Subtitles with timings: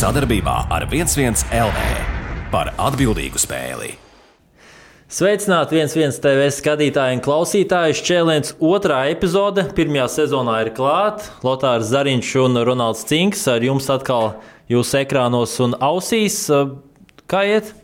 [0.00, 1.80] Sadarbībā ar 11 LV
[2.48, 3.90] par atbildīgu spēli.
[5.12, 7.98] Sveicināti viens viens TV skatītāji un klausītāji.
[8.08, 11.28] Čēliens otrā epizode pirmajā sezonā ir klāta.
[11.44, 14.38] Lotārs Zariņš un Ronalds Cinks ar jums atkal
[14.72, 16.46] jūsu ekrānos un ausīs.
[17.28, 17.74] Kā iet?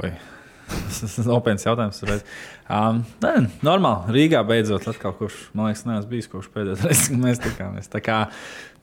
[0.00, 0.14] Oi.
[0.96, 2.24] Tas ir nopietns jautājums.
[2.64, 3.34] Um, nē,
[3.66, 4.14] normāli.
[4.16, 7.92] Rīgā beidzot, atkal, kurš man liekas, neesmu bijis kopš pēdējās reizes, kad mēs tikāmies.
[7.92, 8.22] Tā kā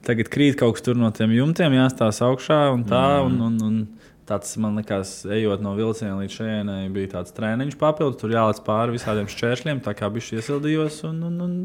[0.05, 3.03] tagad krīt kaut kas no tiem jumtiem, jāstāsta augšā un tā.
[3.21, 3.27] Mm.
[3.27, 8.19] Un, un, un, tāds man liekas, ejot no vilciena līdz šejienei, bija tāds treniņš papildus.
[8.21, 11.01] Tur jālec pāri visādiem šķēršļiem, tā kā bija iesildījos.
[11.09, 11.55] Un, un, un,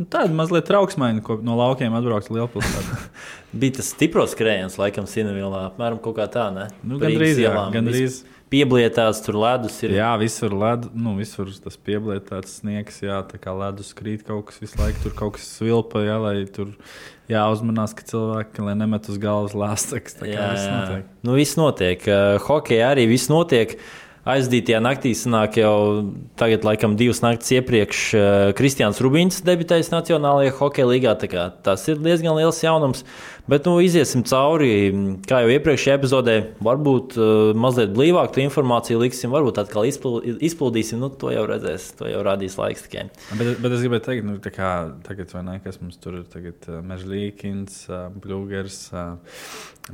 [0.00, 3.02] un tāda mazliet trauksmaina, ko no laukiem atbraukt uz lielpilsētu.
[3.62, 5.68] bija tas stiprs skrējiens, laikam, Sinavilā.
[5.70, 6.70] Apmēram kā tā, ne?
[6.82, 8.00] Nu, gandrīz, jā, gandrīz.
[8.22, 9.96] Vis pieblietās, tur ledus ir.
[9.96, 14.60] Jā, visur, led, nu, visur tas pieblietās sniegs, jā, tā kā ledus krīt kaut kas
[14.62, 16.70] visu laiku, tur kaut kas svilpa, jā, lai tur
[17.32, 20.18] jāuzmanās, ka cilvēki, lai nemet uz galvas lāsteks.
[20.18, 21.14] Tā kā jā, viss notiek.
[21.26, 22.10] Nu, viss notiek.
[22.46, 23.78] Hokeja arī viss notiek.
[24.26, 25.74] Aizdītajā naktī sanāk jau
[26.34, 28.00] tagad, laikam, divas naktis iepriekš
[28.58, 31.14] Kristians Rubīns debitējis Nacionālajā hokeja līgā.
[31.62, 33.04] Tas ir diezgan liels jaunums.
[33.06, 34.70] Uh, Bet nu, iziesim cauri,
[35.28, 36.34] kā jau iepriekšējā epizodē,
[36.66, 40.98] varbūt uh, mazliet blīvāku informāciju liksim, varbūt atkal izplūdīsim.
[40.98, 43.06] Nu, to jau redzēs, to jau rādīs laiks tikai.
[43.38, 44.72] Bet, bet es gribēju teikt, nu, kā
[45.06, 48.80] tagad, ne, kas mums tur ir tagad uh, Mežlīkins, uh, Bļūgers,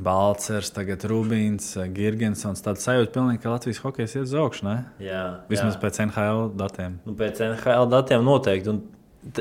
[0.01, 2.65] Balcers, tagad Rubīns, Girgensons.
[2.65, 4.79] Tāds sajūta pilnīgi, ka Latvijas hokejs iet uz augšu, ne?
[5.05, 5.23] Jā.
[5.53, 5.83] Vismaz jā.
[5.85, 6.97] pēc NHL datiem.
[7.05, 8.73] Nu, pēc NHL datiem noteikti.
[8.73, 8.81] Un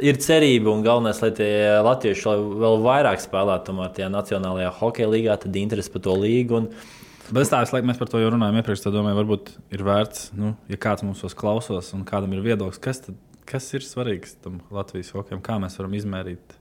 [0.02, 1.52] ir cerība un galvenais, lai tie
[1.84, 6.62] latvieši vēl vairāk spēlētu tajā Nacionālajā hokeja līgā, tad interesi par to līgu.
[6.62, 6.70] Un...
[7.32, 8.84] Bet es tādu laiku mēs par to jau runājām iepriekš.
[8.84, 13.02] Es domāju, varbūt ir vērts, nu, ja kāds mums klausās un kādam ir viedoklis, kas,
[13.08, 13.18] tad,
[13.50, 16.58] kas ir svarīgs tam Latvijas hokejam, kā mēs varam izmērīt,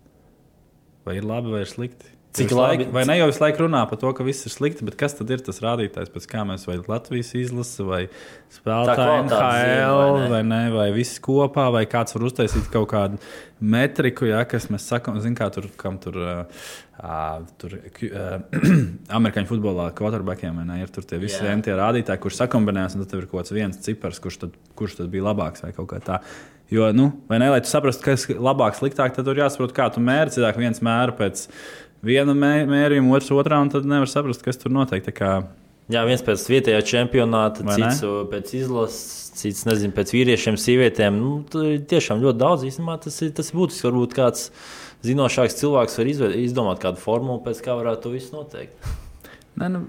[1.07, 2.20] vai ir labi vai ir slikti.
[2.31, 2.85] Cik labi?
[2.95, 5.31] Vai ne jau visu laiku runā par to, ka viss ir slikti, bet kas tad
[5.35, 8.05] ir tas rādītājs, pēc kā mēs vai Latvijas izlase, vai
[8.55, 13.19] spēlētāji NHL, vai, vai ne, vai viss kopā, vai kāds var uztaisīt kaut kādu
[13.59, 16.21] metriku, ja, kas mēs sakām, zin, kā tur, kam tur.
[17.01, 18.61] Uh, tur uh,
[19.17, 21.59] amerikāņu futbolā quarterbackiem ne, ir tie visi yeah.
[21.65, 25.09] tie rādītāji, kurš sakombinējas, un tad ir kaut kāds viens cipars, kurš tad, kurš tad
[25.11, 26.21] bija labāks vai kaut kā tā.
[26.71, 29.89] Jo, nu, vai ne, lai tu saprastu, kas ir labāk, sliktāk, tad tur jāsaprot, kā
[29.91, 30.31] tu mēri.
[30.37, 31.49] Cilvēki viens mēra pēc
[32.07, 35.09] viena mē, mērījuma, otrs otrā, un tad nevar saprast, kas tur notiek.
[35.91, 38.11] Jā, viens pēc vietējā čempionāta, Vai cits ne?
[38.31, 41.17] pēc izlases, cits nezinu, pēc vīriešiem, sievietēm.
[41.19, 41.31] Nu,
[41.91, 42.67] tiešām ļoti daudz.
[42.69, 43.89] Īstenībā tas ir, tas ir būtiski.
[43.89, 44.51] Varbūt kāds
[45.07, 48.93] zinošāks cilvēks var izdomāt kādu formulu, pēc kā varētu to visu noteikt.
[49.59, 49.83] Ne, nu,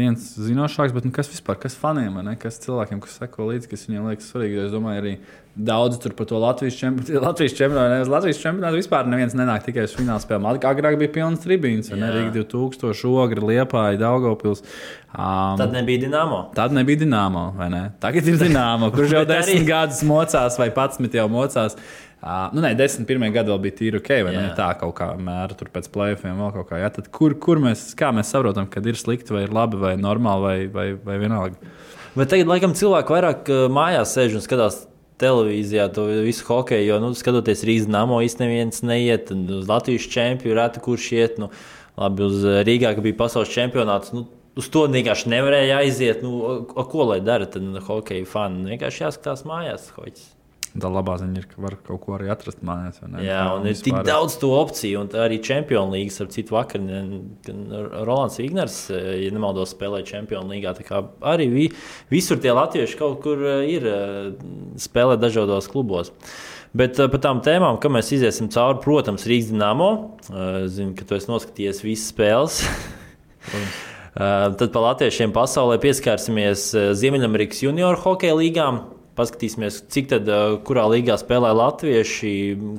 [0.00, 2.34] viens zinošāks, bet nu, kas vispār, kas faniem, ne?
[2.40, 4.64] kas cilvēkiem, kas seko līdzi, kas viņiem liekas svarīgi.
[4.64, 5.12] Es domāju, arī
[5.54, 7.20] daudz tur par to Latvijas čempionātu.
[7.26, 10.48] Latvijas čempionātu, Latvijas čempionātu vispār neviens nenāk tikai uz fināla spēlēm.
[10.70, 14.64] Agrāk bija pilns tribīns, un arī 2000 ogri, liepāja, Daugopils.
[15.10, 16.44] Um, tad nebija dīnāmo.
[16.54, 17.82] Tad nebija dīnāmo, vai ne?
[18.02, 21.76] Tagad ir dīnāmo, kurš jau desmit gadus mocās vai pats jau mocās.
[22.20, 23.08] Uh, nu, nē, 10.
[23.32, 24.42] gada vēl bija tīri ok, vai jā.
[24.44, 26.80] ne tā kaut kā mēra tur pēc plēsoņiem, vēl kaut kā.
[26.82, 29.94] Jā, tad kur, kur mēs, kā mēs saprotam, kad ir slikti vai ir labi vai
[29.96, 31.72] normāli vai, vai, vai vienalga?
[32.12, 34.82] Bet tagad, laikam, cilvēki vairāk mājās sēž un skatās
[35.20, 40.58] televīzijā to visu hokeju, jo, nu, skatoties Rīgas namo, īstenībā neviens neiet, uz Latvijas čempionu
[40.58, 41.40] reti kurš iet.
[41.40, 41.48] Nu,
[42.00, 44.12] labi, uz Rīgā, ka bija pasaules čempionāts.
[44.16, 44.26] Nu,
[44.58, 46.24] Uz to vienkārši nevarēja aiziet.
[46.26, 47.46] Nu, ko lai dara?
[47.48, 49.86] Tad hokeja fani vienkārši jāskatās mājās.
[49.94, 50.26] Hoķis.
[50.70, 53.00] Tā labā ziņa ir, ka var kaut ko arī atrast mājās.
[53.24, 56.84] Jā, un ir tik daudz to opciju, un arī Champions League, ar citu vakar,
[58.06, 61.00] Rolands Vigners, ja nemaldos, spēlēja Champions League.
[61.26, 61.64] Arī vi,
[62.12, 64.28] visur tie latvieši kaut kur eh, ir eh,
[64.78, 66.12] spēlē dažādos klubos.
[66.70, 69.90] Bet eh, par tām tēmām, kā mēs iesim cauri, protams, Rīgas dīnāmo.
[70.70, 72.62] Zinu, ka tu esi noskatījies visas spēles.
[74.14, 78.82] Tad par latviešiem pasaulē pieskarsimies Ziemeļamerikas junior hokeja līgām.
[79.20, 80.32] Paskatīsimies, cik tad,
[80.64, 82.32] kurā līgā spēlē latvieši,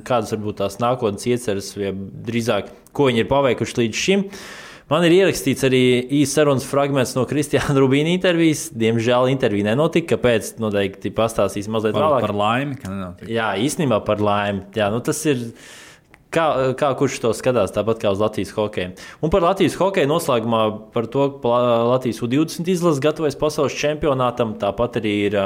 [0.08, 1.94] kādas varbūt tās nākotnes ieceras, vai
[2.26, 4.28] drīzāk, ko viņi ir paveikuši līdz šim.
[4.92, 5.82] Man ir ierakstīts arī
[6.20, 8.66] īsts sarunas fragments no Kristiāna Rubīna intervijas.
[8.76, 10.16] Diemžēl intervija nenotika.
[10.16, 10.56] Kāpēc?
[10.60, 12.26] Noteikti pastāstīs mazliet par, vēlāk.
[12.26, 13.30] Par laimi, ka nenotika.
[13.32, 14.66] Jā, īstenībā par laimi.
[14.76, 15.46] Jā, nu tas ir.
[16.32, 16.46] Kā,
[16.80, 18.94] kā kurš to skatās, tāpat kā uz Latvijas hokeju.
[19.20, 20.62] Un par Latvijas hokeju noslēgumā
[20.94, 21.58] par to, ka
[21.90, 24.54] Latvijas U20 izlases gatavojas pasaules čempionātam.
[24.60, 25.36] Tāpat arī ir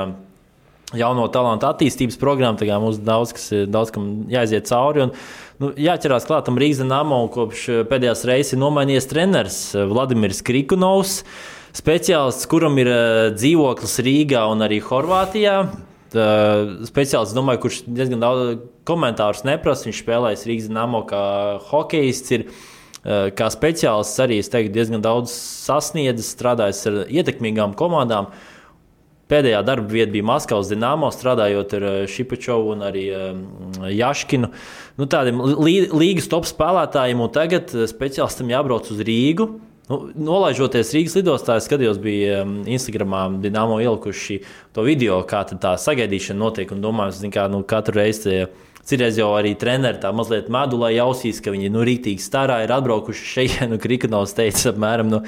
[0.94, 2.60] jauno talantu attīstības programmu.
[2.60, 5.06] Tagad mums daudz, kas, daudz kam jāiziet cauri.
[5.06, 5.14] Un,
[5.62, 9.58] nu, jāķerās klātam Rīgas Namo, kopš pēdējās reizes ir nomainījies treneris
[9.90, 11.20] Vladimirs Krikunovs.
[11.76, 12.88] Speciālists, kuram ir
[13.34, 15.58] dzīvoklis Rīgā un arī Horvātijā.
[16.86, 19.90] Speciālists, domāju, kurš diezgan daudz komentārus neprasa.
[19.90, 21.20] Viņš spēlējas Rīgas Namo kā
[21.68, 22.32] hokejists.
[22.38, 22.54] Ir uh,
[23.36, 25.34] kā speciālists arī teiktu, diezgan daudz
[25.66, 28.30] sasniedzis, strādājis ar ietekmīgām komandām.
[29.26, 33.06] Pēdējā darba vieta bija Maskavas dīnāmo, strādājot ar Šipačovu un arī
[33.96, 34.52] Jaškinu.
[35.00, 39.50] Nu, tādiem līgas top spēlētājiem, un tagad speciālistam jābrauc uz Rīgu
[39.86, 44.40] Nu, nolaižoties Rīgas lidostā, es skatījos, bija Instagramā Dienāmo ielikuši
[44.74, 46.72] to video, kā tā sagaidīšana notiek.
[46.82, 48.48] Domāju, ka nu, katru reizi
[48.86, 53.30] Citreiz jau arī treneri tā mazliet medulē jausīs, ka viņi nu, rītīgi starā ir atbraukuši
[53.32, 53.54] šeit.
[53.66, 55.18] Nu, Krikanovs teica, apmēram, nu,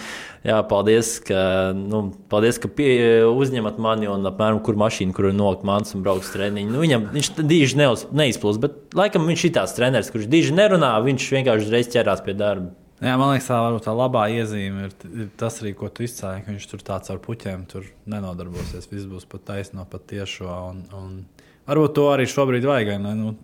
[0.46, 2.90] jā, paldies, ka, nu, paldies, ka pie,
[3.26, 6.70] uzņemat mani un apmēram, kur mašīna, kur nolikt mans un brauks treniņu.
[6.70, 11.32] Nu, viņam viņš diži neizplūst, bet laikam viņš ir tāds treneris, kurš diži nerunā, viņš
[11.38, 12.76] vienkārši uzreiz ķerās pie darba.
[12.98, 16.50] Jā, man liekas, tā, tā labā iezīme ir, ir tas arī, ko tu izcēli, ka
[16.50, 18.88] viņš tur tāds ar puķiem tur nenodarbosies.
[18.90, 20.48] Viss būs pat taisno, pat tiešo.
[20.72, 21.12] Un, un
[21.68, 22.98] varbūt to arī šobrīd vajag.
[23.04, 23.14] Ne?
[23.18, 23.36] Nu,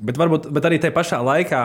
[0.00, 1.58] Bet, varbūt, bet arī tajā pašā laikā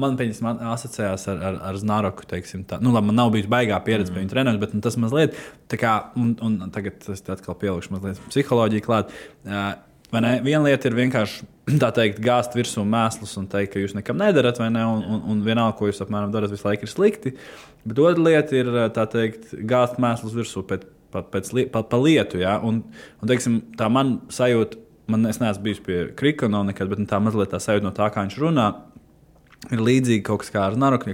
[0.00, 2.24] man, man asociējās ar, ar, ar Znaroku.
[2.24, 2.78] Teiksim, tā.
[2.80, 4.16] nu, labi, man nav bijusi baigā pieredze mm.
[4.16, 5.36] pie viņa treniņa, bet nu, tas mazliet,
[5.76, 9.12] kā, un, un tagad es atkal pielikšu mazliet psiholoģiju klāt.
[9.44, 9.74] Uh,
[10.12, 11.46] Viena lieta ir vienkārši
[11.98, 14.82] teikt, gāzt virsū mēslus un teikt, ka jūs nekam nedarat, vai ne?
[14.84, 17.32] Un, un, un vienalga, ko jūs apmēram darat, visu laiku ir slikti.
[17.88, 22.42] Bet otra lieta ir teikt, gāzt mēslus virsū pēc, pa, pēc, pa, pa lietu.
[22.44, 22.58] Ja?
[22.60, 22.82] Un,
[23.22, 27.18] un, teiksim, tā man sajūta, man es neesmu bijis pie Krikona nekad, bet nu, tā
[27.22, 28.68] mazliet tā sajūta no tā, kā viņš runā,
[29.70, 31.12] ir līdzīga kaut kas kā ar Naruku.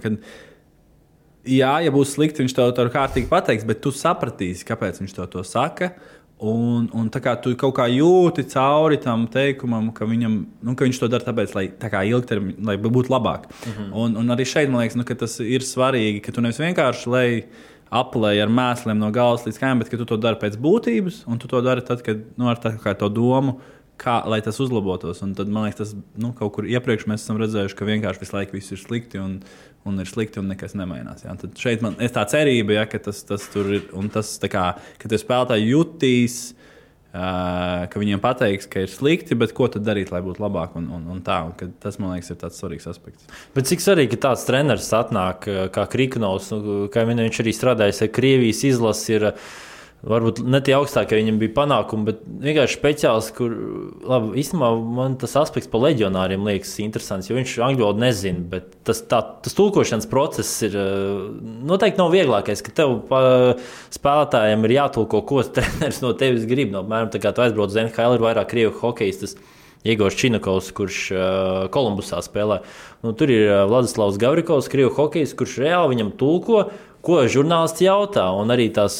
[1.48, 5.28] Jā, ja būs slikti, viņš tev to kārtīgi pateiks, bet tu sapratīsi, kāpēc viņš tev
[5.32, 5.94] to saka.
[6.38, 10.86] Un, un tā kā tu kaut kā jūti cauri tam teikumam, ka, viņam, nu, ka
[10.86, 13.48] viņš to dara tāpēc, lai tā kā ilgtermiņā, lai būtu labāk.
[13.48, 13.88] Mm -hmm.
[14.02, 17.44] un, un arī šeit man liekas, nu, tas ir svarīgi, ka tu nevis vienkārši lai
[17.90, 21.38] aplēji ar mēsliem no galvas līdz kājām, bet ka tu to dari pēc būtības, un
[21.38, 23.58] tu to dari tad, kad nu, ar tā, to domu
[23.98, 25.22] kā lai tas uzlabotos.
[25.26, 28.36] Un tad man liekas, tas nu, kaut kur iepriekš mēs esam redzējuši, ka vienkārši visu
[28.36, 29.38] laiku viss ir slikti un,
[29.88, 31.26] un ir slikti un nekas nemainās.
[31.26, 31.34] Ja?
[31.38, 34.70] Tad šeit man ir tā cerība, ja, ka tas, tas tur ir un tas, kā,
[35.00, 36.40] ka tie spēlētāji jutīs.
[37.08, 40.74] Uh, ka viņiem pateiks, ka ir slikti, bet ko tad darīt, lai būtu labāk?
[40.76, 43.24] Un, un, un tā, un tas, man liekas, ir tāds svarīgs aspekts.
[43.54, 48.12] Bet cik svarīgi, ka tāds treneris atnāk kā Kriknovs, nu, kā viņš arī strādājis ar
[48.12, 49.16] Krievijas izlasi.
[49.16, 49.48] Ir, uh,
[49.98, 53.50] Varbūt ne tie augstākie viņam bija panākumi, bet vienkārši speciāls, kur,
[54.06, 58.70] labi, īstenībā man tas aspekts par leģionāriem liekas interesants, jo viņš angļu valodu nezina, bet
[58.86, 60.78] tas, tā, tas tulkošanas process ir
[61.66, 63.20] noteikti nav vieglākais, ka tev pa,
[63.98, 66.70] spēlētājiem ir jātulko, ko treneris no tevis grib.
[66.76, 69.34] No, mēram, tā kā tu aizbrauc uz NHL, ir vairāk krievu hokejistus.
[69.86, 71.20] Iegūs Činakovs, kurš uh,
[71.70, 72.56] Kolumbusā spēlē.
[73.06, 76.64] Nu, tur ir uh, Vladislavs Gavrikovs, krievu hokejs, kurš reāli viņam tulko.
[76.64, 78.96] Uh, ko žurnālisti jautā, un arī tās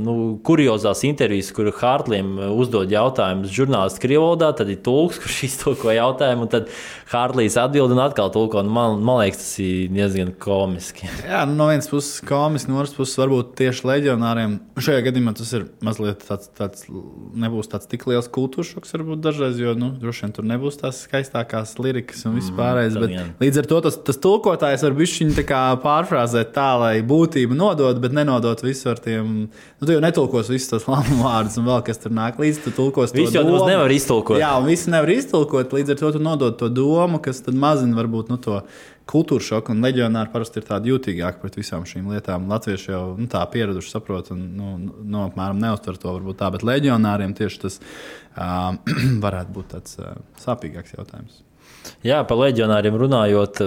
[0.00, 6.48] nu, kuriozās intervijas, kur Hārtlīm uzdod jautājumus žurnālisti Krievijā, tad ir tulks, kurš iztulko jautājumu,
[6.52, 6.70] tad
[7.06, 8.58] Hārtlīs atbild un atkal tulko.
[8.64, 11.06] Un man, man liekas, tas ir diezgan komiski.
[11.22, 14.56] Jā, nu, no vienas puses komiski, no otras puses varbūt tieši leģionāriem.
[14.82, 19.60] Šajā gadījumā tas ir mazliet tāds, tāds nebūs tāds tik liels kultūras šoks, varbūt dažreiz,
[19.62, 22.98] jo nu, droši vien tur nebūs tās skaistākās lirikas un viss mm, pārējais.
[22.98, 28.02] Bet, līdz ar to tas, tas tulkotājs var būt viņa pārfrāzēt tā, lai būtību nodot,
[28.02, 29.46] bet nenodot visu ar tiem.
[29.46, 32.64] Nu, tu jau netulkos visus tos lamu vārdus, un vēl kas tur nāk līdzi.
[32.66, 33.62] Tu tulkos visu, domu.
[33.68, 34.42] nevar iztulkot.
[34.42, 35.74] Jā, un visi nevar iztulkot.
[35.76, 38.60] Līdz ar to tu nodod to domu, kas mazina varbūt nu, to
[39.10, 39.74] kultūras šoku.
[39.74, 42.48] Un leģionāri parasti ir tādi jutīgāki pret visām šīm lietām.
[42.50, 44.70] Latvieši jau nu, tā pieraduši, saprot, un nu,
[45.02, 46.50] nu, apmēram neuztver to varbūt tā.
[46.54, 48.72] Bet leģionāriem tieši tas uh,
[49.26, 51.45] varētu būt tāds uh, sāpīgāks jautājums.
[52.06, 53.60] Jā, par leģionāriem runājot,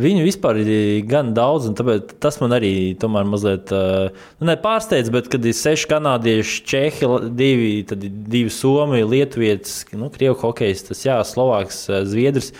[0.00, 0.70] viņu vispār ir
[1.08, 1.76] gan daudz, un
[2.22, 5.12] tas man arī tomēr mazliet nu, nepārsteidz.
[5.14, 11.20] Bet, kad ir seši kanādieši, čehi, divi, divi somi, lietuvietis, nu, krievu hokejs, tas jā,
[11.26, 12.52] slovāks, zviedrs.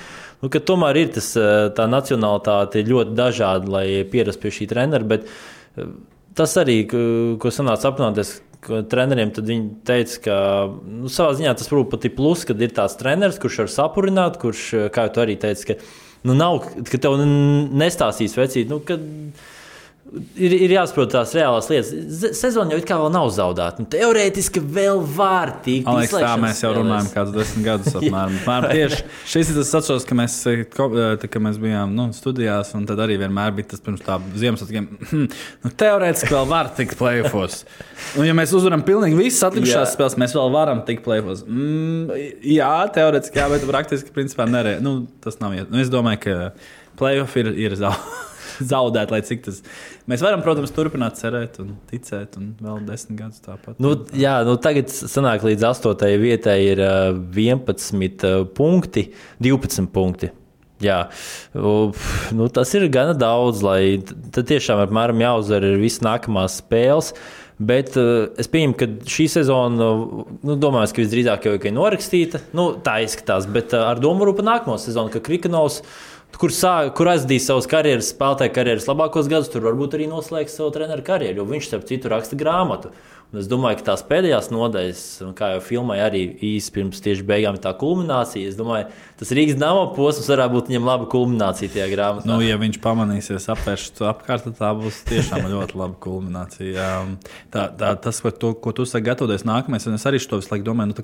[0.43, 1.33] Nu, tomēr ir tas,
[1.77, 5.07] tā nacionālitāte ļoti dažāda, lai pierastu pie šī trenera.
[5.17, 5.31] Bet
[6.37, 8.37] tas arī, ko sanāca apmainīties
[8.91, 10.37] treneriem, tad viņi teica, ka
[10.85, 14.41] nu, savā ziņā tas varbūt pat ir plus, kad ir tāds treneris, kurš var sapurināt,
[14.43, 15.79] kurš, kā jau tu arī teici, ka,
[16.27, 18.71] nu, nav, ka tev nestāstīs vecīt.
[18.73, 19.05] Nu, kad,
[20.15, 22.31] ir, ir jāsaprot tās reālās lietas.
[22.39, 23.83] Sezona jau kā vēl nav zaudēta.
[23.83, 25.87] Nu, teorētiski vēl var tikt.
[25.89, 28.37] Man liekas, tā mēs jau runājam kādus desmit gadus apmēram.
[28.43, 29.01] apmēram tieši
[29.33, 33.03] šis ir tas atceros, ka mēs, eh, eh, ka mēs bijām nu, studijās, un tad
[33.05, 34.89] arī vienmēr bija tas pirms tā Ziemassvētkiem.
[35.65, 37.65] nu, teorētiski vēl var tikt plēfos.
[38.17, 41.45] Un, ja mēs uzvaram pilnīgi visas atlikušās spēles, mēs vēl varam tikt plēfos.
[41.49, 42.15] Mm,
[42.57, 44.79] jā, teorētiski, jā, bet praktiski principā nerē.
[44.85, 45.73] Nu, tas nav iet.
[45.73, 46.39] Nu, es domāju, ka
[47.01, 48.35] plēfof ir, ir zaudēts.
[48.73, 49.61] zaudēt, lai cik tas.
[50.11, 53.79] Mēs varam, protams, turpināt cerēt un ticēt, un vēl desmit gadus tāpat.
[53.83, 59.09] Nu, jā, nu tagad sanāk līdz astotajai vietai ir 11 punkti,
[59.45, 60.33] 12 punkti.
[60.83, 61.07] Jā,
[61.57, 62.01] Uf,
[62.37, 67.15] nu, tas ir gana daudz, lai tad tiešām apmēram jāuzvar visas nākamās spēles.
[67.57, 69.87] Bet uh, es pieņemu, ka šī sezona,
[70.45, 72.43] nu, domāju, ka visdrīzāk jau ir norakstīta.
[72.57, 75.81] Nu, tā izskatās, bet uh, ar domu par nākamo sezonu, ka Krikanovs,
[76.37, 80.75] kur, sā, kur aizdīs savas karjeras, spēlētāja karjeras labākos gadus, tur varbūt arī noslēgs savu
[80.75, 82.93] treneru karjeru, jo viņš, starp citu, raksta grāmatu.
[83.35, 85.01] Un es domāju, ka tās pēdējās nodaļas,
[85.37, 88.47] kā jau filmai, arī īsi pirms tieši beigām ir tā kulminācija.
[88.47, 88.87] Es domāju,
[89.19, 92.31] tas Rīgas dāmas posms varētu būt viņam laba kulminācija tajā grāmatā.
[92.31, 96.87] Nu, ja viņš pamanīsies apvērst apkārt, tad tā būs tiešām ļoti laba kulminācija.
[97.51, 100.71] Tā, tā, tas, to, ko tu saki, gatavoties nākamajai, un es arī to visu laiku
[100.71, 101.01] domāju, nu,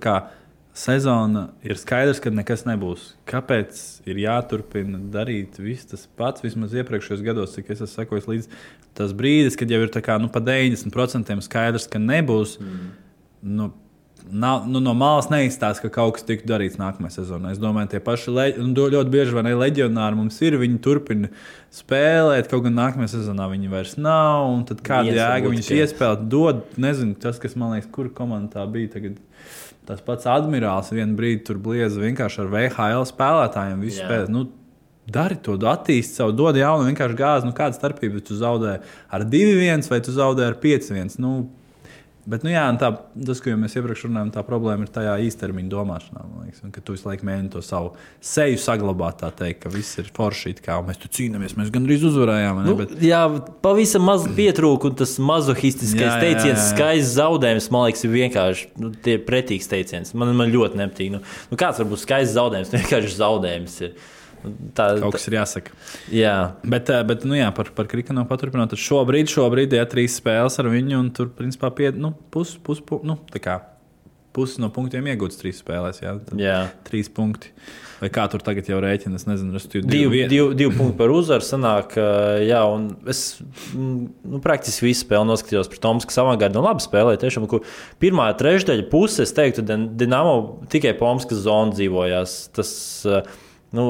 [0.73, 3.13] sezona ir skaidrs, ka nekas nebūs.
[3.29, 8.63] Kāpēc ir jāturpina darīt viss tas pats, vismaz iepriekšējos gados, cik es esmu sekojis līdzi
[8.97, 12.59] tas brīdis, kad jau ir kā, nu, pa 90% skaidrs, ka nebūs.
[12.61, 12.91] Mm.
[13.43, 13.73] Nu,
[14.31, 17.51] Nav, nu, no malas neizstāsta, ka kaut kas tiktu darīts nākamajā sezonā.
[17.51, 18.61] Es domāju, tie paši leģ...
[18.79, 20.55] ļoti bieži ne leģionāri mums ir.
[20.61, 21.33] Viņi turpina
[21.75, 24.47] spēlēt, kaut gan nākamajā sezonā viņi vairs nav.
[24.71, 29.19] Tad kāda jēga viņus iespēlēt, dod, nezinu, tas, kas man liekas, kur komandā bija tagad
[29.89, 33.81] Tas pats admirālis vienā brīdī tur blieza vienkārši ar VHL spēlētājiem.
[33.97, 34.45] Spēlē, nu,
[35.11, 37.49] dari to, attīsti savu, dod jaunu, vienkārši gāzi.
[37.49, 38.77] Nu, kāda starpība tu zaudē
[39.11, 41.19] ar 2-1 vai tu zaudē ar 5-1?
[41.23, 41.33] Nu,
[42.23, 42.93] Bet, nu, jā, tā,
[43.27, 46.21] tas, ko mēs iepriekš runājām, tā problēma ir tajā īstermiņa domāšanā.
[46.45, 47.91] Liekas, ka tu visu laiku mēģini to savu
[48.23, 51.57] seju saglabāt, tā teikt, ka viss ir forši, kā mēs tur cīnāmies.
[51.59, 52.63] Mēs gandrīz uzvarējām.
[52.69, 52.95] Nu, bet...
[53.03, 53.25] Jā,
[53.67, 58.95] pavisam maz pietrūka, un tas mazohistiskais teiciens, skaists zaudējums, man liekas, ir vienkārši nu,
[59.27, 60.15] pretīgs teiciens.
[60.15, 61.15] Man, man ļoti nepatīk.
[61.17, 62.75] Nu, nu, kāds var būt skaists zaudējums?
[62.79, 63.81] Vienkārši zaudējums.
[63.89, 63.99] Ir.
[64.77, 65.75] Tā kaut kas ir jāsaka.
[66.13, 66.37] Jā.
[66.65, 70.71] Bet, eh, bet nu, jā, par, par Krikanu paturpinot, šobrīd, šobrīd ir trīs spēles ar
[70.73, 73.19] viņu, un tur principā pie, nu, pus, pus, pus, nu,
[74.33, 76.03] pusi no punktiem iegūts trīs spēlēs.
[76.03, 76.59] Jā, jā.
[76.89, 77.53] Trīs punkti.
[78.03, 79.15] Vai kā tur tagad jau rēķina?
[79.21, 79.87] Es nezinu, kas tur ir.
[79.87, 81.95] Divi, divi, divi punkti par uzvaru sanāk.
[82.43, 83.21] Jā, un es
[83.77, 86.59] nu, praktiski visu spēli noskatījos par Tomasku avangardu.
[86.59, 87.21] Un labi spēlēja.
[87.23, 87.47] Tiešām,
[88.03, 92.37] pirmā trešdaļa puse, es teiktu, Dienāmo tikai Pomskas zona dzīvojās.
[92.57, 92.75] Tas,
[93.07, 93.23] uh,
[93.73, 93.87] Nu,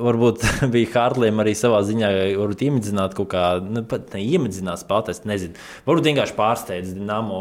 [0.00, 2.08] varbūt bija Hārlīm arī savā ziņā,
[2.40, 5.60] varbūt iemidzināt kaut kā, nu, pat ne iemidzināt spēlēt, es nezinu.
[5.84, 7.40] Varbūt vienkārši pārsteidz Dienāmo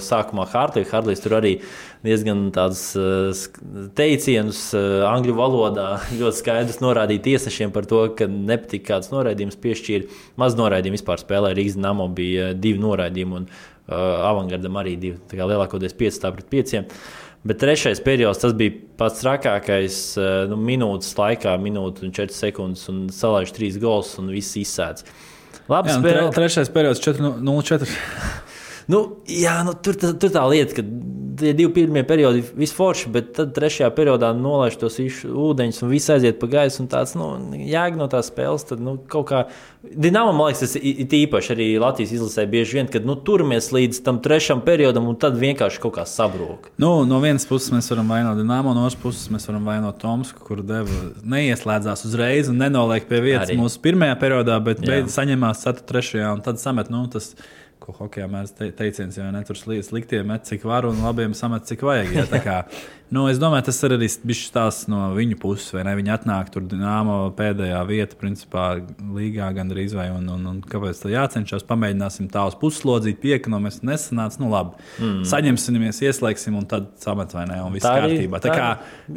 [0.00, 0.86] sākumā Hārlī.
[0.88, 1.58] Hārlīs tur arī
[2.06, 2.94] diezgan tādus
[4.00, 4.62] teicienus
[5.10, 5.90] angļu valodā
[6.22, 10.08] ļoti skaidrs norādīja tiesnešiem par to, ka nepatīk kāds noraidījums piešķīra.
[10.40, 13.60] Maz noraidījumu vispār spēlē Rīgas Dienāmo bija divi noraidījumi un uh,
[14.30, 15.20] Avangardam arī divi.
[15.28, 16.86] Tā kā lielākoties 5 pret 5.
[17.44, 19.98] Bet trešais periods tas bija pats trakākais.
[20.20, 25.06] Eh, nu, minūtes laikā, minūte un 4 sekundes, un salaiž 3 gols, un viss izsēdz.
[25.70, 26.18] Labi, jā, spēl...
[26.18, 27.88] tre, trešais periods 4-0-4.
[28.92, 30.84] nu, jā, nu, tur, tur tā lieta, ka
[31.40, 36.12] tie divi pirmie periodi ir visforši, bet tad trešajā periodā nolaiž tos ūdeņus un viss
[36.12, 36.86] aiziet pa gaisu.
[36.90, 38.66] Tāds nu, jēga no tās spēles.
[38.68, 39.46] Tad, nu, kā,
[39.80, 44.02] Dinamo, man liekas, tas ir īpaši arī Latvijas izlasē bieži vien, kad nu, turamies līdz
[44.06, 46.68] tam trešam periodam un tad vienkārši kaut kā sabrūk.
[46.80, 50.44] Nu, no vienas puses mēs varam vainot Dinamo, no otras puses mēs varam vainot Tomsku,
[50.44, 53.56] kur deva neieslēdzās uzreiz un nenoliek pie vietas arī.
[53.60, 56.26] mūsu pirmajā periodā, bet beidz saņemās 4.
[56.34, 56.92] un tad samet.
[56.92, 57.32] Nu, tas,
[57.90, 61.82] ko hokeja te, teiciens, ja ne tur sliktiem met cik var un labiem samet cik
[61.86, 62.12] vajag.
[62.14, 62.56] Ja, kā,
[63.14, 65.94] nu, es domāju, tas ir arī bijis tās no viņu puses, vai ne?
[65.98, 68.66] Viņi atnāk tur dināmo pēdējā vieta, principā,
[69.16, 73.62] līgā gandrīz vai, un, un, un kāpēc tā jācenšas, pamēģināsim tā uz puslodzīt, pieka no
[73.62, 75.22] mēs nesanāca, nu labi, mm.
[75.30, 78.42] saņemsimies, ieslēgsim un tad samet vai ne, un viss kārtībā.
[78.42, 78.68] Tā kā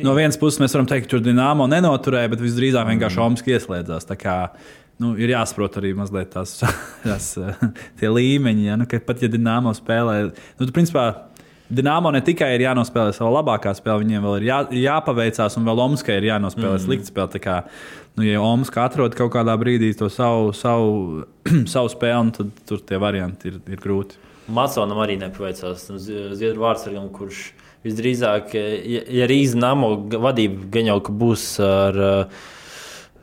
[0.04, 3.28] no vienas puses mēs varam teikt, tur dināmo nenoturēja, bet visdrīzāk vienkārši mm.
[3.30, 4.10] Omski ieslēdzās
[5.04, 6.56] nu, ir jāsaprot arī mazliet tās,
[7.04, 7.34] tās
[8.00, 8.66] tie līmeņi.
[8.70, 8.80] Ja?
[8.80, 11.12] Nu, pat ja Dienāmo spēlē, nu, tu, principā,
[11.74, 15.84] Dienāmo ne tikai ir jānospēlē savu labākā spēle, viņiem vēl ir jā, jāpaveicās, un vēl
[15.86, 16.84] Omaskai ir jānospēlē mm.
[16.84, 17.42] slikta spēle.
[17.42, 17.56] Kā,
[18.20, 21.24] nu, ja Omaska atrod kaut kādā brīdī to savu, savu,
[21.74, 24.20] savu spēli, tad tur tie varianti ir, ir grūti.
[24.54, 25.88] Matsonam arī nepaveicās.
[25.90, 32.44] Nu, Zviedru vārdsargam, kurš visdrīzāk, ja, ja Rīgas namo vadība gan jau būs ar uh,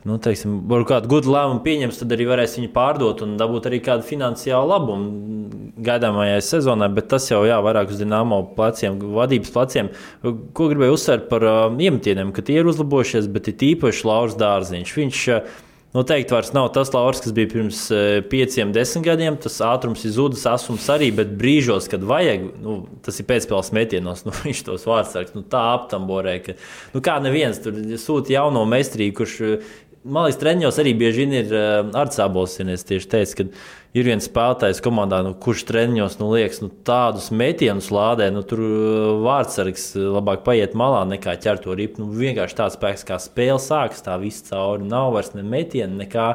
[0.07, 4.07] nu, teiksim, kādu gudru lēmumu pieņems, tad arī varēs viņu pārdot un dabūt arī kādu
[4.07, 6.89] finansiālu labumu gaidāmajai sezonai.
[6.95, 9.91] Bet tas jau jā, vairāk uz dīnāmo pleciem, vadības pleciem.
[10.21, 14.95] Ko gribēju uzsvērt par uh, iemetieniem, ka tie ir uzlabojušies, bet ir īpaši Lauris Dārziņš.
[15.01, 19.35] Viņš, uh, Noteikti vairs nav tas Lauris, kas bija pirms uh, pieciem, desmit gadiem.
[19.43, 24.23] Tas ātrums ir zudis, asums arī, bet brīžos, kad vajag, nu, tas ir pēcspēles metienos,
[24.27, 26.55] nu, viņš tos vārdsargs nu, tā aptamborē, ka
[26.95, 29.35] nu, kā neviens tur sūta jauno meistarību, kurš
[30.05, 32.85] liekas, treniņos arī bieži vien ir uh, ar cēlosies.
[32.89, 33.45] Tieši teicu, ka
[33.97, 38.63] ir viens spēlētājs komandā, nu, kurš treniņos nu, liekas, nu, tādus metienus lādē, nu, tur
[39.25, 42.01] vārdsargs labāk paiet malā nekā ķert to ripu.
[42.01, 44.89] Nu, vienkārši tāds spēks, kā spēle sākas, tā viss cauri.
[44.89, 46.33] Nav vairs ne metienu, nekā.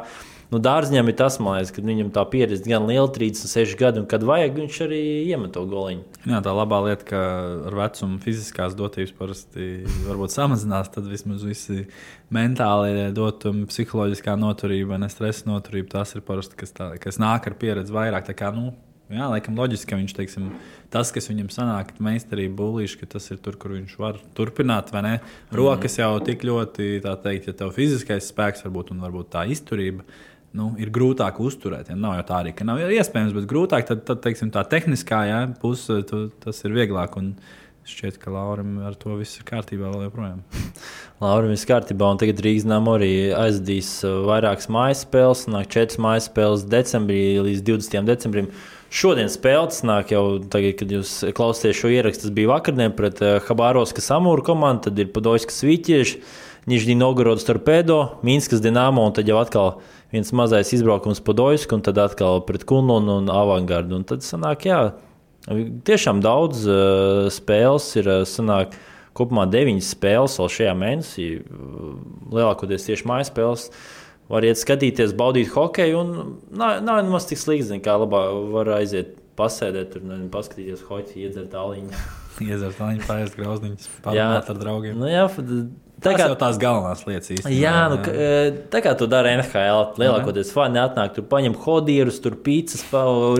[0.53, 4.23] Nu, Dārziņam ir tas, liekas, ka viņam tā pieredze gan liela, 36 gadi, un kad
[4.27, 6.05] vajag, viņš arī iemet to goliņu.
[6.31, 7.23] Jā, tā labā lieta, ka
[7.67, 9.69] ar vecumu fiziskās dotības parasti
[10.07, 11.89] varbūt samazinās, tad vismaz visi
[12.35, 17.59] mentāli dotumi, psiholoģiskā noturība, ne stresa noturība, tas ir parasti, kas, tā, kas nāk ar
[17.59, 18.31] pieredzi vairāk.
[18.39, 18.71] Kā, nu,
[19.11, 20.47] jā, laikam loģiski, ka viņš, teiksim,
[20.95, 24.95] tas, kas viņam sanāk, meistarība, būlīši, ka tas ir tur, kur viņš var turpināt?
[25.51, 30.07] Rokas jau tik ļoti, tā teikt, ja tev fiziskais spēks varbūt un varbūt tā izturība
[30.57, 31.91] nu, ir grūtāk uzturēt.
[31.91, 31.99] Ja?
[31.99, 35.45] Nav jau tā arī, ka nav iespējams, bet grūtāk, tad, tad teiksim, tā tehniskā ja,
[35.61, 37.19] puse, tu, tas ir vieglāk.
[37.21, 37.35] Un,
[37.87, 40.41] Šķiet, ka Laurim ar to viss ir kārtībā vēl joprojām.
[41.23, 45.45] Laurim viss kārtībā, un tagad Rīgas nama arī aizdīs uh, vairākas mājas spēles.
[45.55, 48.09] Nāk četras mājas spēles decembrī līdz 20.
[48.09, 48.49] decembrim.
[48.91, 52.27] Šodien spēles nāk jau tagad, kad jūs klausāties šo ierakstu.
[52.27, 56.21] Tas bija vakardien pret uh, Habārovska Samūru komandu, tad ir Padoļskas Vīķieši,
[56.67, 59.77] Nižņī Novgorodas Torpedo, Mīnskas Dinamo un tad jau atkal
[60.15, 64.01] viens mazais izbraukums pa Doisku, un tad atkal pret Kunlunu un Avangardu.
[64.01, 64.81] Un tad sanāk, jā,
[65.89, 68.13] tiešām daudz uh, spēles ir.
[68.21, 68.77] Uh, sanāk,
[69.17, 71.29] kopumā deviņas spēles vēl šajā mēnesī,
[72.33, 73.71] lielākoties tieši mājas spēles.
[74.27, 76.13] Var iet skatīties, baudīt hokeju, un
[76.51, 81.53] nav, nav nemaz tik slikti, kā labāk var aiziet pasēdēt, tur nezinu, paskatīties hoci, iedzert
[81.55, 82.01] tāliņu.
[82.49, 84.99] iedzert tāliņu, pāriest grauzdiņus, parunāt ar draugiem.
[84.99, 85.29] Nu, jā,
[86.03, 87.57] Tā kā jau tās galvenās lietas īstenībā.
[87.57, 88.51] Jā, nu, jā.
[88.73, 92.85] tā kā tu dari NHL, lielākoties fani atnāk, tur paņem hodierus, tur pīcis,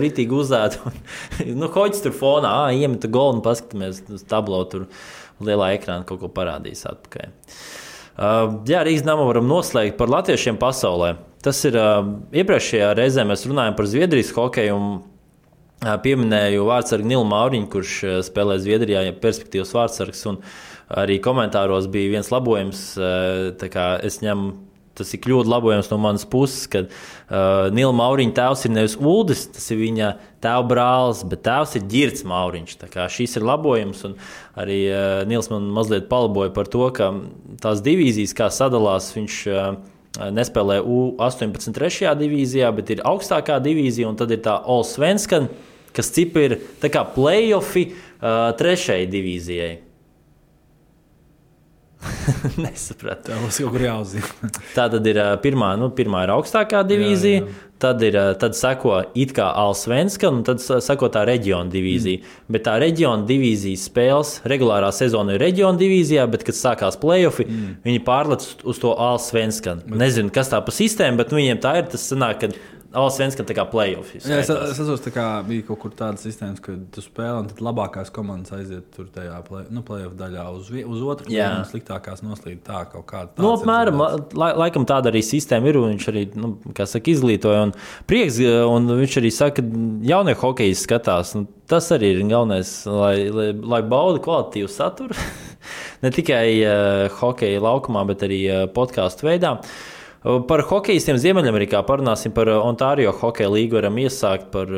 [0.01, 0.79] ritīgi uzēt.
[1.59, 4.87] nu, hoģis tur fonā, ā, iemeta golu un paskatāmies uz tablo, tur
[5.43, 7.29] lielā ekrāna kaut ko parādīs atpakaļ.
[8.17, 11.13] Uh, jā, Rīgas namu varam noslēgt par latviešiem pasaulē.
[11.45, 11.99] Tas ir uh,
[12.33, 14.79] iepriekšējā reizē mēs runājam par Zviedrijas hokeju.
[14.79, 14.87] Un,
[15.85, 20.25] uh, Pieminēju vārdsargu Nilu Mauriņu, kurš spēlē Zviedrijā, ja perspektīvas vārdsargs.
[20.31, 22.87] Un, uh, arī komentāros bija viens labojums.
[22.97, 23.67] Eh,
[24.07, 24.53] es ņemu
[24.97, 29.43] tas ir kļūda labojums no manas puses, ka uh, Nila Mauriņa tēvs ir nevis Uldis,
[29.53, 30.11] tas ir viņa
[30.43, 32.77] tēva brālis, bet tēvs ir Girts Mauriņš.
[33.13, 34.17] Šis ir labojums, un
[34.57, 37.11] arī uh, Nils man mazliet palaboja par to, ka
[37.61, 39.71] tās divīzijas, kā sadalās, viņš uh,
[40.33, 45.51] nespēlē U18 trešajā divīzijā, bet ir augstākā divīzija, un tad ir tā All Svenskan,
[45.93, 49.75] kas cip ir playoffi uh, trešajai divīzijai.
[52.63, 53.31] Nesapratu.
[53.31, 54.51] Tā mums kaut kur jāuzzina.
[54.77, 57.63] tā tad ir pirmā, nu, pirmā ir augstākā divīzija, jā, jā.
[57.77, 62.23] Tad, ir, tad seko it kā Alsvenska, un tad seko tā reģiona divīzija.
[62.23, 62.53] Mm.
[62.55, 67.75] Bet tā reģiona divīzijas spēles, regulārā sezona ir reģiona divīzijā, bet, kad sākās playoffs, mm.
[67.85, 69.77] viņi pārlec uz to Alsvenska.
[69.93, 71.85] Nezinu, kas tā pa sistēmu, bet viņiem tā ir.
[71.93, 72.49] Tas sanāk, ka
[72.97, 74.13] Allsvenskan tā kā playoff.
[74.15, 77.61] Jā, es, es atceros, ka bija kaut kur tāda sistēma, ka tu spēlē, un tad
[77.63, 82.23] labākās komandas aiziet tur tajā play, nu, playoff daļā uz, uz otru pusi, un sliktākās
[82.25, 83.35] noslīd tā kaut kāda.
[83.43, 84.01] Nu, apmēram,
[84.39, 87.75] la, laikam tāda arī sistēma ir, un viņš arī, nu, kā saka, izglītoja, un
[88.09, 88.39] prieks,
[88.71, 91.35] un viņš arī saka, ka jaunie hokeji skatās.
[91.37, 95.27] Nu, tas arī ir galvenais, lai, lai, lai bauda kvalitīvu saturu.
[96.03, 99.57] ne tikai uh, hokeja laukumā, bet arī uh, podkāstu veidā.
[99.57, 99.93] Uh,
[100.25, 103.77] Par hokeistiem Ziemeļamerikā parunāsim par Ontārio hokeja līgu.
[103.77, 104.71] Varam iesākt par.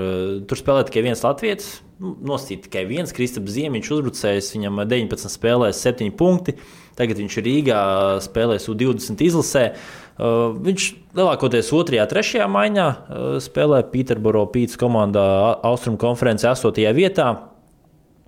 [0.49, 1.78] Tur spēlē tikai viens latviečs.
[1.99, 4.52] Nu, nosīt tikai viens Kristaps Ziemiņš, uzbrucējs.
[4.56, 6.58] Viņam 19 spēlēs, 7 punkti.
[6.99, 7.82] Tagad viņš ir Rīgā,
[8.23, 9.63] spēlēs U20 izlasē.
[10.19, 15.23] Uh, viņš lielākoties otrajā, trešajā maiņā uh, spēlē Pīterboro Pītas komandā
[15.67, 16.84] Austrum konferencē 8.
[16.97, 17.30] vietā.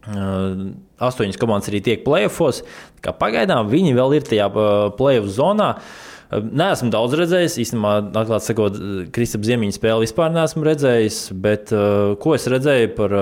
[0.01, 2.63] Astoņas komandas arī tiek plēsofos.
[3.19, 4.47] Pagaidām viņi vēl ir tajā
[4.97, 5.75] plēsofu zonā.
[5.75, 7.57] Uh, Nē, esmu daudz redzējis.
[7.65, 8.77] Īstenībā, atklāti sakot,
[9.15, 11.23] Kristapam Ziemiņa spēli vispār neesmu redzējis.
[11.43, 11.73] Bet
[12.23, 13.17] ko es redzēju par.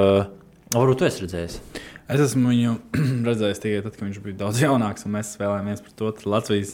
[0.76, 1.62] Varbūt tu esi redzējis.
[2.10, 2.72] Es esmu viņu
[3.28, 6.10] redzējis tikai tad, kad viņš bija daudz jaunāks, un mēs spēlējāmies par to.
[6.34, 6.72] Latvijas,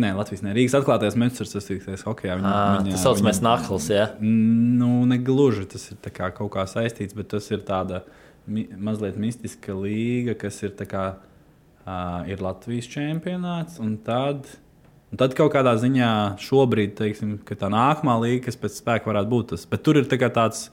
[0.00, 1.16] ne, Latvijas, ne Rīgas atklātais
[1.52, 2.38] tas ir hokeja.
[2.40, 4.06] Viņa, à, viņa, tas saucamais nahls, jā.
[4.24, 8.06] Nu, negluži tas ir kā kaut kā saistīts, bet tas ir tāda
[8.48, 11.04] mi, mazliet mistiska līga, kas ir, kā,
[11.84, 14.48] uh, ir Latvijas čempionāts, un tad
[15.14, 16.10] Un tad kaut kādā ziņā
[16.42, 19.62] šobrīd, teiksim, tā nākamā līnija, kas pēc spēka varētu būt tas.
[19.70, 20.72] Bet tur ir tā tāds.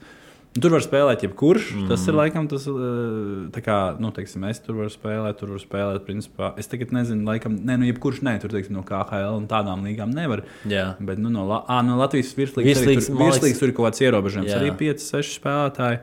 [0.52, 1.68] Tur var spēlēt jebkurš.
[1.78, 1.84] Mm.
[1.88, 6.02] Tas ir laikam tas, eh, kā, nu, teiksim, es tur varu spēlēt, tur varu spēlēt.
[6.04, 6.50] Principā.
[6.60, 10.10] Es tagad nezinu, laikam, ne, nu, jebkurš ne, tur, teiksim, no KHL un tādām līgām
[10.12, 10.42] nevar.
[10.68, 10.90] Jā.
[10.98, 14.52] Bet, nu, no, à, no Latvijas virslīgas, tur, virslīgas tur ir kaut kāds ierobežojums.
[14.58, 16.02] Arī 5, 6 spēlētāji.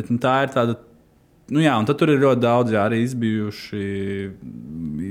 [0.00, 0.80] Bet nu, tā ir tāda
[1.52, 3.80] Nu, jā, un tur ir ļoti daudz jā, arī izbijuši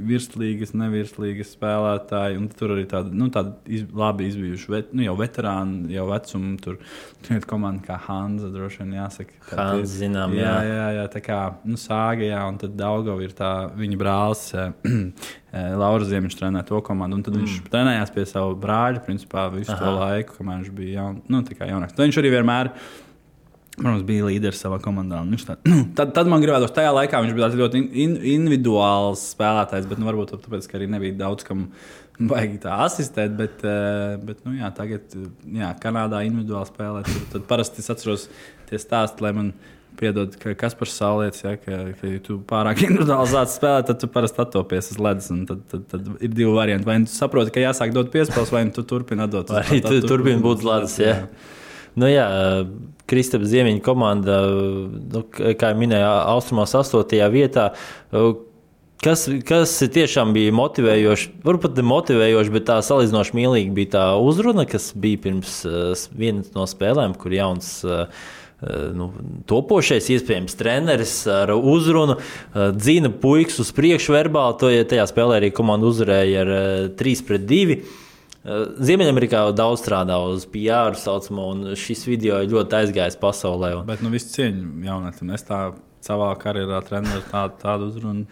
[0.07, 2.39] virslīgas, nevirslīgas spēlētāji.
[2.57, 3.27] Tur arī tādi nu,
[3.69, 6.55] iz, labi izbijuši, vet, nu, jau veterāni, jau vecumi.
[6.63, 6.79] Tur
[7.35, 9.37] ir komanda kā Hanza, droši vien jāsaka.
[9.51, 10.47] Hanza, zinām, jā.
[10.47, 14.43] Jā, jā, jā tā kā nu, Sāga, jā, un tad Daugava ir tā viņa brālis.
[15.83, 17.45] Laura Ziemņš trenē to komandu, un tad mm.
[17.45, 19.81] viņš trenējās pie sava brāļa, principā visu Aha.
[19.83, 21.93] to laiku, kamēr viņš bija jaun, nu, jaunāks.
[21.97, 23.09] Tad viņš arī vienmēr ir
[23.77, 25.21] Protams, bija līderis savā komandā.
[25.47, 25.55] Tā,
[25.97, 30.35] tad, tad man gribējās, tajā laikā viņš bija ļoti in, individuāls spēlētājs, bet nu, varbūt
[30.35, 31.69] tāpēc, ka arī nebija daudz kam
[32.19, 33.35] baigi tā asistēt.
[33.37, 35.13] Bet, eh, bet nu, jā, tagad,
[35.47, 37.11] jā, Kanādā individuāli spēlēt.
[37.11, 38.27] Tad, tad parasti es atceros
[38.69, 39.53] tie stāsti, lai man
[39.99, 44.03] piedod, ka kas par saulēci, ja, ka, ka ja tu pārāk individuāli sāc spēlēt, tad
[44.03, 45.31] tu parasti attopies uz ledus.
[45.47, 46.87] Tad, tad, tad ir divi varianti.
[46.91, 49.55] Vai nu tu saproti, ka jāsāk dot piespēles, vai nu tu turpini dot.
[49.55, 50.99] Vai arī tu turpini būt ledus.
[51.01, 51.17] Jā.
[51.23, 51.57] Jā.
[51.99, 52.27] Nu, jā,
[53.11, 54.37] Kristapes Ziemiņa komanda,
[55.11, 57.17] nu, kā jau minēju, austrumos 8.
[57.33, 57.71] vietā.
[59.01, 64.67] Kas, kas tiešām bija motivējoši, varbūt ne motivējoši, bet tā salīdzinoši mīlīga bija tā uzruna,
[64.69, 68.05] kas bija pirms uh, vienas no spēlēm, kur jauns uh,
[68.93, 69.09] nu,
[69.49, 72.19] topošais, iespējams, treneris ar uzrunu
[72.77, 74.57] dzina puikas uz priekšu verbāli.
[74.61, 76.53] To, ja tajā spēlē arī komanda uzvarēja ar
[77.01, 77.79] 3 pret 2.
[78.41, 83.75] Ziemeļamerikā daudz strādā uz PR, saucamo, un šis video ir ļoti aizgājis pasaulē.
[83.77, 83.89] Un...
[83.89, 85.35] Bet nu, viss cieņa jaunatnē.
[85.37, 85.59] Es tā
[86.01, 88.25] savā karjerā treniņu tādu, tādu uzrunu.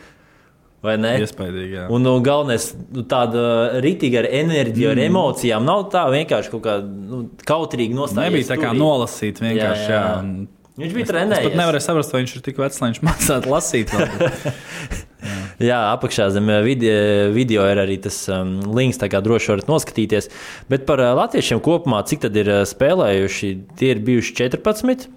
[0.82, 1.12] Vai ne?
[1.19, 1.86] Iespējams, jā.
[1.91, 3.41] Un nu, galvenais, nu, tāda
[3.84, 4.93] rītīga ar enerģiju, mm.
[4.95, 5.67] ar emocijām.
[5.67, 8.32] Nav tā vienkārši kaut kā nu, kautrīgi nostājās.
[8.32, 9.86] Nebija tā kā nolasīt vienkārši.
[9.91, 10.08] Jā, jā.
[10.24, 10.58] Jā.
[10.80, 11.36] Viņš bija treniņš.
[11.43, 13.95] Es pat nevarēju saprast, vai viņš ir tik vecs, lai viņš mācītu lasīt.
[15.60, 19.72] Jā, apakšā zem eh, video, video ir arī tas um, links, tā kā droši varat
[19.72, 20.30] noskatīties.
[20.72, 25.10] Bet par uh, latviešiem kopumā, cik tad ir uh, spēlējuši, tie ir bijuši 14.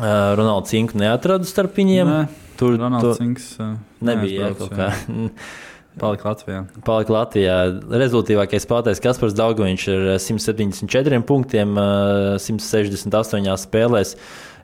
[0.00, 0.06] Uh,
[0.38, 2.12] Ronalds Cinku neatradu starp viņiem.
[2.12, 2.20] Nē,
[2.60, 3.74] tur Ronalds Cinks uh,
[4.06, 4.92] nebija jā, kaut kā.
[6.00, 6.60] Palika Latvijā.
[6.86, 7.56] Palika Latvijā.
[7.90, 11.74] Rezultātīvākais spēlētājs Kaspars Daugovičs ar 174 punktiem,
[12.38, 14.14] 168 spēlēs.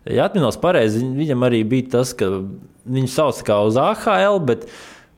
[0.06, 2.28] Ja atminos pareizi, viņam arī bija tas, ka
[2.86, 4.38] viņu sauc kā uz AHL.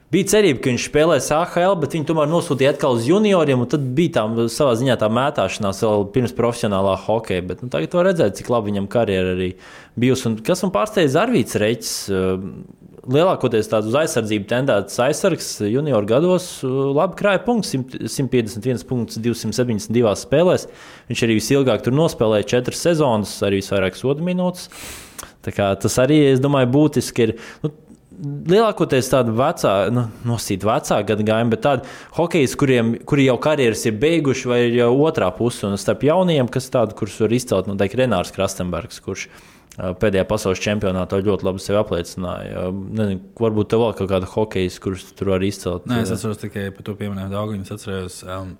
[0.08, 3.66] Bija cerība, ka viņš spēlēs AHL, bet viņi tomēr nosūtīja atkal uz junioriem.
[3.68, 7.44] Tad bija tā savā ziņā tā mētāšanās vēl pirms profesionālā hokeja.
[7.50, 9.50] Bet, nu, tagad var redzēt, cik labi viņam karjera arī
[10.00, 10.30] bijusi.
[10.30, 11.92] Un kas man pārsteidza Arvīts Reķis.
[13.08, 20.66] Lielākoties tāds uz aizsardzību tendēts aizsargs junior gados, labi krāja punkts, 151 punkts 272 spēlēs.
[21.08, 24.68] Viņš arī visilgāk tur nospēlēja 4 sezonas, arī visvairāk sodu minūtes.
[25.48, 27.36] Tas arī, es domāju, būtiski ir.
[27.64, 27.72] Nu,
[28.18, 33.84] Lielākoties tādu vecā, nu, nosīt vecā gada gājumu, bet tādi hokeji, kuriem kuri jau karjeras
[33.86, 37.70] ir beiguši, vai ir jau otrā puse, un starp jaunajiem, kas tādu, kurus var izcelt,
[37.70, 39.46] noteikti Renārs Krastenbergs, kurš ir
[39.78, 42.64] pēdējā pasaules čempionātā ļoti labi sevi apliecināja.
[42.98, 45.86] Nezinu, varbūt tev vēl kaut kāda hokeja, kurus tur var izcelt.
[45.86, 47.58] Nē, es atceros tikai par to pieminēju Dāngu.
[47.62, 48.56] Es atceros, um,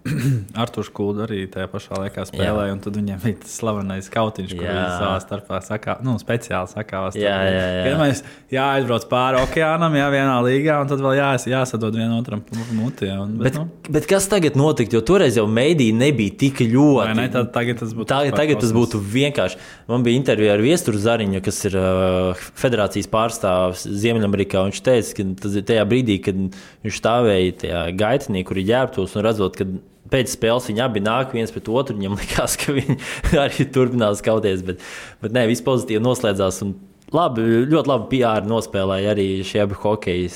[0.62, 2.76] Arthurs Kuldu arī tajā pašā laikā spēlēja, jā.
[2.76, 7.18] un tad viņiem bija tas slavenais kautiņš, kur viņi savā starpā sakā, nu, speciāli sakāvās.
[7.18, 7.96] Jā, jā, jā.
[7.98, 8.22] Mēs
[8.54, 12.44] jāaizbrauc pāri okeānam, jā, vienā līgā, un tad vēl jās, jāsadod vienotram
[12.78, 13.10] mutī.
[13.10, 13.92] Un, bet, bet, nu.
[13.98, 14.94] bet kas tagad notikt?
[14.94, 17.10] Jo toreiz jau mēdī nebija tik ļoti.
[17.10, 18.08] Vai ne, tad, tagad tas būtu.
[18.12, 19.60] Tagad, tagad tas būtu vienkārši.
[19.90, 24.64] Man bija intervija ar Viesturu Zariņu, kas ir uh, federācijas pārstāvis Ziemeļamerikā.
[24.68, 26.40] Viņš teica, ka tas ir tajā brīdī, kad
[26.86, 29.68] viņš stāvēja tajā gaitenī, kur ir ģērbtos un redzot, ka
[30.12, 31.96] pēc spēles viņi abi nāk viens pret otru.
[31.98, 32.98] Viņam likās, ka viņi
[33.44, 34.84] arī turpinās kauties, bet,
[35.24, 36.62] bet nē, viss pozitīvi noslēdzās.
[37.08, 37.40] Labi,
[37.70, 40.26] ļoti labi PR nospēlēja arī šie abi hokeji.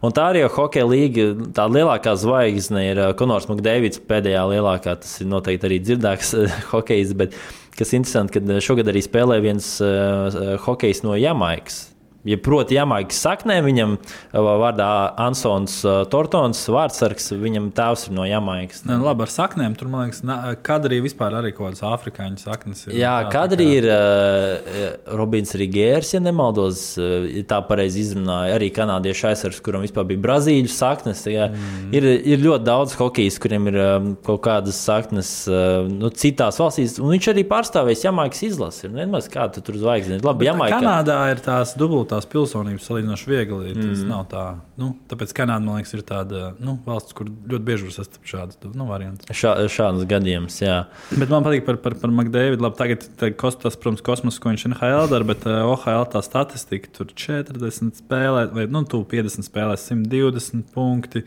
[0.00, 4.96] Un tā arī hokeja līga, tā lielākā zvaigzne ir Konors Makdēvits, pēdējā lielākā.
[5.02, 6.32] Tas ir noteikti arī dzirdāks
[6.72, 7.12] hokejs.
[7.20, 7.36] Bet,
[7.78, 11.91] kas interesanti, ka šogad arī spēlē viens uh, hokejs no Jamaikas.
[12.22, 13.96] Ja proti, Jamaikas saknē viņam
[14.30, 14.88] vārdā
[15.24, 15.80] Ansons
[16.12, 18.84] Tortons, vārdsargs, viņam tēvs ir no Jamaikas.
[18.86, 20.22] Ne, nu, labi, ar saknēm tur, man liekas,
[20.62, 22.94] kadrī vispār arī kaut kādas afrikāņu saknes ir.
[23.00, 23.58] Jā, tā kā...
[23.66, 30.06] ir uh, Robins Rigērs, ja nemaldos, uh, tā pareizi izrunāja, arī kanādiešu aizsargs, kuram vispār
[30.12, 31.24] bija brazīļu saknes.
[31.26, 31.90] Jā, mm.
[31.98, 37.00] ir, ir ļoti daudz hokejs, kuriem ir um, kaut kādas saknes uh, nu, citās valstīs,
[37.02, 38.94] un viņš arī pārstāvēs Jamaikas izlasi.
[38.94, 40.22] Nemaz kā tu tur zvaigznes.
[40.22, 40.78] Labi, Jamaika.
[40.78, 43.72] Kanādā ir tās dubult tās pilsonības salīdzinoši viegli.
[43.76, 44.10] Tas mm.
[44.10, 44.44] nav tā.
[44.80, 48.60] Nu, tāpēc Kanāda, man liekas, ir tāda nu, valsts, kur ļoti bieži var sastapt šādas
[48.76, 49.32] nu, variantus.
[49.36, 50.76] Šā, šādas gadījumus, jā.
[51.16, 52.62] Bet man patīk par, par, par McDavidu.
[52.62, 57.10] Labi, tagad tas, protams, kosmos, ko viņš NHL dara, bet uh, OHL tā statistika tur
[57.16, 61.26] 40 spēlē, vai nu, 50 spēlēs 120 punkti.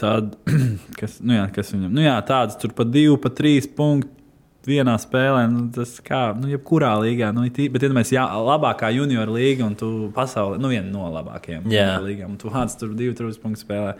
[0.00, 0.36] Tad,
[1.00, 4.19] kas, nu jā, kas viņam, nu jā, tādas tur pa 2, pa 3 punkti
[4.68, 8.90] vienā spēlē, nu, tas kā, nu, jebkurā līgā, nu, it, bet, ja mēs jā, labākā
[8.92, 11.94] junior līga un tu pasaulē, nu, viena no labākajām Jā.
[12.04, 13.94] līgām, un tu vāc tur divu trūkstu punktu spēlē.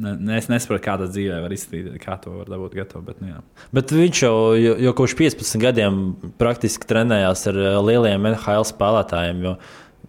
[0.00, 3.02] Ne, ne- es nesaprotu, kā tas dzīvē var izskatīties, kā to var dabūt gatavu.
[3.08, 3.40] Bet, nu, jā.
[3.74, 5.96] Bet viņš jau, jau, jau kopš 15 gadiem
[6.38, 9.42] praktiski trenējās ar eh, lieliem NHL spēlētājiem.
[9.48, 9.56] jo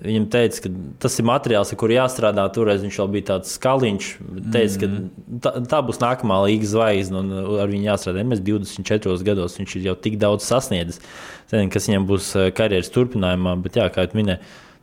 [0.02, 0.70] Viņam teica, ka
[1.04, 2.46] tas ir materiāls, ar kuru jāstrādā.
[2.56, 4.08] Toreiz viņš vēl bija tāds skaliņš.
[4.54, 5.10] Teica, Mhm.
[5.44, 8.24] ka tā, tā būs nākamā līgas zvaigzne, un ar viņu jāstrādā.
[8.26, 11.00] Mēs 24 gados viņš ir jau tik daudz sasniedzis.
[11.52, 14.40] Zinu, kas viņam būs eh, karjeras turpinājumā, bet, jā, kā jau minēju,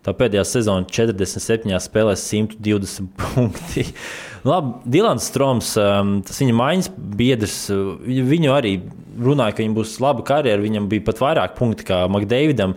[0.07, 3.88] tā pēdējā sezona 47 spēlēs 120 punkti.
[4.46, 8.76] Labi, Dilans Stroms, um, tas viņa maiņas biedrs, uh, viņu arī
[9.18, 10.62] runāja, ka viņam būs laba karjera.
[10.62, 12.76] Viņam bija pat vairāk punktu kā Makdeividam.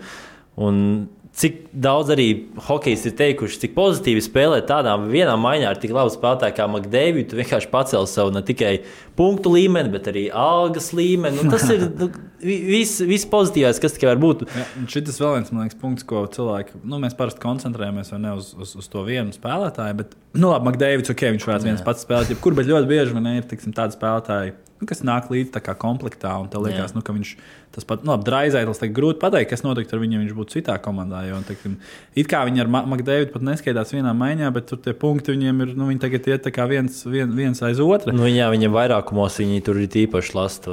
[0.58, 1.08] Un
[1.41, 2.25] Cik daudz arī
[2.67, 7.30] hokejs ir teikuši, cik pozitīvi spēlēt tādā vienā maiņā ar tik labu spēlētāju kā Makdēvis.
[7.32, 8.75] Tu vienkārši pacēli savu ne tikai
[9.17, 11.41] punktu līmeni, bet arī algas līmeni.
[11.41, 12.12] Nu, tas ir nu,
[12.45, 14.43] vi- viss, viss pozitīvais, kas tikai var būt.
[14.54, 16.84] Ja, šis vēl viens liekas, punkts, ko cilvēki.
[16.84, 19.97] Nu, mēs parasti koncentrējamies ne uz, uz, uz to vienu spēlētāju.
[20.04, 22.38] Bet, nu, labi, Makdēvis, ok, viņš varētu viens pats spēlēt.
[22.43, 25.73] Kur, bet ļoti bieži man ir tiksim, tādi spēlētāji, nu, kas nāk līdzi tā kā
[25.73, 26.38] komplektā.
[26.41, 26.99] Un tev liekas, Jā.
[26.99, 27.34] nu, ka viņš
[27.76, 31.24] tas pat nu, Draizētlis grūti pateikt, kas notiktu ar viņu, viņš būtu citā komandā.
[31.30, 31.78] Jo, teiksim,
[32.16, 35.66] it kā viņi ar Ma- Makdēvidu pat neskaidās vienā maiņā, bet tur tie punkti viņiem
[35.66, 38.14] ir, nu, viņi tagad iet tā kā viens, vien, viens aiz otra.
[38.16, 40.72] Nu, jā, viņam vairākumos viņi tur ir īpaši lasta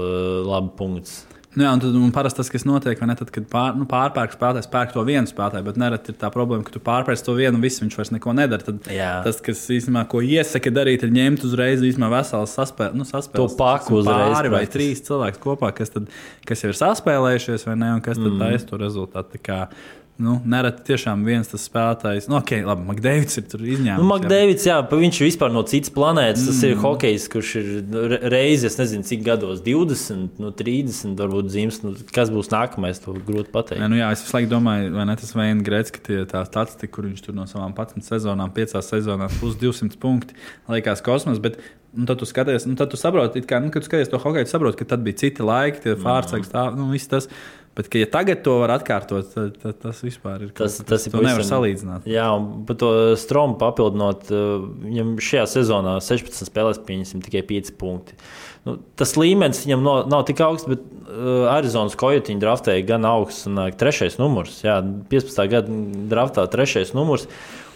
[0.48, 1.20] labi punkts.
[1.58, 4.36] Nu, jā, un tad un parasti tas, kas notiek, ne, tad, kad pār, nu, pārpērk
[4.36, 7.56] spēlētājs, pērk to vienu spēlētāju, bet nereti ir tā problēma, ka tu pārpērci to vienu,
[7.58, 8.62] un viss viņš vairs neko nedara.
[8.68, 9.08] Tad Jā.
[9.24, 13.98] tas, kas īstenībā, ko iesaka darīt, ir ņemt uzreiz veselu saspēli, nu, saspēles, To paku
[13.98, 16.06] uzreiz pāri vai trīs cilvēkus kopā, kas, tad,
[16.46, 18.44] kas jau ir saspēlējušies, vai ne, un kas tad mm.
[18.44, 19.42] taisa to rezultātu.
[20.18, 24.02] Nu, nereti tiešām viens tas spēlētājs, nu, ok, labi, Makdēvis ir tur izņēmums.
[24.02, 26.42] Nu, Makdēvis, jā, viņš ir vispār no citas planētas.
[26.48, 26.72] Tas Mm.
[26.72, 27.68] ir hokejs, kurš ir
[28.10, 31.78] re- reizes, es nezinu, cik gados, 20, nu, 30, varbūt zīmes.
[31.86, 33.78] Nu, kas būs nākamais, to grūti pateikt.
[33.78, 36.42] Jā, nu jā, es visu laiku domāju, vai ne tas Veina Grēts, ka tie, tā
[36.50, 40.34] statistika, kur viņš tur no savām 11 sezonām, 5 sezonās, plus 200 punkti,
[40.68, 41.38] liekas kosmos.
[41.38, 41.60] Bet,
[41.94, 44.44] nu, tad tu skaties, nu, tad tu saproti, kā, nu, kad tu skaties to hokeju,
[44.50, 47.30] tu saproti, ka tad bija citi laiki, tie fārcēks, tā, nu, viss tas.
[47.78, 50.50] Bet, ka, ja tagad to var atkārtot, tad, tad tas vispār ir.
[50.50, 52.08] Tas, kaut tas kas, ir to nevar pavisam- salīdzināt.
[52.10, 52.88] Jā, un par to
[53.20, 58.18] stromu papildinot, uh, viņam šajā sezonā 16 spēlēs pieņemsim tikai 5 punkti.
[58.66, 63.46] Nu, tas līmenis viņam no, nav tik augsts, bet uh, Arizonas kojotiņa draftēja gan augsts
[63.46, 64.58] un uh, trešais numurs.
[64.66, 65.38] Jā, 15.
[65.54, 65.78] gada
[66.10, 67.28] draftā trešais numurs.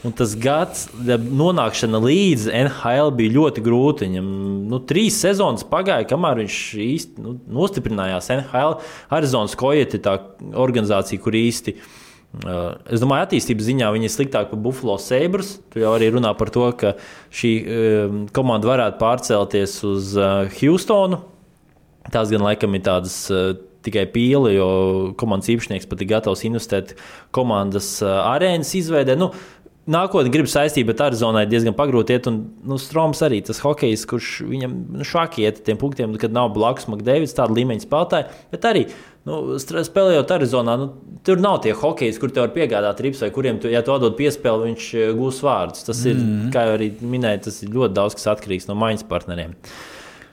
[0.02, 4.06] Un tas gads, nonākšana līdz NHL bija ļoti grūta.
[4.08, 4.30] Viņam
[4.70, 8.80] nu, trīs sezonas pagāja, kamēr viņš īsti nu, nostiprinājās NHL.
[9.14, 10.16] Arizonas ir tā
[10.58, 11.76] organizācija, kur īsti.
[12.32, 15.58] Uh, es domāju, attīstības ziņā viņi ir sliktāki par Buffalo Sabres.
[15.70, 16.94] Tur jau arī runā par to, ka
[17.30, 21.20] šī um, komanda varētu pārcelties uz uh, Houstonu.
[22.10, 23.52] Tās gan laikam ir tādas uh,
[23.84, 24.68] tikai pīle, jo
[25.20, 26.96] komandas īpašnieks pat ir gatavs investēt
[27.36, 29.18] komandas uh, arēnas izveidē.
[29.20, 29.34] Nu,
[29.90, 32.28] Nākotnē grib saistīt, bet Arizonai diezgan pagrūti iet.
[32.30, 36.34] Un, nu, Stroms arī tas hokejs, kurš viņam nu, švaki iet ar tiem punktiem, kad
[36.34, 38.28] nav blakus Makdēvis, tāda līmeņa spēlētāja.
[38.52, 38.84] Bet arī
[39.26, 43.58] nu, spēlējot Arizonā, nu, tur nav tie hokeji, kur te var piegādāt rips, vai kuriem,
[43.62, 45.82] tu, ja tu atdod piespēli, viņš eh, gūs vārdus.
[45.90, 46.52] Tas ir, mm.
[46.54, 49.58] kā jau arī minēja, tas ir ļoti daudz kas atkarīgs no maiņas partneriem.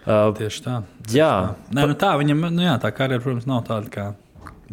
[0.05, 0.79] Uh, Tieši tā.
[1.12, 1.33] jā,
[1.73, 4.05] Nē, nu tā viņam, nu jā, tā karjera, protams, nav tāda kā.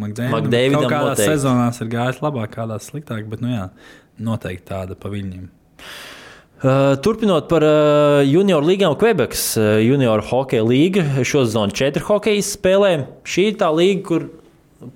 [0.01, 1.31] Makdēvidam Kaut kādās noteikti.
[1.33, 3.69] sezonās ir gājis labāk, kādās sliktāk, bet, nu jā,
[4.23, 5.49] noteikti tāda pa viņiem.
[6.57, 11.05] Uh, turpinot par uh, junior līgām, Quebekas uh, junior hokeja līga.
[11.21, 12.93] Šo zonu četri hokeja spēlē.
[13.29, 14.25] Šī ir tā līga, kur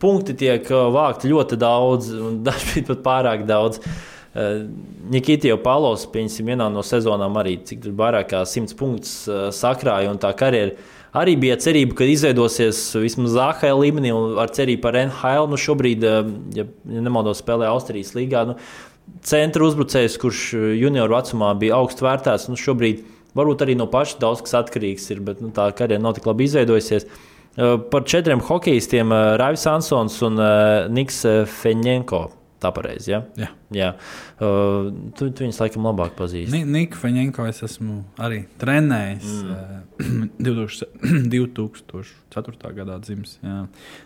[0.01, 3.83] punkti tiek uh, vākti ļoti daudz, un dažkārt pat pārāk daudz.
[4.31, 4.65] Uh,
[5.11, 10.13] Nikita jau Palos, pieņemsim, vienā no sezonām arī cik vairāk kā 100 punktus uh, sakrāja,
[10.13, 10.77] un tā karjera
[11.17, 15.51] arī bija cerība, ka izveidosies vismaz AHL līmenī, un ar cerību par NHL.
[15.51, 18.45] Nu, šobrīd, uh, ja, nemaldos, spēlē Austrijas līgā.
[18.53, 18.59] Nu,
[19.27, 22.49] centra uzbrucējs, kurš eh, junioru vecumā bija augstu vērtēts.
[22.51, 23.05] Nu, šobrīd
[23.39, 26.49] varbūt arī no paša daudz kas atkarīgs ir, bet nu, tā karjera nav tik labi
[26.49, 27.07] izveidojusies.
[27.07, 32.29] Eh, Par četriem hokeistiem eh,- Raivis Ansons un eh, Niks eh, Feņenko.
[32.61, 33.23] Tā pareizi, ja?
[33.41, 33.47] Jā.
[33.73, 33.87] Jā.
[34.37, 36.53] Uh, tu, tu viņus laikam labāk pazīsti.
[36.53, 39.31] Ni- Niku Faņenko es esmu arī trenējis.
[40.01, 40.27] Mm.
[40.45, 42.59] 2004.
[42.81, 43.39] gadā dzimis.
[43.41, 43.63] jā.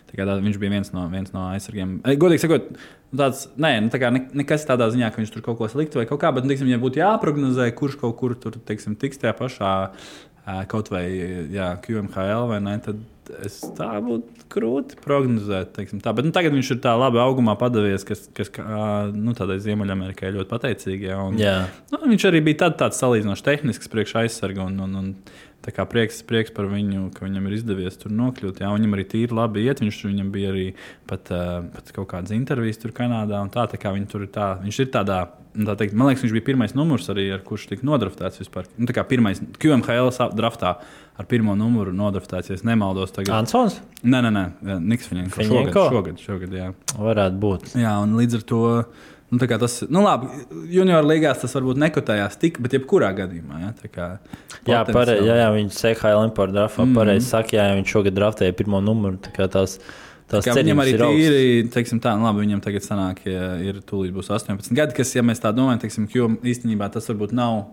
[0.07, 1.97] Tā kā tā, viņš bija viens no, viens no aizsargiem.
[2.21, 2.69] Godīgi sakot,
[3.15, 5.99] tāds, nē, nu, tā kā ne, nekas tādā ziņā, ka viņš tur kaut ko sliktu
[5.99, 9.19] vai kaut kā, bet, nu, teiksim, ja būtu jāprognozē, kurš kaut kur tur teiksim, tiks
[9.21, 9.73] tajā pašā
[10.71, 11.03] kaut vai
[11.51, 13.01] jā, QMHL vai ne, tad
[13.45, 15.77] es tā būtu grūti prognozēt.
[15.77, 16.13] Tā.
[16.15, 18.51] Bet nu, tagad viņš ir tā labi augumā padavies, kas, kas
[19.15, 20.51] nu, tādai Ziemeļamerikai ļoti
[21.41, 21.57] Jā.
[21.93, 25.11] Nu, viņš arī bija tād, tāds salīdzinoši tehnisks priekš aizsarga un, un, un
[25.65, 28.59] Tā kā prieks, prieks par viņu, ka viņam ir izdevies tur nokļūt.
[28.61, 29.81] Jā, viņam arī tīri labi iet.
[29.81, 30.65] Viņš tur bija arī
[31.09, 33.39] pat, uh, pat kaut kādas intervijas tur Kanādā.
[33.53, 35.23] Tā, tā kā tur ir, tā, viņš ir tādā.
[35.55, 38.67] Tā teikt, man liekas, viņš bija pirmais numurs arī, ar kurš tika nodraftēts vispār.
[38.75, 40.75] Nu, tā kā pirmais QMHL draftā
[41.15, 43.15] ar pirmo numuru nodraftēts, ja nemaldos.
[43.15, 43.31] Tagad...
[43.39, 43.79] Ansons?
[44.03, 46.71] Nē, nē, nē, Niks viņam šogad, šogad, šogad, jā.
[46.99, 47.69] Varētu būt.
[47.79, 48.63] Jā, un līdz ar to.
[49.35, 50.29] Nu, tas, nu, labi,
[50.71, 53.61] junior līgās tas varbūt nekotējās tik, bet jebkurā gadījumā.
[53.65, 54.07] Ja, kā,
[54.67, 55.27] jā, pareizi.
[55.27, 56.85] Jā, jā, viņš CHL importu draftā.
[56.85, 56.97] Mm.
[56.99, 59.19] Pareizi saka, jā, viņš šogad draftēja pirmo numuru.
[59.35, 59.77] Tās,
[60.31, 64.31] tās viņam arī ir tīri, tā, nu, labi, viņam tagad sanāk, ja ir tūlīt būs
[64.31, 67.65] 18 gadi, kas, ja mēs tā domājam, teiksim, jo īstenībā tas varbūt nav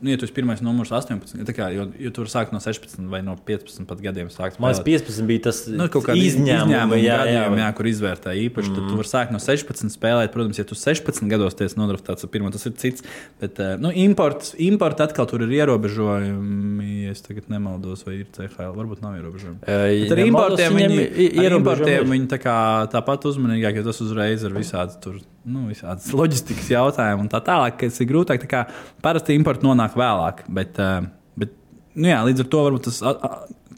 [0.00, 3.18] Nu, ja tu esi pirmais numurs 18, kā, jo, jo tur sāk no 16 vai
[3.20, 4.30] no 15 gadiem.
[4.32, 7.42] Man liekas, 15 bija tas nu, izņēmums, jā, jā, jā.
[7.60, 8.70] Jā, kur izvērtēja īpaši.
[8.70, 8.78] Mm.
[8.78, 10.32] Tad tu vari sākt no 16 spēlēt.
[10.32, 13.04] Protams, ja tu 16 gados tiesi nodraftēts ar pirmo, tas ir cits.
[13.42, 16.88] Bet uh, nu, imports, imports atkal tur ir ierobežojumi.
[17.04, 19.60] Ja es tagad nemaldos, vai ir CHL, varbūt nav ierobežojumi.
[19.66, 21.04] Uh, ar importiem viņi,
[21.44, 22.56] ar importiem viņi tā kā,
[22.96, 27.78] tāpat uzmanīgāk, jo tas uzreiz ir visādi tur nu, visādas loģistikas jautājumi un tā tālāk,
[27.84, 28.44] kas ir grūtāk.
[28.50, 28.66] Tā
[29.04, 31.06] parasti importi nonāk vēlāk, bet, eh,
[31.40, 31.56] bet
[31.94, 33.02] nu, jā, līdz ar to varbūt tas.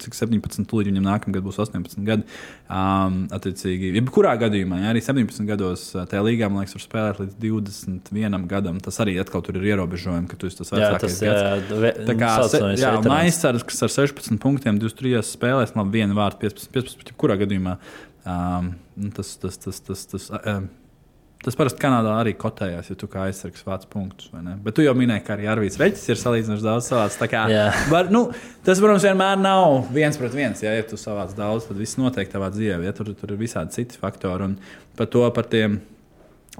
[0.02, 2.24] Cik 17, tūlīt viņam nākamgad būs 18 gadi.
[2.66, 7.20] Um, attiecīgi, jebkurā gadījumā, ja arī 17 gados eh, tajā līgā, man liekas, var spēlēt
[7.20, 8.80] līdz 21 gadam.
[8.82, 11.20] Tas arī atkal tur ir ierobežojumi, ka tu esi tas vecākais.
[11.22, 11.36] Jā,
[11.68, 12.32] tas, jā, tā kā
[12.80, 17.38] jā, aizsargs, kas ar 16 punktiem 23 spēlēs, labi, viena vārta 15, 15, bet jebkurā
[17.44, 17.76] gadījumā
[18.24, 18.74] um,
[19.14, 20.70] tas, tas, tas, tas, tas, tas um,
[21.42, 24.28] Tas parasti Kanādā arī kotējās, ja tu kā aizsargs vāc punktus.
[24.62, 27.16] Bet tu jau minēji, ka arī Arvīts Veķis ir salīdzinoši daudz savāds.
[27.90, 28.28] Var, nu,
[28.62, 30.62] tas, protams, vienmēr nav viens pret viens.
[30.62, 32.84] Ja, ja tu savāc daudz, tad viss notiek tavā dzīvē.
[32.86, 34.52] Ja, tur, tur ir visādi citi faktori.
[34.52, 34.54] Un
[34.98, 35.80] par to, par tiem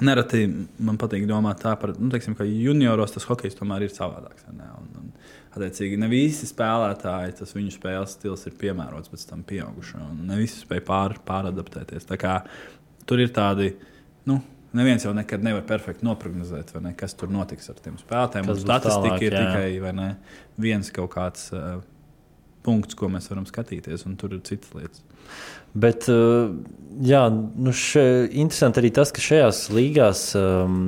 [0.03, 0.49] nereti
[0.83, 4.49] man patīk domāt tā, par, nu, teiksim, ka junioros tas hokejs tomēr ir savādāks.
[4.51, 4.67] Ne?
[4.81, 5.13] un, un,
[5.53, 10.23] Attiecīgi, ne visi spēlētāji, tas viņu spēles stils ir piemērots pēc tam pieaugušam.
[10.25, 12.09] Ne visi spēj pār, pāradaptēties.
[12.17, 12.39] Kā,
[13.05, 13.69] tur ir tādi,
[14.31, 14.39] nu,
[14.77, 18.53] Neviens jau nekad nevar perfekti noprognozēt, ne, kas tur notiks ar tiem spēlētājiem.
[18.57, 19.43] Statistika tālāk, ir jā.
[19.45, 20.11] tikai ne,
[20.61, 21.83] viens kaut kāds uh,
[22.65, 25.05] punkts, ko mēs varam skatīties, un tur ir citas lietas.
[25.77, 26.51] Bet, uh,
[27.05, 30.83] jā, nu še, interesanti arī tas, ka šajās līgās um,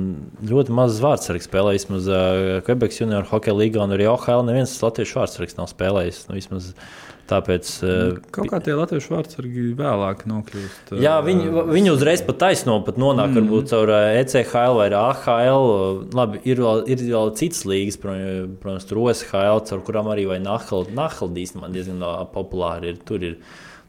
[0.45, 1.77] ļoti maz vārdsargs spēlē.
[1.77, 6.25] Vismaz uh, Quebec junior hokeja līgā un arī OHL neviens latviešu vārdsargs nav spēlējis.
[6.29, 10.91] Nu, vismaz, uh, Tāpēc, nu, Kaut kā tie latviešu vārdsargi vēlāk nokļūst.
[11.01, 13.39] Jā, viņi, viņi uzreiz pat taisno pat nonāk mm.
[13.39, 15.69] varbūt caur ECHL vai AHL.
[16.13, 20.85] Labi, ir vēl, ir vēl citas līgas, protams, tur OSHL, caur kurām arī vai Nahal
[20.93, 23.01] īstenībā diezgan populāri ir.
[23.09, 23.39] Tur ir,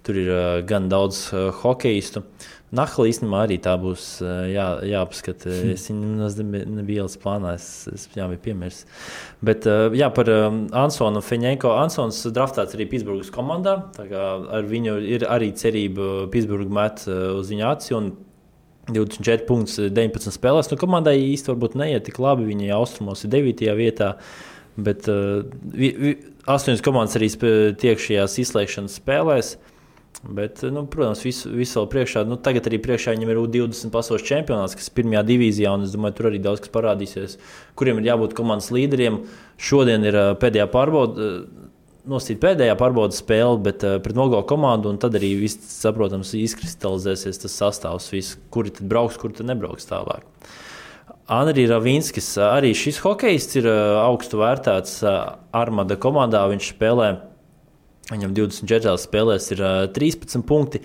[0.06, 0.32] tur ir
[0.68, 1.26] gan daudz
[1.60, 2.24] hokeistu.
[2.24, 4.04] Uh, Nahla īstenībā arī tā būs
[4.50, 5.52] jā, jāapskata.
[5.52, 5.74] Hmm.
[5.76, 8.88] Es viņu nebiju ielas plānā, es, es jā, biju piemirsis.
[9.46, 11.70] Bet jā, par Ansonu Feņēko.
[11.78, 13.76] Ansons draftēts arī Pitsburgas komandā.
[14.02, 18.00] Ar viņu ir arī cerība Pitsburgas met uz viņa aci.
[18.86, 20.70] 24 punktus 19 spēlēs.
[20.70, 22.48] Nu, komandai īstenībā varbūt neiet tik labi.
[22.50, 23.62] Viņa austrumos ir 9.
[23.78, 24.12] vietā.
[24.76, 26.12] Bet uh, vi, vi,
[26.50, 27.30] astoņas komandas arī
[27.78, 29.54] tiek šajās izslēgšanas spēlēs.
[29.54, 29.72] Uh,
[30.24, 32.24] Bet, nu, protams, visu, visu vēl priekšā.
[32.26, 35.74] Nu, tagad arī priekšā viņam ir U20 pasaules čempionāts, kas ir pirmā divīzijā.
[35.84, 37.36] Es domāju, tur arī daudz kas parādīsies,
[37.78, 39.20] kuriem ir jābūt komandas līderiem.
[39.60, 41.30] Šodien ir pēdējā pārbauda.
[42.06, 47.42] Nostīt pēdējā pārbaudas spēle, bet uh, pret Nogo komandu, un tad arī viss, saprotams, izkristalizēsies
[47.42, 50.22] tas sastāvs, viss, kuri tad brauks, kuri tad nebrauks tālāk.
[51.34, 55.16] Anri Ravinskis, arī šis hokejs ir uh, augstu vērtēts uh,
[55.50, 56.44] Armada komandā.
[56.52, 57.24] Viņš spēlē uh,
[58.12, 60.82] Viņam 24 spēlēs ir uh, 13 punkti.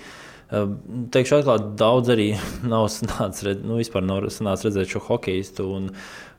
[0.51, 2.25] Teikšu, atklāti, daudz arī
[2.73, 3.77] nav sanācis nu,
[4.67, 5.69] redzēt šo hokeistu.
[5.77, 5.85] Un,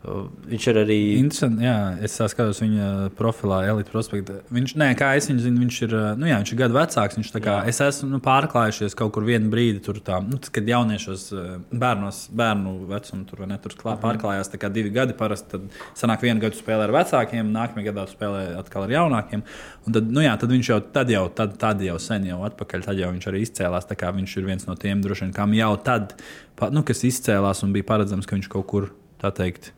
[0.02, 0.96] Viņš ir arī.
[1.20, 4.40] Interesanti, jā, es skatos viņa profilā, Elite Prospekta.
[4.50, 7.18] Viņš, nē, kā es viņu zinu, viņš ir, nu, jā, viņš ir gadu vecāks.
[7.20, 7.70] Viņš kā, jā.
[7.70, 11.28] es esmu nu, pārklājušies kaut kur vienu brīdi, tur, tā, nu, kad jauniešos
[11.70, 14.02] bērnos, bērnu vecumu tur, ne, tur klā, mhm.
[14.02, 15.14] pārklājās divi gadi.
[15.18, 19.44] Parasti tad sanāk vienu gadu spēlē ar vecākiem, nākamajā gadā spēlē atkal ar jaunākiem.
[19.86, 22.88] Un tad, nu, jā, tad viņš jau tad jau, tad, tad jau sen jau atpakaļ,
[22.88, 23.86] tad jau viņš arī izcēlās.
[24.02, 26.16] Viņš ir viens no tiem droši vien, kam jau tad,
[26.74, 28.88] nu, kas izcēlās un bija paredzams, ka viņš kaut kur,
[29.22, 29.70] tā teikt,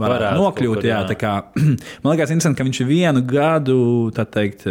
[0.00, 0.78] varētu, varētu nokļūt.
[0.80, 1.16] Kur, jā, jā.
[1.18, 1.32] Kā,
[2.02, 3.78] man liekas, interesanti, ka viņš vienu gadu,
[4.14, 4.66] teikt,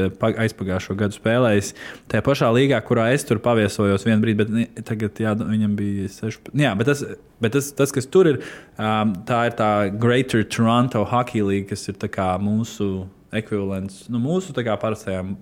[0.45, 1.73] aizpagājušo gadu spēlējis
[2.11, 6.53] tajā pašā līgā, kurā es tur paviesojos vienu brīdi, bet tagad jā, viņam bija 6.
[6.59, 7.05] Jā, bet tas,
[7.43, 8.43] bet tas, tas, kas tur ir,
[8.77, 11.99] tā ir tā Greater Toronto Hockey League, kas ir
[12.43, 15.35] mūsu ekvivalents nu, mūsu parastajām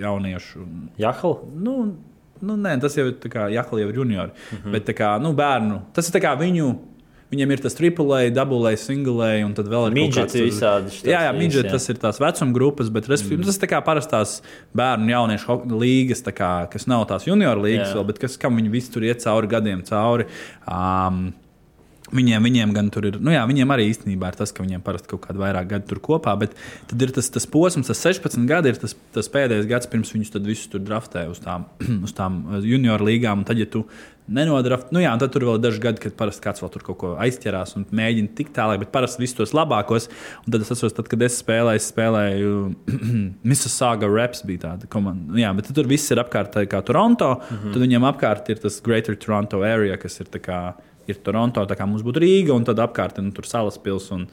[0.00, 0.64] jauniešu.
[1.00, 1.38] Jahal?
[1.58, 1.74] Nu,
[2.42, 3.18] nu, nē, tas jau ir
[3.52, 4.30] Jahal, jau ir juniori.
[4.30, 4.72] Mm -hmm.
[4.72, 6.91] Bet kā, nu, bērnu, tas ir viņu
[7.32, 7.76] viņiem ir tas
[8.68, 11.34] A, single A un tad vēl ir Midgeti visādi šitas Jā, jā,
[11.66, 11.72] jā.
[11.72, 13.44] tas ir tās vecuma grupas, bet mm.
[13.48, 14.38] tas ir tā kā parastās
[14.76, 17.98] bērnu un jauniešu līgas, kā, kas nav tās junior līgas Jā.
[17.98, 20.28] vēl, bet kas, kam viņi visi tur iet cauri gadiem cauri.
[20.66, 21.30] Um,
[22.12, 25.08] Viņiem, viņiem gan tur ir, nu jā, viņiem arī īstenībā ir tas, ka viņiem parasti
[25.08, 26.52] kaut kāda vairāk gadu tur kopā, bet
[26.90, 30.34] tad ir tas, tas posms, tas 16 gadi ir tas, tas pēdējais gads, pirms viņus
[30.44, 31.64] visus tur draftē uz tām,
[32.06, 33.40] uz tām uh, junior līgām.
[33.40, 33.86] Un tad, ja tu
[34.30, 36.98] nenodraft, nu jā, tad tur vēl ir daži gadi, kad parasti kāds vēl tur kaut
[37.00, 40.08] ko aizķerās un mēģina tikt tālāk, bet parasti visus tos labākos.
[40.44, 42.52] Un tad es atceros, tad, kad es spēlēju, es spēlēju
[43.50, 45.32] Mississauga Raps bija tāda komanda.
[45.32, 47.74] Nu Jā, bet tur viss ir apkārt kā Toronto, mm -hmm.
[47.74, 50.60] tad viņiem apkārt ir tas Greater Toronto area, kas ir tā kā
[51.10, 54.26] ir Toronto, tā kā mums būtu Rīga, un tad apkārt nu, tur salas pilsēta un,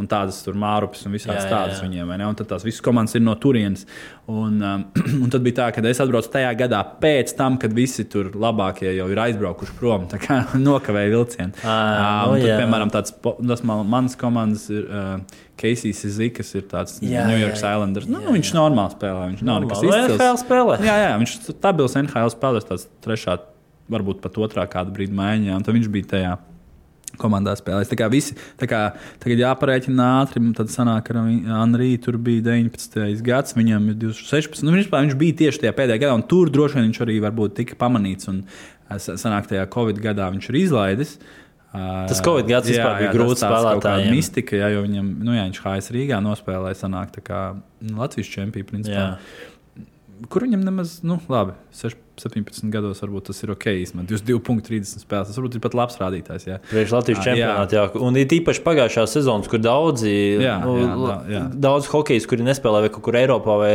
[0.00, 1.86] un tādas tur mārupes un visādas Jā, jā, tādas jā.
[1.86, 2.10] viņiem.
[2.10, 2.26] vai ne?
[2.28, 3.86] Un tad tās visas komandas ir no turienes.
[4.30, 4.84] Un, um,
[5.24, 8.90] un tad bija tā, ka es atbraucu tajā gadā pēc tam, kad visi tur labākie
[8.96, 11.56] jau ir aizbraukuši prom, tā kā nokavēja vilcienu.
[11.62, 12.60] Um, nu tad, jā.
[12.62, 14.86] piemēram, tāds, tas man, mans komandas ir.
[14.86, 17.70] Uh, Casey's Zika, kas ir tāds Jā, New jā, York jā.
[17.72, 18.08] Islanders.
[18.12, 19.22] Nu, Jā, viņš normāli spēlē.
[19.30, 19.80] Viņš nav nekas.
[19.80, 20.18] Nu, izcils.
[20.20, 20.76] NHL spēlē.
[20.84, 23.38] Jā, jā, viņš stabils NHL spēlētājs, tāds trešā,
[23.92, 25.58] varbūt pat otrā kāda brīdi maiņā.
[25.64, 26.34] Tad viņš bija tajā
[27.16, 27.88] komandā spēlējis.
[27.88, 28.80] Tā kā visi, tā kā
[29.22, 31.22] tagad jāparēķina ātri, tad sanāk, ka
[31.62, 33.22] Anrī tur bija 19.
[33.24, 34.66] gads, viņam ir 2016.
[34.66, 37.56] Nu, viņš, viņš bija tieši tajā pēdējā gadā, un tur droši vien viņš arī varbūt
[37.62, 38.28] tika pamanīts.
[38.28, 41.16] Un eh, sa- sanāk, tajā Covid gadā viņš ir izlaidis.
[41.76, 44.14] Tas Covid gads vispār bija grūts spēlētājiem.
[44.14, 47.40] Mistika, jā, jo viņam, nu, jā, viņš HS Rīgā nospēlēja, sanāk, tā kā
[47.84, 48.68] nu, Latvijas čempions.
[48.70, 49.02] principā.
[49.18, 49.84] Jā.
[50.32, 53.66] Kur viņam nemaz, nu, labi, 6, 17 gados varbūt tas ir ok.
[53.82, 54.06] īstenībā.
[54.08, 55.28] 22,30 spēlēs.
[55.30, 56.46] Tas varbūt ir pat labs rādītājs.
[56.48, 56.56] Jā.
[56.70, 57.76] Priekš Latvijas Ā, čempionātā.
[57.76, 58.02] Jā.
[58.08, 61.42] Un ir īpaši pagājušā sezonas, kur daudzi, Jā, nu, jā, jā.
[61.66, 63.74] daudz hokeja, kuri nespēlē vai kaut kur Eiropā vai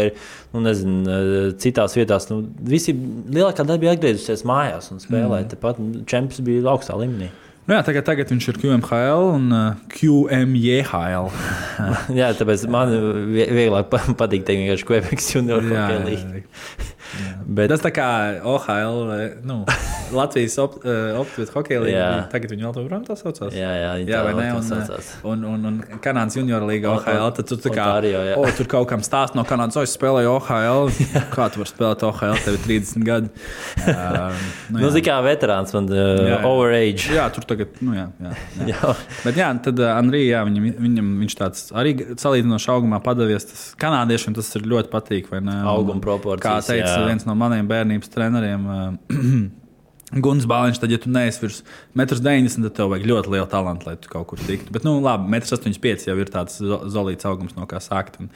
[0.55, 2.29] nu, nezinu, eh, citās vietās.
[2.33, 5.45] Nu, visi lielākā daļa bija atgriezusies mājās un spēlēja.
[5.45, 5.53] Mm.
[5.53, 5.79] Tepat
[6.09, 7.29] čempions bija augstā līmenī.
[7.69, 11.27] Nu, jā, tagad, tagad viņš ir QMHL un uh, QMJHL.
[12.19, 12.89] jā, tāpēc man
[13.35, 16.41] vie- vieglāk pa- patīk teikt, vienkārši Quebec junior Jā, hokeja jā, līnija.
[16.41, 16.89] jā.
[17.45, 18.07] Bet Tas tā kā
[18.47, 19.61] OHL, vai, nu,
[20.15, 22.07] Latvijas op, uh, optimāla hokeja līnija.
[22.31, 23.55] Tagad viņi vēl joprojām tā saucās.
[23.57, 24.47] Jā, jā, jā vai ne?
[24.57, 25.11] Un, saucās.
[25.27, 27.29] un, un, un Kanādas junior Un- OHL.
[27.37, 28.35] Tad tu kā Ontario, jā.
[28.39, 30.91] o, tur kaut kam stāst no Kanādas, o, es spēlēju OHL.
[31.33, 32.37] Kā tu vari spēlēt OHL?
[32.45, 33.31] Tev ir 30 gadi.
[33.81, 34.33] Uh,
[34.71, 35.97] Nu, Zini, kā veterāns man uh,
[36.29, 36.37] jā.
[36.47, 37.09] overage.
[37.15, 38.05] Jā, tur tagad, nu jā.
[38.21, 38.31] jā,
[38.61, 38.67] jā.
[38.71, 38.91] Jā.
[39.25, 43.47] Bet jā, tad uh, Andrija, jā, viņam, viņam viņš tāds arī salīdzinoši augumā padavies.
[43.49, 45.31] Tas kanādiešiem tas ir ļoti patīk.
[45.31, 47.07] Auguma proporcijas, Kā teica jā.
[47.09, 48.69] viens no maniem bērnības treneriem.
[48.69, 49.49] Uh,
[50.11, 51.61] Guns Bāliņš, tad, ja tu neesi virs
[51.95, 54.73] 1,90 m, tad tev vajag ļoti lielu talantu, lai tu kaut kur tiktu.
[54.75, 56.57] Bet, nu, labi, 1,85 m jau ir tāds
[56.91, 58.19] zolīts augums, no kā sākt.
[58.19, 58.27] Un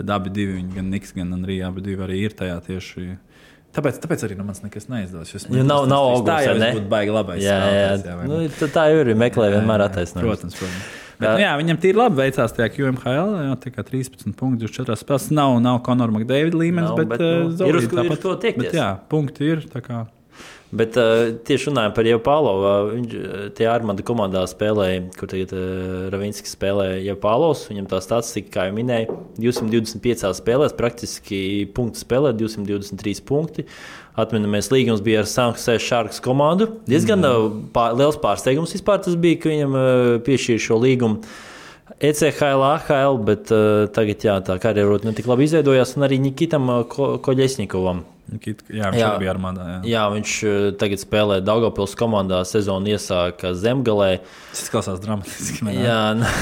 [0.00, 3.18] tad abi divi, gan Niks, gan Andrija, abi divi arī ir tajā tieši.
[3.70, 5.30] Tāpēc, tāpēc arī nu, man nekas neizdodas.
[5.38, 7.42] Es Jo nav- nav augums, Tā jau būtu baigi labais.
[7.44, 8.40] Jā, jā, vai ne?
[8.42, 9.14] nu, tā- jau ir.
[9.14, 10.26] Meklē vienmēr attaisnojumu.
[10.26, 10.88] Protams, protams.
[11.20, 13.34] Bet, nu, jā, viņam tīri labi veicās tajā QMHL.
[13.46, 15.30] Jā, kā 13 punkti, 24 spēlēs.
[15.30, 18.18] Nav, nav Konora Makdēvida līmenis, Nav, bet, bet, nu, uh, ir uz ko- ir uz
[18.18, 18.22] tāpat.
[18.22, 18.64] ko tiekties.
[18.64, 19.62] Bet, jā, punkti ir.
[20.70, 26.04] Bet uh, tieši runājot par Jevpālovu, viņš uh, tie Armāda komandā spēlēja, kur tagad uh,
[26.14, 27.64] Ravinskis spēlēja Jevpālovs.
[27.72, 31.40] Viņam tā statistika, kā jau minēju, 225 spēlēs, praktiski
[31.74, 33.66] punktu spēlē, 223 punkti.
[34.20, 36.70] Atminamies, līgums bija ar Sanktpēteras Sharks komandu.
[36.86, 37.66] Diezgan mm.
[37.74, 41.24] pār, liels pārsteigums vispār tas bija, ka viņam uh, piešķīra šo līgumu.
[41.98, 46.70] ECHL, AHL, bet uh, tagad jā, tā karjeras ne tik labi izveidojās, un arī Nikitam
[46.70, 48.06] uh, Ko- Koļesņikovam.
[48.30, 49.06] Nikit, jā, viņš Jā.
[49.18, 49.64] bija armādā.
[49.66, 49.78] Jā.
[49.90, 52.38] Jā, viņš uh, tagad spēlē Daugopils komandā.
[52.46, 54.20] Sezonu iesāka Zemgalē.
[54.52, 55.64] Tas izklausās dramatiski.
[55.66, 55.74] ne?
[55.82, 55.96] Jā,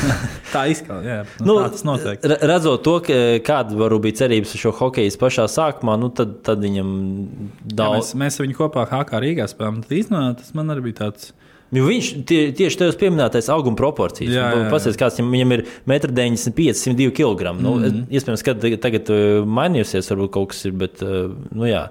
[0.55, 1.07] Tā izklausās.
[1.09, 2.20] Jā, nu, nu, tas notiek.
[2.28, 2.99] re- Redzot to,
[3.47, 8.12] kāda varbūt bija cerības šo hokeju pašā sākumā, nu, tad, tad viņam Jā, daudz.
[8.12, 9.80] mēs, mēs ar viņu kopā HK Rīgā spēlējām.
[9.89, 11.32] Tad īstenībā tas man arī bija tāds.
[11.74, 14.32] Jo viņš tie, tieši tevis pieminētais auguma proporcijas.
[14.32, 14.68] Jā, jā, jā.
[14.72, 17.52] Pasies, kāds viņam, ir 1,95 m, 102 kg.
[17.58, 18.04] Nu, mm -hmm.
[18.08, 21.88] Iespējams, ka tagad, uh, mainījusies, varbūt kaut kas ir, bet uh, nu, jā.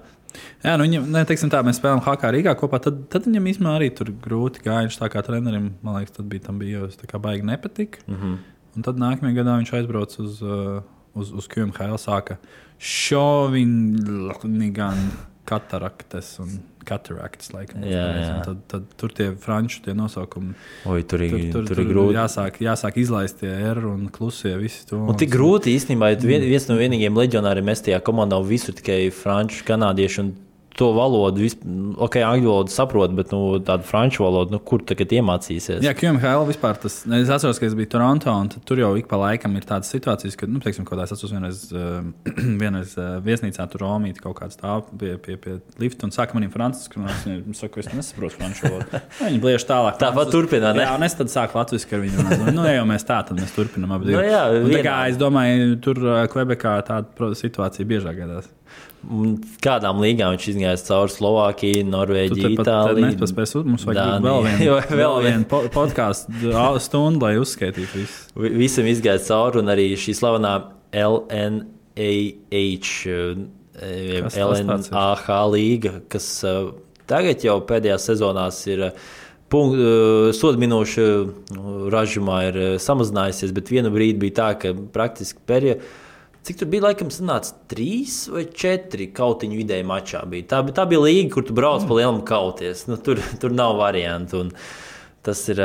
[0.64, 2.80] Jā, nu, viņam, ne, teiksim, tā, mēs spēlējām HK Rīgā kopā.
[2.82, 4.88] Tad, tad viņam īstenībā arī tur grūti gāja.
[4.88, 8.00] Viņš tā kā trenerim, man liekas, tad bija, tam bija jau tā kā baigi nepatika.
[8.08, 8.16] Mm.
[8.16, 8.38] -hmm.
[8.76, 10.82] Un tad nākamajā gadā viņš aizbrauca uz, uh,
[11.14, 12.38] uz, uz QMHL, sāka
[12.78, 14.98] šoviņu, gan
[15.46, 17.52] kataraktes un kataraktes.
[17.56, 18.34] Laikam, Jā, jā.
[18.48, 20.56] Tad, tad tur tie franču tie nosaukumi.
[20.88, 22.18] Oi, tur, ir, Tur, tur, tur, ir grūti.
[22.18, 24.56] jāsāk, jāsāk izlaist tie R un klusie
[24.90, 25.04] to.
[25.04, 28.76] Un tik grūti īstenībā, ja vien, viens no vienīgajiem leģionāriem es tajā komandā un visur
[28.78, 30.26] tikai franču, kanādiešu.
[30.26, 30.36] un
[30.78, 31.56] to valodu, vis,
[31.98, 35.82] ok, angļu valodu saprotu, bet nu, tādu franču valodu, nu, kur tagad iemācīsies?
[35.86, 37.00] Jā, QMHL vispār tas.
[37.10, 39.90] ne, Es atceros, ka es biju Toronto, un tur jau ik pa laikam ir tādas
[39.94, 42.02] situācijas, ka, nu, teiksim, kaut kādā es atceros vienreiz, uh,
[42.62, 46.54] vienreiz uh, viesnīcā tur Romīti kaut kāds stāv pie, pie, pie lifta un saka manim
[46.54, 49.02] franciski, un es viņam saku, es nesaprotu franču valodu.
[49.26, 49.98] Viņi bliež tālāk.
[50.02, 50.86] Tāpat turpinā, ne?
[50.86, 52.54] Jā, un es tad sāku latviski ar viņu runāt.
[52.54, 54.08] Nu, ja jau mēs tā, tad mēs turpinam abi.
[54.14, 54.30] Nu, divi.
[54.30, 58.48] jā, Un tā kā es domāju, tur Kvebekā tāda pro- situācija biežāk gadās.
[59.64, 61.14] Kādām līgām viņš izgājis cauri
[61.88, 63.06] Norvēģiju, tepat Itāliju?
[63.14, 64.66] nepaspēsi uz mums vajag vēl vienu,
[65.02, 66.52] vēl vienu po- podkāstu
[66.84, 68.26] stundu, lai uzskaitītu visu.
[68.36, 70.54] Vi- Visam izgāja cauri, un arī šī slavenā
[71.98, 72.92] LNAH,
[73.78, 74.32] eh?
[74.44, 76.68] LNAH līga, kas eh,
[77.10, 78.90] tagad jau pēdējās sezonās ir.
[79.48, 81.04] Punkt, uh, sodu minūšu
[81.94, 85.80] ražumā ir samazinājusies, bet vienu brīdi bija tā, ka praktiski periodā,
[86.48, 90.24] cik tur bija, laikam, sanāca trīs vai četri kautiņu vidēji mačā.
[90.32, 90.48] Bija.
[90.54, 92.86] Tā, tā bija līga, kur tu brauc pa lielam kauties.
[92.88, 94.46] Nu, tur, tur nav variantu.
[94.46, 94.54] Un,
[95.28, 95.60] Tas ir.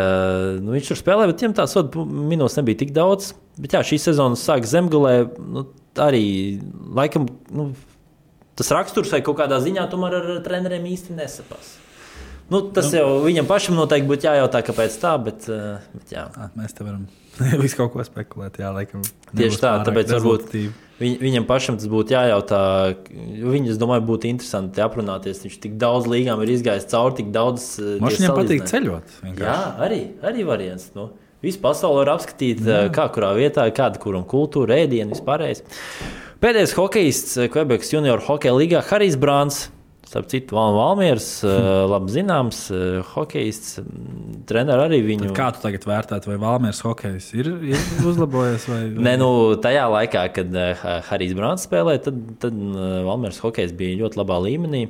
[0.59, 3.29] Nu, viņš tur spēlē, bet viņam tā soda minūtes nebija tik daudz.
[3.63, 5.13] Bet jā, šī sezona sāk zemgulē.
[5.39, 5.69] Nu,
[6.03, 6.59] arī
[6.99, 7.69] laikam nu,
[8.59, 11.77] tas raksturs vai kaut kādā ziņā tomēr ar treneriem īsti nesapās.
[12.51, 15.47] Nu, tas nu, jau viņam pašam noteikti būtu jājautā, kāpēc tā, bet,
[15.95, 16.27] bet jā.
[16.59, 17.07] Mēs te varam
[17.63, 18.59] visu kaut ko spekulēt.
[18.61, 20.53] Jā, laikam, Tieši tā, tāpēc varbūt
[21.03, 22.61] viņ, viņam pašam tas būtu jājautā.
[23.09, 25.43] Viņam, es domāju, būtu interesanti aprunāties.
[25.47, 27.75] Viņš tik daudz līgām ir izgājis cauri, tik daudz.
[28.03, 29.15] Mums tie viņam patīk ceļot.
[29.17, 29.75] Jā, vienkārši.
[29.89, 30.91] arī, arī variants.
[30.97, 31.11] Nu,
[31.45, 32.87] visu pasauli var apskatīt, Jā.
[32.95, 35.65] kā kurā vietā, kāda kuram kultūra, ēdienu, vispārējais.
[36.43, 39.69] Pēdējais hokejists Quebekas junior hokeja līgā Harijs Brāns.
[40.13, 41.55] Starp citu, Val- Valmieras, uh,
[41.95, 43.81] labi zināms, uh, hokejists.
[43.81, 45.31] mm, Treneris arī viņu.
[45.31, 48.69] Tad Kā tu tagad vērtētu, vai Valmērs hokejs ir, ir uzlabojies?
[48.69, 49.07] Vai, vai...
[49.09, 49.33] Nē, nu,
[49.65, 52.63] tajā laikā, kad uh, Harijs Brāns spēlēja, tad, tad
[53.09, 54.87] Valmieras hokejs bija ļoti labā līmenī.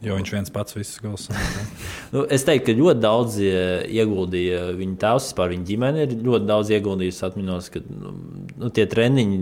[0.00, 1.64] Jo viņš viens pats visus sametā.
[2.14, 6.48] Nu, es teiktu, ka ļoti daudz eh, ieguldīja viņa tēvs, vispār viņa ģimene ir ļoti
[6.48, 7.20] daudz ieguldījusi.
[7.28, 8.14] Atminos, ka nu,
[8.56, 9.40] nu, tie treniņi,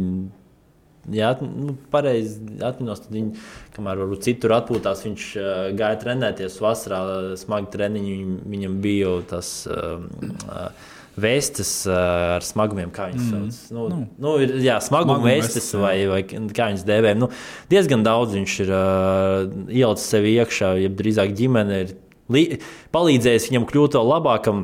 [1.15, 3.33] jā, nu, pareizi atminos, tad viņi,
[3.77, 5.49] kamēr varbūt citur atpūtās, viņš uh,
[5.79, 7.01] gāja trenēties vasarā,
[7.41, 9.57] smagi treniņi, viņam, viņam bija jau tas.
[9.73, 10.09] Um,
[10.47, 13.57] uh, Vēstis uh, ar smagumiem, kā viņas sauc.
[13.75, 15.81] Nu, nu, nu, ir, jā, smaguma Smaguma vēstis, vestes, jā.
[15.83, 17.15] vai, vai kā viņas dēvē.
[17.19, 17.27] Nu,
[17.73, 21.97] diezgan daudz viņš ir uh, ielicis sev iekšā, ja drīzāk ģimene ir
[22.95, 24.63] palīdzējis viņam kļūt vēl labākam.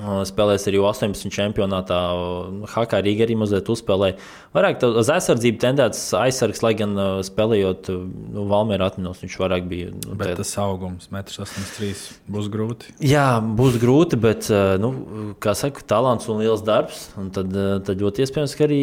[0.00, 1.96] Spēlēs arī 18 čempionātā.
[2.72, 4.16] Hakā Rīgā arī mazliet uzspēlēja.
[4.56, 7.98] Vairāk uz aizsardzību tendēts aizsargs, lai gan uh, spēlējot uh,
[8.32, 9.90] nu, Valmēra atminos, viņš vairāk bija.
[9.92, 12.92] Nu, Bet tā- tas augums, 1,83 m, būs grūti.
[13.04, 14.90] Jā, būs grūti, bet, uh, nu,
[15.44, 17.06] kā saka, talants un liels darbs.
[17.20, 17.52] Un tad,
[17.86, 18.80] tad ļoti iespējams, ka arī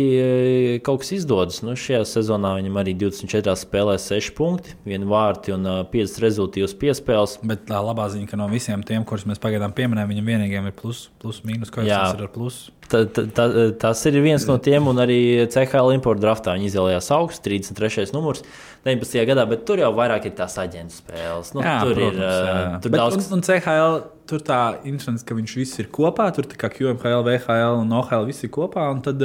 [0.86, 1.62] kaut kas izdodas.
[1.66, 6.78] Nu, šajā sezonā viņam arī 24 spēlēs 6 punkti, 1 vārti un uh, 5 rezultātus
[6.82, 7.38] piespēles.
[7.49, 10.78] Bet tā labā ziņa, ka no visiem tiem, kurus mēs pagaidām pieminējām, viņam vienīgajam ir
[10.82, 12.00] plus, plus mīnus, ko Jā.
[12.10, 12.72] viņš ir ar plusu.
[12.89, 13.45] Ta, ta, ta,
[13.84, 15.18] tas ir viens no tiem, un arī
[15.54, 18.08] CHL importa draftā viņi izvēlējās augstu, 33.
[18.16, 18.41] numurs
[18.88, 19.22] 19.
[19.30, 21.54] gadā, bet tur jau vairāk ir tās aģentu spēles.
[21.54, 22.80] Nu, Jā, tur protams, ir jā.
[22.82, 26.32] tur Bet, daudz un, un CHL tur tā interesants, ka viņš viss ir kopā.
[26.34, 28.89] Tur kā QMHL, VHL un OHL viss ir kopā.
[28.93, 29.22] un Tad,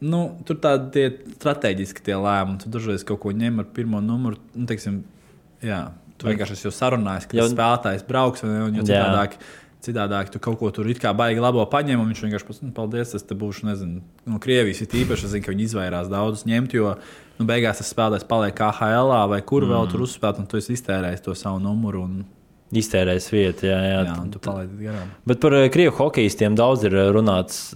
[0.00, 1.06] nu, tur tādi
[1.38, 2.58] strateģiski tie lēmumi.
[2.64, 4.38] Tu dažreiz kaut ko ņem ar pirmo numuru.
[4.56, 5.02] Nu, teiksim,
[5.62, 5.82] jā,
[6.18, 8.42] tu vienkārši esi jau sarunājis, ka Jau- tas spēlētājs brauks.
[8.42, 9.04] ne, un jo Jā.
[9.80, 12.72] Citādāk, tu kaut ko tur it kā baigi labo paņem, un viņš vienkārši pasakā, nu,
[12.76, 15.24] paldies, es te būšu, nezinu, no Krievijas ir īpaši.
[15.24, 16.90] Es zinu, ka viņi izvairās daudzus ņemt, jo
[17.38, 19.92] nu, beigās tas spēlētājs paliek KHL vai kur vēl Mm.
[19.94, 22.04] tur uzspēlēt, un tu esi iztērējis to savu numuru.
[22.04, 22.20] Un,
[22.70, 23.66] iztērējis vietu.
[23.66, 24.02] Jā, jā.
[24.06, 25.08] Jā, tu palaidi garām.
[25.26, 27.72] Bet par eh, krievu hokeistiem daudz ir eh, runāts.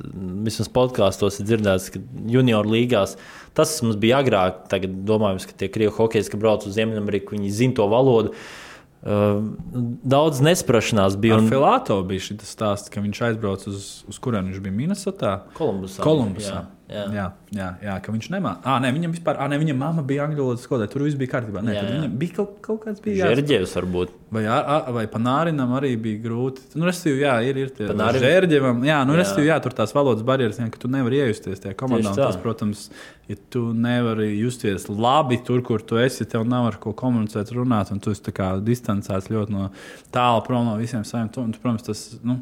[0.47, 3.17] Vismaz podkāstos ir dzirdēts, ka junior līgās
[3.59, 4.69] tas mums bija agrāk.
[4.71, 8.31] Tagad domājams, ka tie krievu hokeisti, kas brauc uz Ziemeļameriku, viņi zina to valodu.
[8.31, 8.64] Uh,
[9.05, 11.37] daudz nesprašanās bija.
[11.37, 15.35] Un Filāto bija šis stāsts, ka viņš aizbrauca uz, uz kurienu viņš bija Minnesotā.
[15.59, 16.01] Kolumbusā.
[16.05, 16.63] Kolumbusā.
[16.63, 17.05] Jā, jā.
[17.15, 17.25] jā,
[17.57, 18.61] jā, jā ka viņš nemāca.
[18.69, 20.93] Ah, nē, viņam vispār, ah, nē, viņa mamma bija angļu valodas skolotāja.
[20.93, 21.63] Tur viss bija kārtībā.
[21.65, 21.95] Nē, Jā, jā.
[21.97, 23.31] viņam bija kaut, kaut kāds bija.
[23.31, 24.15] Žērģevs varbūt.
[24.35, 26.65] Vai, ar, vai Panārinam arī bija grūti.
[26.75, 28.81] Nu, restīvi, jā, ir, ir tie Panārim- Žērģevam.
[28.89, 29.23] Jā, nu, Jā.
[29.23, 32.15] restīvi, jā, tur tās valodas barjeras, jā, ka tu nevari iejusties tajā komandā.
[32.19, 32.89] Tas, protams,
[33.31, 37.93] ja tu nevari justies labi tur, kur tu esi, tev nav ar ko komunicēt, runāt,
[37.95, 39.71] un tu esi distancēts ļoti no
[40.13, 41.31] tālu prom no visiem saviem.
[41.33, 42.41] Tu, un, tu, protams, tas, nu,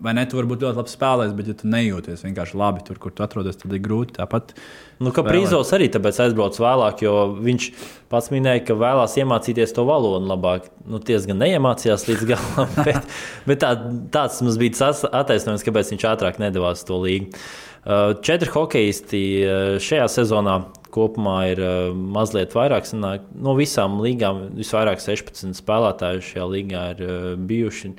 [0.00, 2.98] vai ne, tu vari būt ļoti labs spēlētājs, bet ja tu nejūties vienkārši labi tur,
[3.00, 4.54] kur tu atrodies, tad ir grūti tāpat.
[5.00, 7.68] Nu, Prīzovs arī tāpēc aizbrauc vēlāk, jo viņš
[8.12, 10.68] pats minēja, ka vēlās iemācīties to valodu labāk.
[10.88, 13.16] Nu, Tiesa gan neiemācījās līdz galam, bet,
[13.48, 13.74] bet tā,
[14.12, 17.32] tāds mums bija tas attaisnojums, kāpēc viņš ātrāk nedavās to līgu.
[17.80, 20.58] Uh, četri hokeisti uh, šajā sezonā
[20.92, 22.84] kopumā ir uh, mazliet vairāk.
[22.84, 27.06] Sanāk, no visām līgām visvairāk 16 spēlētāju šajā līgā ir
[27.48, 27.94] bijuši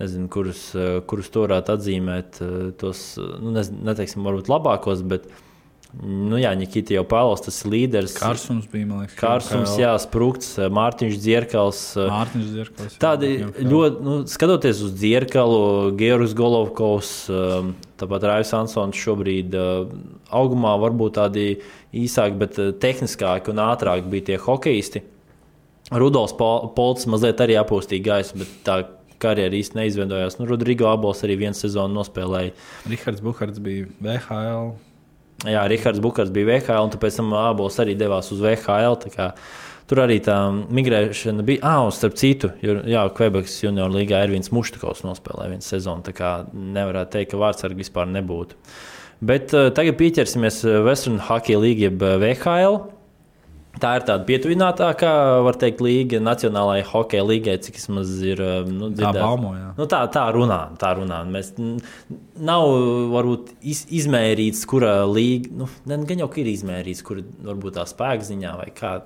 [0.00, 0.64] nezinu, kurus,
[1.10, 2.40] kurus to varētu atzīmēt,
[2.80, 5.28] tos, nu, nezinu, neteiksim, varbūt labākos, bet
[5.98, 8.12] Nu, jā, Nikita jau Pāvils, tas ir līderis.
[8.14, 9.16] Kārsums bija, man liekas.
[9.18, 11.80] Kārsums, jā, Sprūks, Mārtiņš Dzierkals.
[11.98, 12.92] Mārtiņš Dzierkals.
[12.94, 13.64] Jā, tādi jā, jā.
[13.72, 15.64] ļoti, nu, skatoties uz Dzierkalu,
[15.98, 17.10] Georgs Golovkovs,
[17.98, 21.48] tāpat Raivs Ansons šobrīd augumā varbūt tādi
[21.90, 25.02] īsāki, bet tehniskāki un ātrāki bija tie hokeisti.
[25.90, 28.78] Rudolfs Polts mazliet arī apūstīja gaisu, bet tā
[29.22, 30.38] karjeras īsti neizveidojās.
[30.40, 32.54] Nu, Rodrigo Abols arī vienu sezonu nospēlēja.
[32.90, 34.70] Rihards Buhards bija VHL.
[35.48, 38.98] Jā, Rihards Bukars bija VHL, un pēc tam Abols arī devās uz VHL.
[39.90, 40.36] Tur arī tā
[40.70, 41.64] migrēšana bija.
[41.66, 46.04] Ah, un starp citu, jā, Quebekas junior līgā ir viens Muštakovs nospēlēja vienu sezonu.
[46.06, 48.58] Tā kā nevarētu teikt, ka vārdsargi vispār nebūtu.
[49.26, 52.78] Bet uh, tagad pieķersimies Western Hockey League, jeb VHL.
[53.78, 55.10] Tā ir tāda pietuvinātākā,
[55.46, 59.14] var teikt, līga Nacionālajai hokeja līgai, cik maz ir nu, dzirdējis.
[59.14, 61.20] Tā, baumo, nu, tā, tā runā, tā runā.
[61.30, 61.52] Mēs,
[62.50, 62.66] nav
[63.14, 68.58] varbūt iz, izmērīts, kura līga, nu, gan jau ir izmērīts, kur varbūt tā spēka ziņā
[68.58, 68.96] vai kā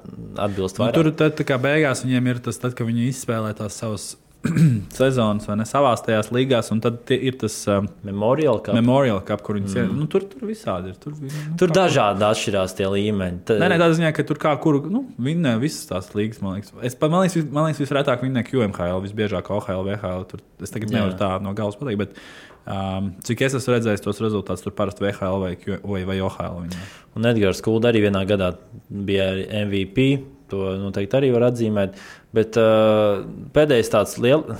[0.46, 0.80] atbilst.
[0.80, 4.14] Nu, tur tad, kā beigās viņiem ir tas, tad, kad viņi izspēlē tās savas
[4.98, 9.44] sezonas, vai ne savās tajās līgās, un tad ir tas um, Memorial Cup, Memorial Cup
[9.46, 9.80] kur viņi mm.
[9.80, 9.90] ir.
[9.96, 10.98] Nu, tur, tur visādi ir.
[11.00, 13.42] Tur, nu, tur dažādi atšķirās tie līmeņi.
[13.48, 13.62] Tad...
[13.62, 16.42] Nē, nē, tā ziņā, ka tur kā kur nu, vinnē visas tās līgas.
[16.44, 20.26] Man liekas, es, man liekas, man liekas visretāk vinnē QMHL, visbiežāk OHL, VHL.
[20.32, 22.04] Tur, es tagad nevaru tā no galvas pateikt.
[22.04, 25.50] Bet, Um, cik es esmu redzējis tos rezultātus, tur parasti VHL vai,
[25.84, 26.62] vai, vai OHL.
[26.62, 26.84] Viņa.
[27.18, 28.54] Un Edgars Kulda arī vienā gadā
[28.88, 29.26] bija
[29.66, 30.06] MVP.
[30.52, 31.98] To noteikti arī var atzīmēt.
[32.34, 33.22] Bet uh,
[33.54, 34.58] pēdējais tāds liels.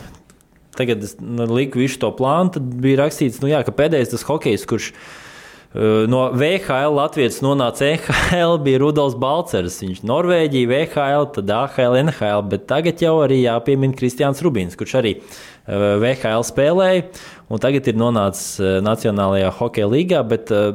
[0.79, 4.25] Tagad es nu, liku visu to plānu, tad bija rakstīts, nu, jā, ka pēdējais tas
[4.27, 9.81] hokejs, kurš uh, no VHL Latvijas nonāca EHL, bija Rudolf Balcers.
[9.85, 15.17] Viņš Norvēģija, VHL, tad AHL, NHL, bet tagad jau arī jāpiemina Kristians Rubins, kurš arī
[15.19, 17.09] uh, VHL spēlēja,
[17.51, 20.23] un tagad ir nonācis uh, Nacionālajā hokeja līgā.
[20.31, 20.75] Bet, uh,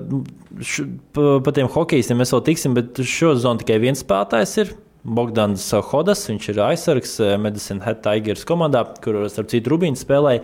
[0.63, 4.77] š, pa, pa tiem hokejiem mēs vēl tiksim, bet šo zonu tikai viens spēlētājs ir.
[5.09, 10.43] Bogdans Hodas, viņš ir aizsargs eh, Medicine Head Tigers komandā, kur starp citu Rubīns spēlēja.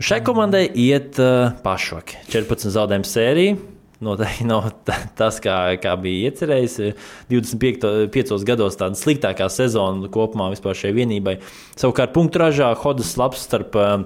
[0.00, 2.22] Šai komandai iet uh, pašvaki.
[2.32, 3.56] 14 zaudējumu sērija.
[4.00, 4.70] Noteikti nav
[5.18, 6.78] tas, kā, kā bija iecerējis.
[7.28, 11.36] 25 gados tāda sliktākā sezona kopumā vispār šai vienībai.
[11.76, 13.98] Savukārt, punktu ražā Hodas labs starp uh,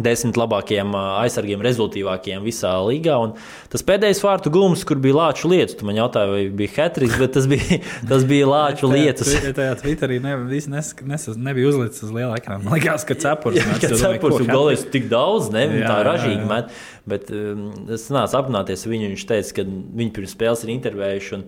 [0.00, 3.16] desmit labākajiem aizsargiem, rezultātīvākajiem visā līgā.
[3.20, 3.34] Un
[3.72, 7.34] tas pēdējais vārtu gūms, kur bija lāču lietas, tu man jautāji, vai bija hetriks, bet
[7.36, 7.80] tas bija,
[8.10, 9.32] tas bija lāču lietas.
[9.58, 10.70] Tajā Twitterī ne, nes,
[11.04, 12.64] nes, nebija uzlicis uz liela ekrāna.
[12.64, 14.48] Man liekas, ka cepurs ir.
[14.52, 16.72] Golējis tik daudz, ne, jā, tā ražīgi met.
[17.08, 21.38] Bet um, es nācu apmaināties viņu, viņš teica, ka viņi pirms spēles ir intervējuši.
[21.38, 21.46] Un,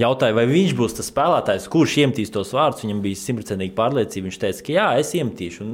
[0.00, 2.84] Jautāja, vai viņš būs tas spēlētājs, kurš iemetīs tos vārdus.
[2.86, 4.28] Viņam bija simtprocentīga pārliecība.
[4.30, 5.64] Viņš teica, ka jā, es iemetīšu.
[5.66, 5.72] Un,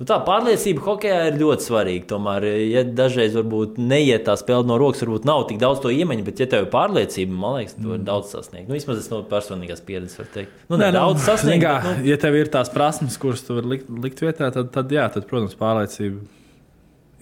[0.00, 2.06] nu, tā pārliecība hokeja ir ļoti svarīga.
[2.10, 6.24] Tomēr, ja dažreiz varbūt neiet tā spēle no rokas, varbūt nav tik daudz to iemaņu,
[6.26, 8.08] bet, ja tev ir pārliecība, man liekas, tu vari mm.
[8.08, 8.66] daudz sasniegt.
[8.70, 10.64] Nu, vismaz es no personīgās pieredzes varu teikt.
[10.66, 11.62] Nu, Nē, nu, daudz sasniegt.
[11.62, 12.10] Kā, bet, nu...
[12.10, 15.28] Ja tev ir tās prasmes, kuras tu vari likt, likt vietā, tad, tad jā, tad,
[15.30, 16.24] protams, pārliecība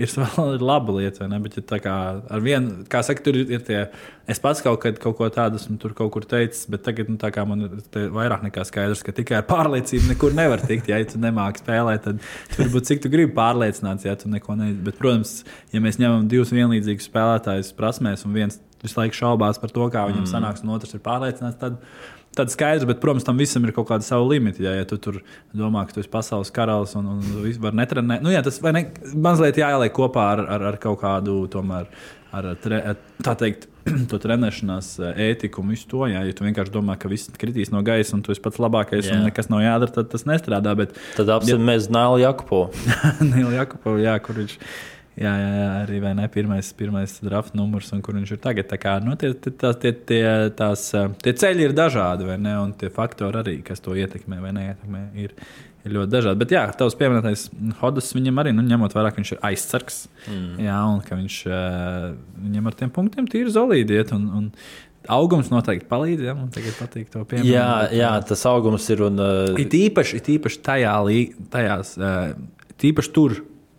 [0.00, 1.38] ir vēl laba lieta, vai ne?
[1.44, 3.84] Bet, ja kā ar vienu, kā saka, tur ir tie,
[4.28, 7.18] es pats kaut, kad, kaut ko tādu esmu tur kaut kur teicis, bet tagad nu,
[7.48, 10.90] man ir vairāk nekā skaidrs, ka tikai ar pārliecību nekur nevar tikt.
[10.92, 14.84] Ja, ja tu nemāki spēlēt, tad varbūt cik tu gribi pārliecināts, ja tu neko neizdarīsi.
[14.86, 15.36] Bet, protams,
[15.72, 20.04] ja mēs ņemam divus vienlīdzīgus spēlētājus prasmēs un viens visu laiku šaubās par to, kā
[20.10, 20.30] viņam mm.
[20.30, 21.80] sanāks, un otrs ir pārliecināts, tad
[22.36, 24.62] tad skaidrs, bet, protams, tam visam ir kaut kāda sava limita.
[24.64, 25.22] Ja, ja tu tur
[25.56, 29.60] domā, ka tu esi pasaules karalis un, un, var netrenēt, nu, jā, tas ne, mazliet
[29.60, 31.88] jāieliek kopā ar, ar, ar kaut kādu tomēr.
[32.36, 32.80] Ar, tre,
[33.24, 33.68] tā teikt,
[34.10, 34.96] to trenēšanās
[35.28, 36.02] ētiku un visu to.
[36.10, 39.08] Jā, ja tu vienkārši domā, ka viss kritīs no gaisa un tu esi pats labākais
[39.08, 39.16] jā.
[39.16, 40.74] un nekas nav jādara, tad tas nestrādā.
[40.76, 42.84] Bet, tad apsimies ja, Nēlu Jakupovu.
[43.30, 44.74] Nēlu Jakupovu, jā, kur viņš ir
[45.16, 48.66] Jā, jā, jā, arī ne, pirmais, pirmais draft numurs, un kur viņš ir tagad.
[48.68, 50.90] Tā kā, nu, tie, tās, tie, tie, tās,
[51.24, 52.52] tie ceļi ir dažādi, vai ne?
[52.60, 55.32] Un tie faktori arī, kas to ietekmē vai neietekmē, ir,
[55.88, 56.40] ir ļoti dažādi.
[56.42, 57.46] Bet, jā, tavs pieminētais
[57.80, 60.60] Hodus, viņam arī, nu, ņemot vērā, ka viņš ir aizsargs, mm.
[60.66, 61.40] jā, un ka viņš
[62.44, 64.12] viņam ar tiem punktiem tīri zolīdi iet.
[64.16, 64.52] Un, un,
[65.12, 66.22] Augums noteikti palīdz.
[66.26, 66.32] Ja?
[66.34, 67.52] Man tagad patīk to pieminēt.
[67.52, 69.04] Jā, jā, tas augums ir.
[69.06, 69.52] Un, uh...
[69.62, 72.32] it īpaši, it īpaši tajā līnijā, tajās, uh,
[72.82, 73.36] tīpaši tur,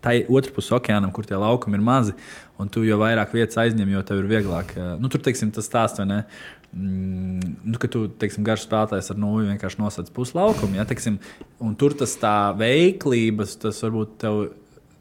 [0.07, 2.13] tai otrs puses okeānam, kur tie laukumi ir mazi,
[2.61, 4.71] un tu jau vairāk vietas aizņem, jo tev ir vieglāk.
[5.01, 6.19] Nu, tur, teiksim, tas stāsts, vai ne?
[6.75, 10.79] Mm, nu, ka tu, teiksim, garš spēlētājs ar nulli vienkārši nosacīts puslaukumu.
[10.79, 11.19] Ja, teiksim,
[11.63, 14.41] un tur tas tā veiklības, tas varbūt tev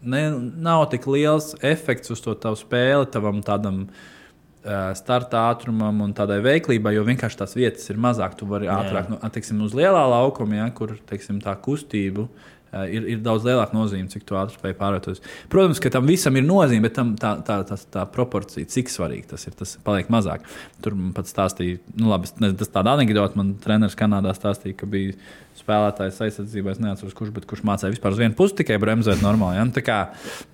[0.03, 0.27] ne,
[0.63, 6.39] nav tik liels efekts uz to tavu spēli, tavam tādam uh, starta ātrumam un tādai
[6.47, 8.39] veiklībai, jo vienkārši tās vietas ir mazāk.
[8.39, 13.07] Tu vari ātrāk, nu, teiksim, uz lielā laukuma, ja, kur teiksim, tā kustība Eh, ir,
[13.15, 15.23] ir daudz lielāka nozīme, cik ātri spēj pārvietoties.
[15.53, 19.31] Protams, ka tam visam ir nozīme, bet tam tā, tā, tā, tā proporcija, cik svarīgi
[19.33, 20.47] tas ir, tas paliek mazāk.
[20.85, 23.39] Tur man pat stāstīja, nu, labi, nezinu, tas tāda anekdote.
[23.39, 25.17] Man treneris Kanādā stāstīja, ka bija
[25.57, 29.61] spēlētājs aizsardzībā, es neatceros, kurš, kurš mācīja vispār uz vienu pusi tikai bremzēt normāli.
[29.61, 29.67] Ja?
[29.69, 30.01] Nu, tā kā,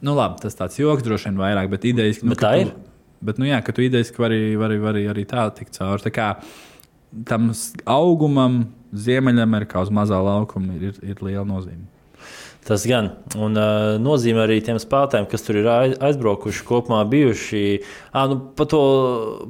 [0.05, 2.71] nu, labi, tas tāds joks droši vien vairāk, bet idejas, nu, bet tā ir.
[2.71, 2.93] Tu,
[3.27, 6.07] bet, nu, jā, ka tu idejas, ka vari, vari, vari arī tā tikt cauri.
[6.07, 6.29] Tā kā
[7.29, 7.51] tam
[7.91, 11.87] augumam Ziemeļamerikā uz mazā laukuma ir, ir, ir liela nozīme.
[12.63, 17.63] Tas gan un, uh, nozīmē arī tiem spēlētājiem, kas tur ir aizbraukuši, kopumā bijuši.
[18.15, 18.83] À, nu, par, to,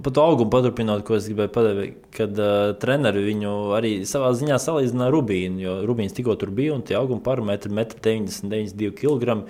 [0.00, 4.56] par to augumu paturpinot, ko es gribēju pateikt, kad uh, treneri viņu arī savā ziņā
[4.64, 5.60] salīdzināja ar Rubīnu.
[5.60, 9.42] Jo Rubīns tikko tur bija un tie auguma parametri- 1,92 kg,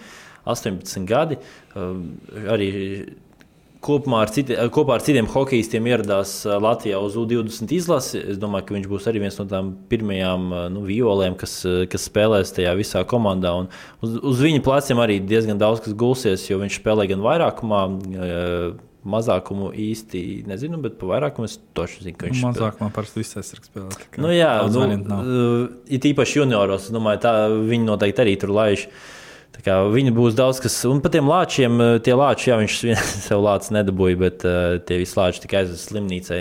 [0.43, 1.39] 18 gadi.
[1.77, 2.03] Uh,
[2.51, 2.73] arī
[3.83, 8.21] kopumā ar, citi, kopā ar citiem hokeistiem ieradās Latvijā uz U20 izlasi.
[8.35, 11.59] Es domāju, ka viņš būs arī viens no tām pirmajām nu, violēm, kas,
[11.93, 13.55] kas spēlēs tajā visā komandā.
[13.63, 13.69] Un
[14.05, 17.85] uz, uz viņa pleciem arī diezgan daudz kas gulsies, jo viņš spēlē gan vairākumā.
[19.03, 22.45] Mazākumu īsti nezinu, bet par vairākumu es toši zinu, ka viņš ir.
[22.47, 23.97] Mazākumā parasti viss aizsargs spēlē.
[24.23, 25.33] Nu, jā, nu,
[25.91, 28.87] it īpaši junioros, es domāju, tā viņi noteikti arī tur laiž.
[28.87, 29.22] Uh,
[29.63, 32.79] Viņa būs daudz kas, un par tiem lāčiem, eh, tie lāči, jā, viņš
[33.29, 36.41] sev lācis nedabūja, bet uh, tie visi lāči tikai aizvest slimnīcai.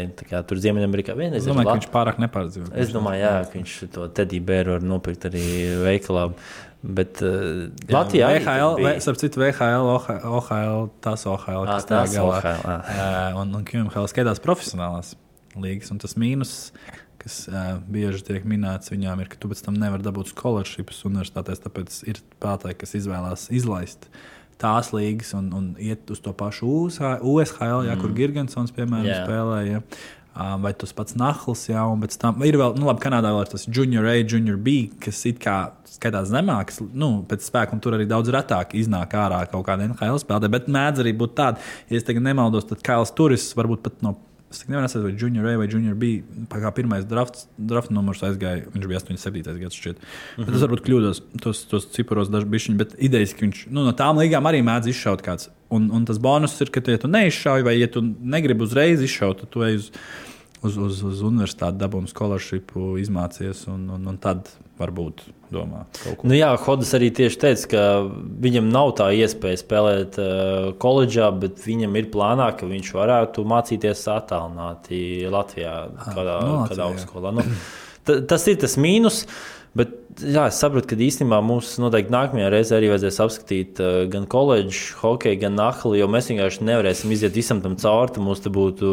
[0.50, 1.44] Tur Ziemeļamerikā vienreiz.
[1.44, 2.72] Es domāju, ka viņš pārāk nepārdzīvo.
[2.82, 5.46] Es domāju, jā, ka viņš to tediju bēru var nopirkt arī
[5.84, 6.32] veikalā.
[6.82, 8.96] Bet uh, jā, Latvijā VHL, bija...
[9.06, 9.92] Starp citu, VHL,
[10.32, 12.40] OHL, tas OHL, kas tā galā.
[12.40, 15.14] OHL, uh, un, un QMHL skatās profesionālās
[15.62, 16.72] līgas, un tas mīnus
[17.22, 21.64] kas uh, bieži tiek minēts, viņām ir, ka tu pēc tam nevari dabūt scholarships universitātēs,
[21.64, 24.10] tāpēc ir spēlētāji, kas izvēlās izlaist
[24.62, 28.02] tās līgas un, un iet uz to pašu USHL, ja, mm.
[28.02, 29.24] kur Gigantsons, piemēram, yeah.
[29.26, 29.86] spēlēja.
[30.32, 33.44] Um, vai tas pats Nahls, jā, un pēc tam ir vēl, nu, labi, Kanādā vēl
[33.44, 35.56] ir tas Junior A, Junior B, kas it kā
[35.92, 40.22] skatās zemāks, nu, pēc spēka, un tur arī daudz retāk iznāk ārā kaut kāda NHL
[40.24, 41.60] spēlē, bet mēdz arī būt tāda,
[41.92, 44.16] ja es tagad nemaldos, tad Kails Turis varbūt pat no
[44.52, 46.10] Es nevaru atcerēties, vai Junior A vai Junior B.
[46.52, 49.56] Kā pirmais drafts, draft numurs aizgāja, viņš bija 87.
[49.62, 49.78] gads.
[49.80, 50.02] Šķiet.
[50.02, 50.56] Mm -hmm.
[50.56, 54.20] Es varbūt kļūdos, tos, tos ciparos daži bišķiņi, bet idejas, ka viņš nu, no tām
[54.20, 55.50] līgām arī mēdz izšaut kāds.
[55.72, 59.40] Un, un tas bonus ir, ka, ja tu neizšauj, vai ja tu negribi uzreiz izšaut,
[59.40, 60.31] tad tu ej uz, uz,
[60.68, 64.50] uz, uz universitāti, dabūni scholarshipu, izmācies un, un, un tad
[64.82, 65.84] varbūt domā.
[66.26, 67.84] Nu jā, Hodis arī tieši teica, ka
[68.46, 74.06] viņam nav tā iespēja spēlēt uh, koledžā, bet viņam ir plānā, ka viņš varētu mācīties
[74.16, 75.02] attālināti
[75.32, 77.34] Latvijā, ah, kādā, no, kādā augstskolā.
[77.38, 77.46] Nu,
[78.06, 79.26] tas ir tas mīnus.
[79.72, 84.26] Bet jā, es saprotu, ka īstenībā mums noteikti nākamajā reizē arī vajadzēs apskatīt uh, gan
[84.30, 88.20] koledžu, hokeju, gan nahli, jo mēs vienkārši nevarēsim iziet visam tam cauri.
[88.26, 88.92] Mums te būtu.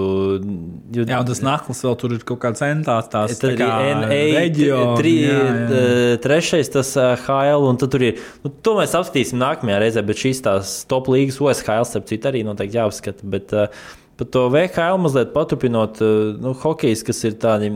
[0.95, 3.72] Jo, jā, un tas nahlis vēl tur ir kaut kāds centās, tās tā kā
[4.07, 5.74] reģions.
[6.22, 6.95] Trešais tas
[7.26, 8.22] HL, un tur ir.
[8.47, 12.47] Nu, to mēs apskatīsim nākamajā reizē, bet šīs tās top līgas OSHL, starp citu, arī
[12.47, 13.26] noteikti jāapskata.
[13.35, 17.68] Bet, uh, Par to VHL mazliet paturpinot, uh, nu, hokejs, kas ir tādi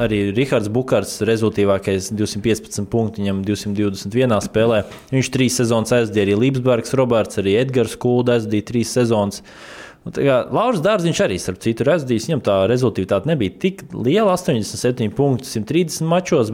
[0.00, 4.82] arī Rahards Bukārs, rezultātīvākais 215 punktu, viņam 221 spēlē.
[5.14, 9.42] Viņš trīs sezonas aizdīja arī Lībsbergs, Roberts, arī Edgars Kulda aizdīja trīs sezonas.
[10.08, 12.28] Kā, Lauris Dārziņš arī, starp citu, aizdījis.
[12.30, 16.52] Viņam tā rezultātāte nebija tik liela, 87 punkti 130 mačos.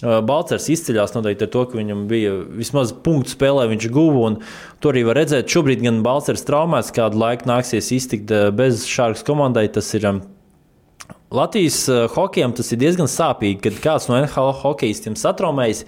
[0.00, 4.32] Uh, Balčers izceļās noteikti ar to, ka viņam bija vismaz punktu spēlē, viņš guva.
[4.80, 9.68] Tur arī var redzēt, šobrīd gan Balčers traumēts, kādu laiku nāksies iztikt bez šādas komandai.
[9.74, 10.22] Tas ir um,
[11.30, 15.84] Latvijas hokejam tas ir diezgan sāpīgi, kad kāds no NHL hokeistiem satraumējas.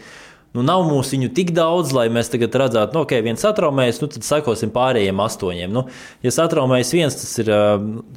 [0.52, 4.10] Nu, nav mums viņu tik daudz, lai mēs tagad redzētu, nu, ok, viens satraumējas, nu,
[4.12, 5.72] tad sekosim pārējiem astoņiem.
[5.72, 5.86] Nu,
[6.20, 7.48] ja satraumējas viens, tas ir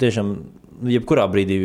[0.02, 0.34] tiešām
[0.84, 1.56] jebkurā brīdī,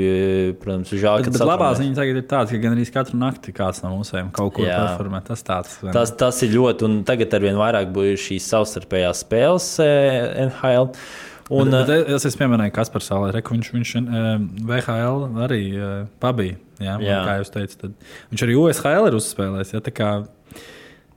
[0.61, 1.25] protams, ir žēl.
[1.25, 4.13] Bet, bet labā ziņa tagad ir tāda, ka gan arī katru nakti kāds no mums
[4.35, 5.21] kaut ko performē.
[5.27, 9.67] Tas, tāds, tas, tas ir ļoti, un tagad arvien vairāk būs šīs savstarpējās spēles
[10.47, 10.93] NHL.
[11.51, 13.95] Un, bet, bet es, es pieminēju, kas par Sālē, viņš, viņš
[14.67, 15.63] VHL arī
[16.23, 16.59] pabija.
[16.81, 17.17] Jā, jā.
[17.27, 17.89] Kā jūs teicat,
[18.31, 19.75] viņš arī USHL ir uzspēlējis.
[19.75, 20.11] Ja, kā,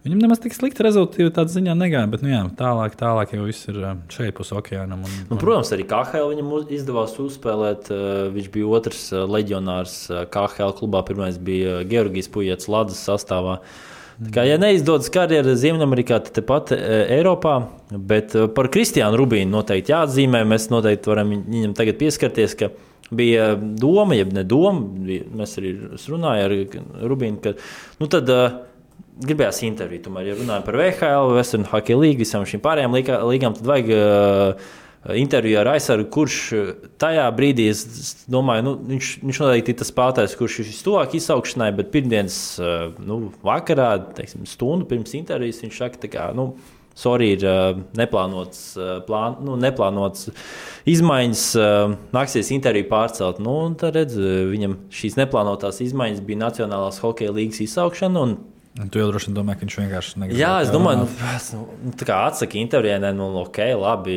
[0.04, 3.64] Viņam nemaz tik slikti rezultāti tādā ziņā negāja, bet nu, jā, tālāk, tālāk jau viss
[3.72, 3.78] ir
[4.12, 5.00] šeit pus okeānam.
[5.00, 7.88] Un, nu, protams, arī KHL viņam izdevās uzspēlēt.
[8.34, 9.96] Viņš bija otrs leģionārs
[10.34, 11.00] KHL klubā.
[11.08, 13.62] Pirmais bija Georgijas Pujets Ladas sastāvā.
[13.64, 13.93] Tā
[14.34, 16.80] kā, ja neizdodas karjera Ziemeļamerikā, tad tepat e,
[17.18, 17.56] Eiropā,
[17.94, 20.44] bet e, par Kristiānu Rubīnu noteikti jāatzīmē.
[20.48, 22.70] Mēs noteikti varam viņam tagad pieskarties, ka
[23.14, 24.86] bija doma, jeb ne doma.
[25.40, 25.74] Mēs arī
[26.10, 27.56] runājām ar Rubīnu, ka
[28.00, 28.62] nu tad, uh,
[29.24, 30.06] gribējās interviju.
[30.08, 33.92] Tomēr, ja runājam par VHL, Western Hockey League, visām šīm pārējām līgām, tad vajag.
[33.94, 34.80] Uh,
[35.12, 36.36] interviju ar aizsargu, kurš
[37.02, 41.72] tajā brīdī, es domāju, nu, viņš, viņš noteikti ir tas spēlētājs, kurš ir vistuvāk izsaukšanai,
[41.76, 42.38] bet pirmdienas
[43.04, 46.54] nu, vakarā, teiksim, stundu pirms intervijas, viņš saka, ka, nu,
[46.96, 47.44] sorry, ir
[47.98, 48.62] neplānots,
[49.08, 50.30] plān, nu, neplānots
[50.88, 51.44] izmaiņas,
[52.14, 53.42] nāksies interviju pārcelt.
[53.44, 58.26] Nu, tad redz, viņam šīs neplānotās izmaiņas bija Nacionālās hokeja līnijas izsaukšana.
[58.74, 60.38] Un tu jau droši vien domā, ka viņš vienkārši negrib.
[60.40, 64.16] Jā, es domāju, nu, nu, tā kā atsaka intervijā, ne, nu, ok, labi,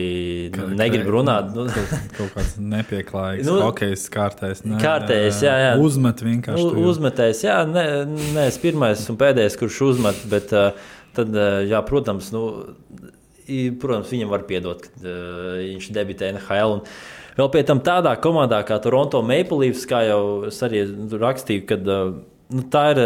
[0.55, 1.51] ka, negrib runāt.
[1.53, 1.67] Nu.
[1.69, 4.63] Kaut, kaut kāds nepieklājīgs, nu, hokejs kārtējs.
[4.65, 5.69] Ne, kārtējs, jā, jā.
[5.77, 6.65] Uzmet vienkārši.
[6.73, 11.61] U, uzmetējs, jā, ne, ne, es pirmais un pēdējais, kurš uzmet, bet uh, tad, uh,
[11.69, 12.47] jā, protams, nu,
[13.77, 16.79] protams, viņam var piedot, ka uh, viņš debitē NHL.
[16.79, 16.85] Un,
[17.37, 21.85] Vēl pie tam tādā komandā kā Toronto Maple Leafs, kā jau es arī rakstīju, kad
[21.85, 23.01] nu, tā ir.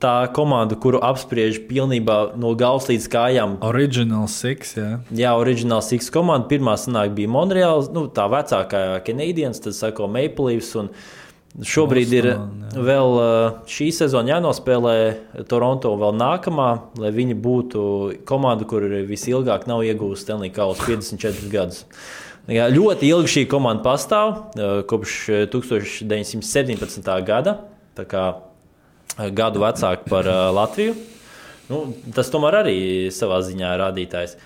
[0.00, 3.56] tā komanda, kuru apspriež pilnībā no galvas līdz kājām.
[3.66, 4.74] Original Six.
[4.78, 6.48] Jā, jā Original Six komanda.
[6.50, 10.72] Pirmā sanāk bija Monreāls, nu, tā vecākā Canadiens, tad sako Maple Leafs.
[11.66, 12.82] Šobrīd Boston, ir jā.
[12.86, 13.16] vēl
[13.66, 14.92] šī sezona jānospēlē
[15.50, 16.68] Toronto vēl nākamā,
[17.02, 17.80] lai viņi būtu
[18.28, 21.82] komanda, kur visilgāk nav iegūsta Stanley Kausa 54 gadus.
[22.46, 24.54] Jā, ļoti ilgi šī komanda pastāv,
[24.90, 25.16] kopš
[25.50, 27.10] 1917.
[27.26, 27.58] gada.
[27.98, 28.28] Tā kā
[29.18, 30.94] gadu vecāki par uh, Latviju.
[31.70, 31.84] Nu,
[32.14, 32.78] tas tomēr arī
[33.14, 34.36] savā ziņā ir rādītājs.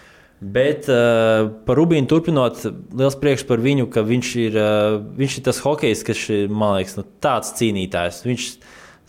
[0.44, 2.64] Bet uh, par Rubīnu turpinot,
[2.96, 6.98] liels prieks par viņu, ka viņš ir, uh, viņš ir tas hokejs, kas ir liekas,
[6.98, 8.24] nu, tāds cīnītājs.
[8.26, 8.48] Viņš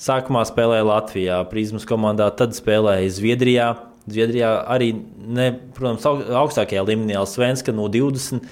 [0.05, 3.73] sākumā spēlēja Latvijā, Prismas komandā, tad spēlēja Zviedrijā.
[4.05, 8.45] Zviedrijā arī, ne, protams, augstākajā līmenī, Svenska no 20.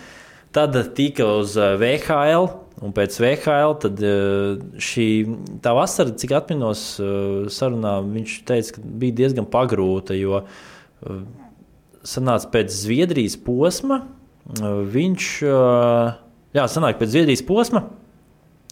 [0.53, 2.49] Tad tika uz VHL,
[2.81, 5.07] Un pēc VHL tad, eh, šī
[5.61, 11.19] vasara, cik atminos eh, sarunā, viņš teica, ka bija diezgan pagrūta, jo eh,
[12.03, 14.03] sanāca pēc Zviedrijas posma.
[14.43, 15.25] Viņš,
[16.51, 17.85] jā, sanāk pēc Zviedrijas posma,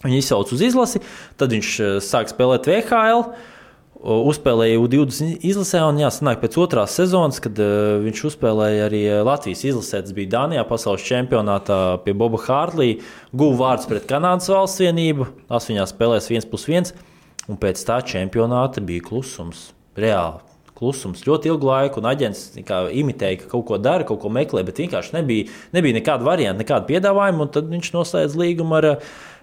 [0.02, 1.00] viņu izsauc uz izlasi,
[1.40, 1.70] tad viņš
[2.04, 3.22] sāk spēlēt VHL
[4.02, 10.02] uzspēlēja U20 izlasē, un jāsanāk pēc otrās sezonas, kad uh, viņš uzspēlēja arī Latvijas izlasē.
[10.04, 12.92] Tas bija Dānijā pasaules čempionātā pie Boba Hārlī.
[13.32, 16.96] Guva vārds pret Kanādas valsts vienību, astoņās spēlēs viens plus viens,
[17.48, 19.70] un pēc tā čempionāta bija klusums.
[19.98, 24.64] Reāli klusums ļoti ilgu laiku, un aģents imitēja, ka kaut ko dara, kaut ko meklē,
[24.66, 28.88] bet vienkārši nebija, nebija nekāda varianta, nekāda piedāvājuma, tad viņš noslēdz līgumu ar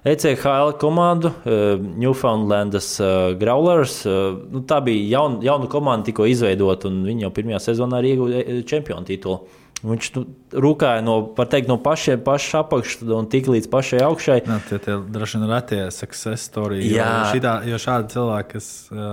[0.10, 4.02] ECHL komandu, uh, Newfoundlandas uh, Growlers.
[4.08, 8.62] Nu, tā bija jaun, jauna komanda, tikko izveidota, un viņi jau pirmajā sezonā arī ieguva
[8.70, 9.59] čempionu titulu.
[9.80, 10.22] Viņš nu,
[10.66, 14.42] rūkāja no, teikt, no pašiem, paša apakšas un tik līdz pašai augšai.
[14.44, 16.84] Jā, tie ir droši vien retie success stories.
[16.92, 18.68] Jo, šitā, jo šādi cilvēki, kas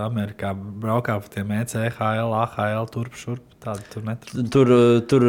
[0.09, 4.43] Amerikā braukā pa tiem ECHL, AHL, turp šurp, tādu tur netur.
[4.57, 4.75] Tur,
[5.13, 5.29] tur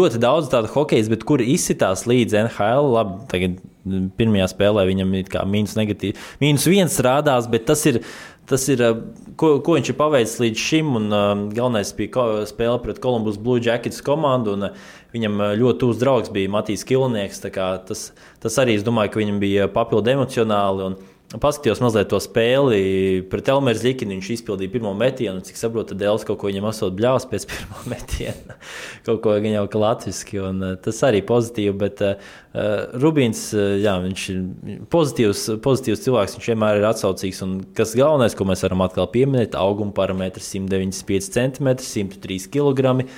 [0.00, 2.88] ļoti daudz tādu hokeja, bet kuri izsitās līdz NHL.
[2.96, 3.60] Labi, tagad
[4.16, 6.16] pirmajā spēlē viņam ir mīnus negatīvi.
[6.40, 8.00] Mīnus viens strādās, bet tas ir.
[8.50, 8.80] Tas ir,
[9.38, 10.96] ko, ko viņš ir paveicis līdz šim.
[10.98, 14.56] Un, uh, galvenais bija spēle pret Columbus Blue Jackets komandu.
[14.58, 17.42] Uh, viņam ļoti tuvs draugs bija Matīs Kilnieks.
[17.44, 18.04] Tas,
[18.42, 20.90] tas arī, es domāju, ka viņam bija papildu emocionāli.
[20.90, 20.98] Un,
[21.40, 24.18] Paskatījos mazliet to spēli pret Elmēru Zikinu.
[24.18, 28.56] Viņš izpildīja pirmo metienu, cik saprotu, Dēls kaut ko viņam esot bļāvis pēc pirmā metiena.
[29.06, 31.72] kaut ko viņa jau kā latviski, un uh, tas arī pozitīvi.
[31.80, 32.34] Bet uh,
[33.00, 34.42] Rubīns, uh, jā, viņš ir
[34.92, 37.40] pozitīvs, pozitīvs cilvēks, viņš vienmēr ir atsaucīgs.
[37.46, 43.08] Un kas galvenais, ko mēs varam atkal pieminēt, auguma parametrs 195 cm, 103 kg.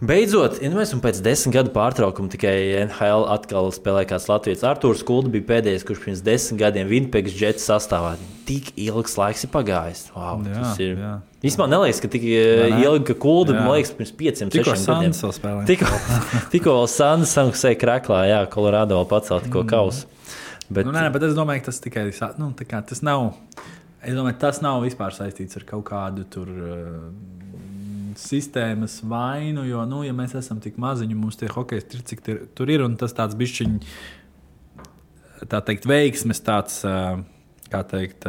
[0.00, 2.54] Beidzot, ja mēs pēc desmit gadu pārtraukuma tikai
[2.86, 4.62] NHL atkal spēlēja kāds Latvijas.
[4.64, 8.14] Arthurs Kulda bija pēdējais, kurš pirms desmit gadiem Vinpegas džets sastāvā.
[8.48, 10.06] Tik ilgs laiks ir pagājis.
[10.14, 10.94] Wow, jā, tas ir.
[10.96, 11.10] Jā.
[11.44, 12.78] Vispār neliekas, ka tik ne?
[12.80, 15.66] ilgi, ka Kulda, man liekas, pirms pieciem, sešiem gadiem.
[15.68, 15.98] Tikko,
[16.54, 19.72] tikko vēl Sands Sanksē krāklā, jā, Kolorādo vēl pacēla tikko mm.
[19.74, 20.08] kausu.
[20.70, 22.06] Bet, nu, nē, bet es domāju, ka tas tikai
[22.40, 23.34] nu, kā, tas nav.
[24.00, 26.48] Es domāju, tas nav vispār saistīts ar kaut kādu tur.
[26.48, 27.39] Uh,
[28.22, 32.42] sistēmas vainu, jo, nu, ja mēs esam tik maziņi, mums tie hokeji ir cik tur,
[32.56, 33.78] tur ir, un tas tāds bišķiņ,
[35.50, 36.82] tā teikt, veiksmes tāds,
[37.70, 38.26] kā teikt,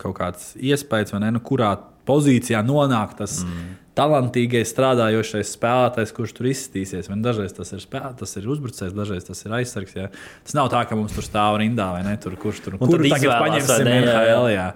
[0.00, 1.74] kaut kāds iespējas, vai ne, nu, kurā
[2.06, 3.74] pozīcijā nonāk tas mm.
[3.98, 7.10] talantīgais, strādājošais spēlētājs, kurš tur izskatīsies.
[7.24, 9.96] Dažreiz tas ir, spēl, tas ir uzbrucējs, dažreiz tas ir aizsargs.
[9.98, 10.06] Jā.
[10.46, 13.42] Tas nav tā, ka mums tur stāv rindā vai ne, tur, kurš tur, kur tagad
[13.42, 14.50] paņemsim NHL.
[14.54, 14.70] Jā.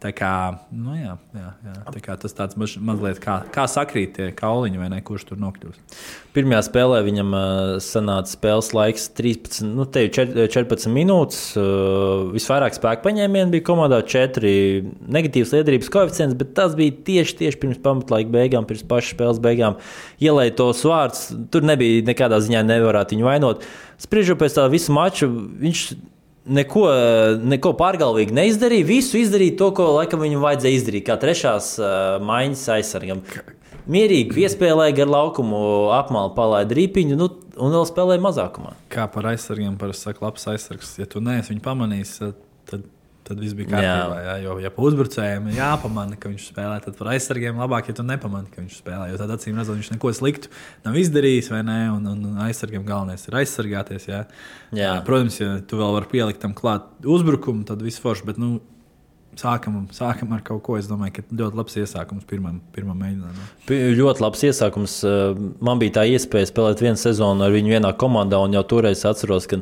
[0.00, 0.32] Tā kā,
[0.72, 1.72] nu jā, jā, jā.
[1.92, 5.40] Tā kā tas tāds maz, mazliet kā, kā sakrīt tie kauliņi, vai ne, kurš tur
[5.42, 5.76] nokļūs.
[6.32, 11.42] Pirmajā spēlē viņam uh, sanāca spēles laiks 13, nu, 14 minūtes.
[11.60, 14.52] Uh, visvairāk spēku paņēmienu bija komandā, 4
[15.04, 19.76] negatīvas liederības koeficients, bet tas bija tieši, tieši pirms pamatlaika beigām, pirms pašas spēles beigām.
[20.24, 23.68] Ielēja tos vārdus, tur nebija nekādā ziņā nevarētu viņu vainot.
[24.00, 25.28] Spriežot pēc tā visu maču,
[25.60, 25.84] viņš
[26.48, 26.84] neko,
[27.52, 28.88] neko pārgalvīgi neizdarīja.
[28.88, 31.88] Visu izdarīja to, ko laikam viņam vajadzēja izdarīt, kā trešās uh,
[32.24, 33.24] maiņas aizsargam.
[33.90, 35.60] Mierīgi piespēlēja gar laukumu,
[35.96, 38.76] apmāli palaida rīpiņu nu, un vēl spēlēja mazākumā.
[38.92, 40.94] Kā par aizsargiem, parasti saka, labs aizsargs.
[41.00, 42.16] Ja tu neesi viņu pamanījis,
[42.70, 42.86] tad
[43.28, 44.16] tad viss bija kārtībā.
[44.16, 44.24] Jā.
[44.26, 47.96] Jā, jo, ja pa uzbrucējiem ir jāpamana, ka viņš spēlē, tad par aizsargiem labāk, ja
[47.98, 49.10] tu nepamani, ka viņš spēlē.
[49.12, 50.50] Jo tad acīm redzot, viņš neko sliktu
[50.86, 51.78] nav izdarījis, vai ne?
[51.94, 54.08] Un, un aizsargiem galvenais ir aizsargāties.
[54.10, 54.24] Jā.
[54.76, 54.96] Jā.
[55.06, 58.28] Protams, ja tu vēl vari pielikt tam klāt uzbrukumu, tad viss forši.
[58.30, 58.58] Bet, nu,
[59.38, 60.74] Sākam, sākam ar kaut ko.
[60.76, 63.94] Es domāju, ka ļoti labs iesākums pirmam, pirmam mēģinājumam.
[64.00, 64.96] Ļoti labs iesākums.
[65.62, 69.46] Man bija tā iespēja spēlēt vienu sezonu ar viņu vienā komandā, un jau toreiz atceros,
[69.50, 69.60] ka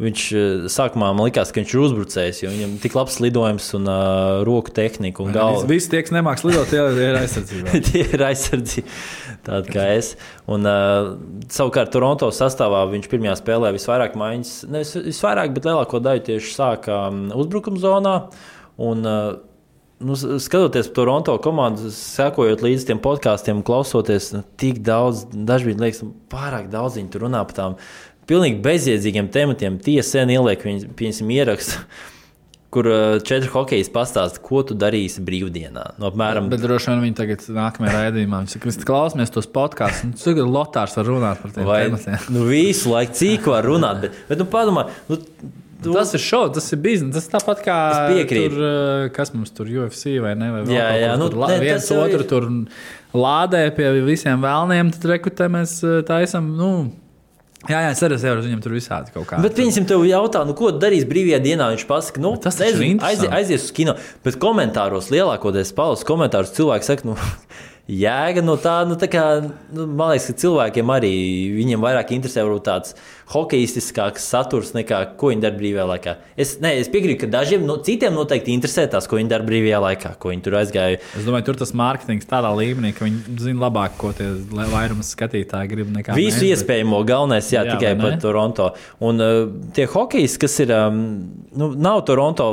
[0.00, 3.66] Viņš eh, sākumā man likās, ka viņš ir uzbrucējs, jo viņam ir tik labs lidojums
[3.76, 5.66] un uh, roku tehnika un galva.
[5.68, 7.82] Visi tie, kas nemāks lidot, tie ir aizsardzībā.
[7.90, 8.96] tie ir aizsardzība,
[9.44, 10.14] tādi kā es.
[10.48, 11.12] Un, uh,
[11.52, 17.04] savukārt Toronto sastāvā viņš pirmajā spēlē visvairāk maiņas, nevis visvairāk, bet lielāko daļu tieši sāka
[17.10, 18.16] um, uzbrukuma zonā.
[18.80, 19.36] Un, uh,
[20.00, 26.70] nu, skatoties Toronto komandu, sekojot līdz tiem podkāstiem, klausoties, nu, tik daudz, dažkārt liekas, pārāk
[26.72, 27.76] daudz viņi tur runā par tām
[28.28, 29.76] pilnīgi bezjēdzīgiem tematiem.
[29.82, 31.82] Tiesa sen ieliek viņu, pieņemsim, ierakstu.
[32.70, 35.88] Kur uh, četri hokeji pastāsta, ko tu darīsi brīvdienā.
[35.98, 36.46] No, apmēram...
[36.52, 38.44] Bet droši vien viņi tagad nākamajā raidījumā
[38.86, 40.04] klausīsies tos podkāstus.
[40.06, 42.28] Nu, tagad Lotārs var runāt par tiem Vai, tematiem.
[42.30, 44.86] Nu, visu laiku cīk var runāt, bet, bet nu, padomā.
[45.10, 45.18] Nu,
[45.80, 45.92] Tu...
[45.96, 47.16] Tas ir šovs, tas ir biznesa.
[47.16, 47.76] Tas tāpat kā
[48.28, 50.50] tur, uh, kas mums tur UFC vai ne?
[50.52, 52.26] Vai jā, jā, nu, tur, ne, viens otru ir...
[52.28, 52.48] tur
[53.16, 56.52] lādē pie visiem vēlniem, tad rekutē mēs uh, taisam.
[56.58, 56.70] Nu,
[57.68, 59.38] Jā, jā, es arī esmu viņam tur visādi kaut kā.
[59.44, 61.66] Bet viņam te jautā, nu, ko darīs brīvajā dienā.
[61.74, 63.98] Viņš pasaka, nu, tas ir aizies, aizies uz kino.
[64.24, 67.18] Bet komentāros lielākoties pauzes komentārus cilvēki saka, nu,
[68.04, 69.24] jēga no tā, nu, tā kā,
[69.76, 71.12] nu, man liekas, ka cilvēkiem arī
[71.58, 72.96] viņiem vairāk interesē varbūt tāds
[73.30, 76.14] hokeistiskāks saturs nekā ko viņi dara brīvajā laikā.
[76.40, 79.80] Es, ne, es piekrītu, ka dažiem no, citiem noteikti interesē tas, ko viņi dara brīvajā
[79.84, 80.98] laikā, ko viņi tur aizgāja.
[81.18, 85.72] Es domāju, tur tas mārketings tādā līmenī, ka viņi zina labāk, ko tie vairums skatītāji
[85.74, 85.94] grib.
[86.16, 87.10] Visu mēs, iespējamo bet...
[87.12, 88.68] galvenais, jā, jā tikai par Toronto.
[89.06, 89.38] Un uh,
[89.76, 91.00] tie hokejisti, kas ir, um,
[91.54, 92.50] nu, nav Toronto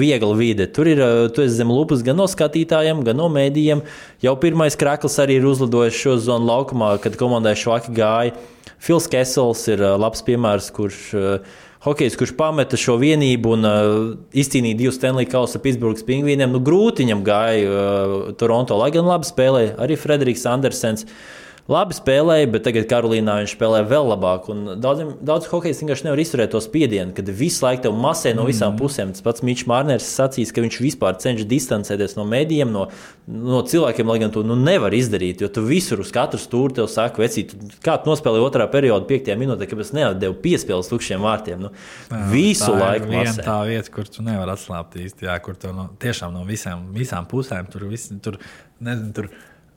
[0.00, 0.70] viegla vide.
[0.72, 3.84] Tur ir, uh, tu esi zem lupas gan no skatītājiem, gan no mēdījiem.
[4.24, 8.36] Jau pirmais krakls arī ir uzlidojis šo zonu laukumā, kad komandai švaki gāja.
[8.82, 13.96] Fils Kessels ir uh, labs piemērs, kurš uh, hokejs, kurš pameta šo vienību un uh,
[14.32, 16.54] izcīnīja divus Stanley Kausa Pitsburgas pingvīniem.
[16.54, 21.04] Nu, grūti viņam gāja uh, Toronto, lai gan labi spēlēja arī Frederiks Andersens.
[21.04, 24.46] Uh, labi spēlēja, bet tagad Karolīnā viņš spēlē vēl labāk.
[24.82, 28.72] Daudziem, daudz hokeja vienkārši nevar izturēt to spiedienu, kad visu laiku tev masē no visām
[28.74, 28.80] mm.
[28.80, 29.14] pusēm.
[29.16, 32.86] Tas pats Mičs Mārners sacīs, ka viņš vispār cenšas distancēties no mēdījiem, no,
[33.26, 35.42] no cilvēkiem, lai gan to nu, nevar izdarīt.
[35.42, 39.38] Jo tu visur uz katru stūri tev saka, vecīt, kā tu nospēlēji otrā periodā, piektajā
[39.40, 41.66] minūtē, kāpēc nedevu piespēles tukšiem vārtiem.
[41.66, 41.72] Nu,
[42.12, 43.10] jā, visu laiku.
[43.10, 46.86] Ir tā vieta, kur tu nevari atslābt īsti, jā, kur tu no, tiešām no visām,
[46.94, 48.38] visām pusēm tur, visi, tur,
[48.78, 49.30] nezinu, tur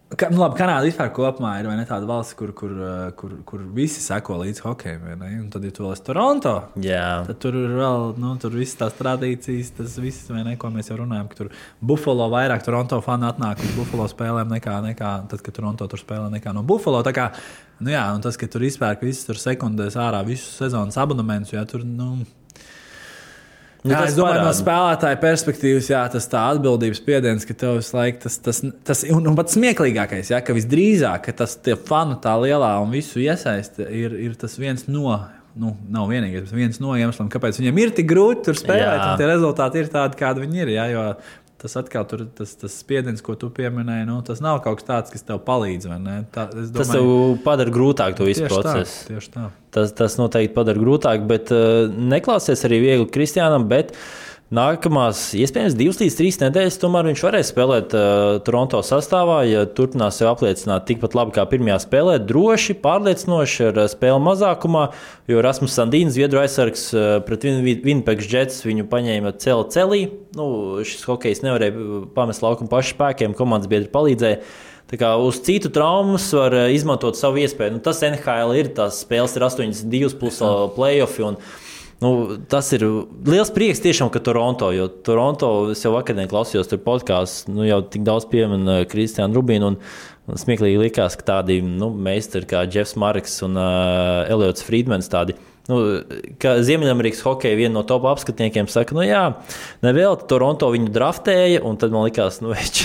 [0.10, 3.62] Ka, nu, labi, Kanāda vispār kopumā ir ne, tāda valsts, kur, kur, uh, kur, kur
[3.76, 5.03] visi seko līdz hokejam.
[5.22, 7.20] Un tad, ja tu vēl esi Toronto, Jā.
[7.28, 10.97] tad tur ir vēl nu, tur visas tās tradīcijas, tas viss, ne, ko mēs jau
[11.03, 11.30] runājam.
[11.38, 16.01] Tur Buffalo vairāk Toronto fani atnāk uz Buffalo spēlēm nekā, nekā tad, kad Toronto tur
[16.01, 17.05] spēlē nekā no Buffalo.
[17.14, 17.30] Kā,
[17.78, 21.86] nu, jā, un tas, ka tur izpērk visas sekundēs ārā visus sezonas abonementus, ja tur.
[21.86, 22.16] Nu,
[23.80, 24.48] Nu, jā, es domāju, parāda.
[24.50, 28.60] no spēlētāja perspektīvas, jā, tas tā atbildības spiediens, ka tev visu laiku tas, tas,
[28.90, 31.56] tas un, un pats smieklīgākais, jā, ka visdrīzāk ka tas
[31.88, 35.20] fanu tā lielā un visu iesaiste ir, ir tas viens no.
[35.60, 39.08] Nu, nav vienīgais, bet viens no iemesliem, kāpēc viņam ir tik grūti tur spēlēt, jā.
[39.10, 40.70] un tie rezultāti ir tādi, kādi viņi ir.
[40.76, 41.02] Jā, jo
[41.60, 45.14] tas atkal tur, tas, tas spiediens, ko tu pieminēji, nu, tas nav kaut kas tāds,
[45.14, 45.89] kas tev palīdz.
[46.34, 47.12] Tā, domāju, tas tev
[47.45, 49.03] padara grūtāk to visu procesu.
[49.10, 49.49] Tieši tā.
[49.76, 53.68] Tas, tas noteikti padara grūtāk, bet uh, neklāsies arī viegli Kristiānam.
[53.70, 59.43] Bet, uh, Nākamās, iespējams, divas līdz trīs nedēļas, tomēr viņš varēs spēlēt uh, Toronto sastāvā,
[59.45, 62.16] ja turpinās sev apliecināt tikpat labi kā pirmajā spēlē.
[62.26, 64.88] Droši, pārliecinoši ar uh, spēli mazākumā,
[65.30, 70.02] jo Rasmus Sandīns, Zviedru aizsargs uh, pret Winnipeg Jets, viņu paņēma celi celī.
[70.34, 70.50] Nu,
[70.82, 74.41] šis hokejs nevarēja uh, pamest laukumu pašu spēkiem, komandas biedri palīdzēja.
[74.89, 77.78] Tā kā uz citu traumas var uh, izmantot savu iespēju.
[77.78, 80.41] Nu, tas NHL ir, tās spēles ir 82 plus
[80.74, 81.68] playoffs.
[82.00, 82.86] Nu, tas ir
[83.28, 88.06] liels prieks tiešām, ka Toronto, jo Toronto, jau vakar klausījos tur podkāstu, nu jau tik
[88.08, 89.74] daudz pieminu Kristiānu Rubīnu.
[89.74, 89.78] Un,
[90.30, 95.36] un smieklīgi likās, ka tādi nu, meistari kā Jeffs Marks un uh, Eliots Friedmans, tādi
[95.70, 95.78] Nu,
[96.41, 99.22] Ziemeļamerikas hokeja viena no top apskatniekiem saka, nu jā,
[99.86, 102.80] nevēl Toronto viņu draftēja, un tad man likās, nu viņš,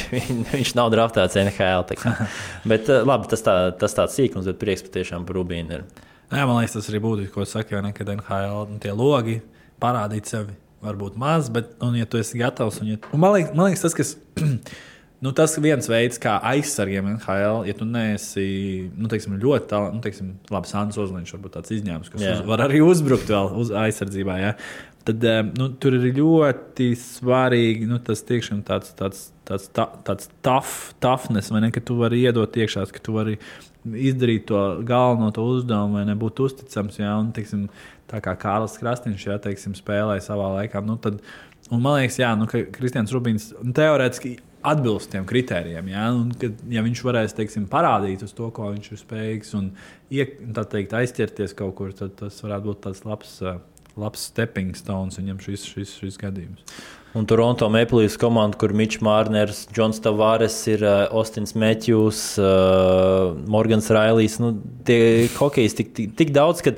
[0.53, 1.87] viņš nav draftēts NHL.
[2.75, 5.87] bet labi, tas, tā, tas tāds sīkums, bet prieks patiešām par Rubīnu ir.
[6.35, 9.41] Jā, man liekas, tas arī būtu, ko saka, ne, kad NHL nu, tie logi
[9.83, 10.57] parādīt sevi.
[10.85, 13.87] Varbūt maz, bet, un, ja tu esi gatavs, un, ja, un man, liekas, man liekas,
[13.87, 14.17] tas, kas
[15.25, 18.43] Nu, tas viens veids, kā aizsargiem NHL, ja tu neesi
[18.93, 22.65] nu, teiksim, ļoti tālu, nu, teiksim, labi, Sandrs Ozoliņš varbūt tāds izņēmums, kas uz, var
[22.67, 24.37] arī uzbrukt vēl uz aizsardzībā.
[24.43, 24.51] Ja?
[25.09, 25.25] Tad
[25.57, 29.71] nu, tur ir ļoti svarīgi nu, tas tiešām tāds, tāds, tāds,
[30.05, 33.39] tāds tough, toughness, vai ne, ka tu vari iedot iekšā, ka tu vari
[33.85, 36.99] izdarīt to galveno to uzdevumu, vai nebūt uzticams.
[37.01, 37.17] Ja?
[37.21, 37.67] Un, teiksim,
[38.11, 41.21] tā kā Kārlis Krastīns ja, teiksim, spēlēja savā laikā, nu, tad,
[41.71, 45.93] un man liekas, jā, nu, ka Kristians Rubīns teorētiski atbilst tiem kritērijiem.
[45.93, 46.09] Ja?
[46.17, 49.71] Un, kad, ja viņš varēs teiksim, parādīt uz to, ko viņš ir spējīgs, un
[50.15, 53.61] iek, teikt, aizķerties kaut kur, tad tas varētu būt tāds labs, uh,
[54.01, 56.65] labs stepping stones viņam šis, šis, šis gadījums.
[57.15, 63.91] Un Toronto Maplīs komanda, kur Mičs Mārners, Džons Tavares, ir uh, Austins Matthews, uh, Morgans
[63.95, 64.41] Railijs.
[64.43, 64.57] Nu,
[64.87, 66.75] tie hokeji tik, tik, tik daudz, ka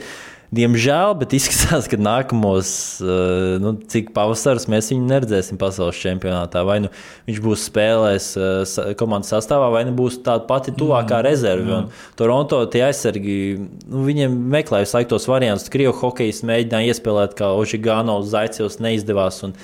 [0.54, 2.68] Diemžēl, bet izskatās, ka nākamos,
[3.02, 6.62] eh, nu, cik pavasaris mēs viņu neredzēsim pasaules čempionātā.
[6.66, 6.90] Vai nu
[7.26, 11.80] viņš būs spēlējis eh, komandas sastāvā, vai nu būs tāda pati tuvākā mm, rezerve.
[12.18, 15.72] Toronto tie aizsargi, nu, viņiem meklēja saiktos variantus.
[15.72, 19.42] Krievu hokejs mēģināja iespēlēt, kā Ožigāno Zaicevs neizdevās.
[19.48, 19.56] Un,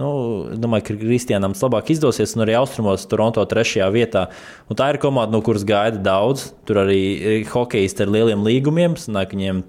[0.00, 0.10] Nu,
[0.56, 4.28] domāju, ka Kristiānam labāk izdosies, un arī austrumos Toronto trešajā vietā.
[4.72, 6.50] Un tā ir komanda, no kuras gaida daudz.
[6.64, 8.96] Tur arī hokejisti ar lieliem līgumiem.
[9.00, 9.62] Sanāk, viņiem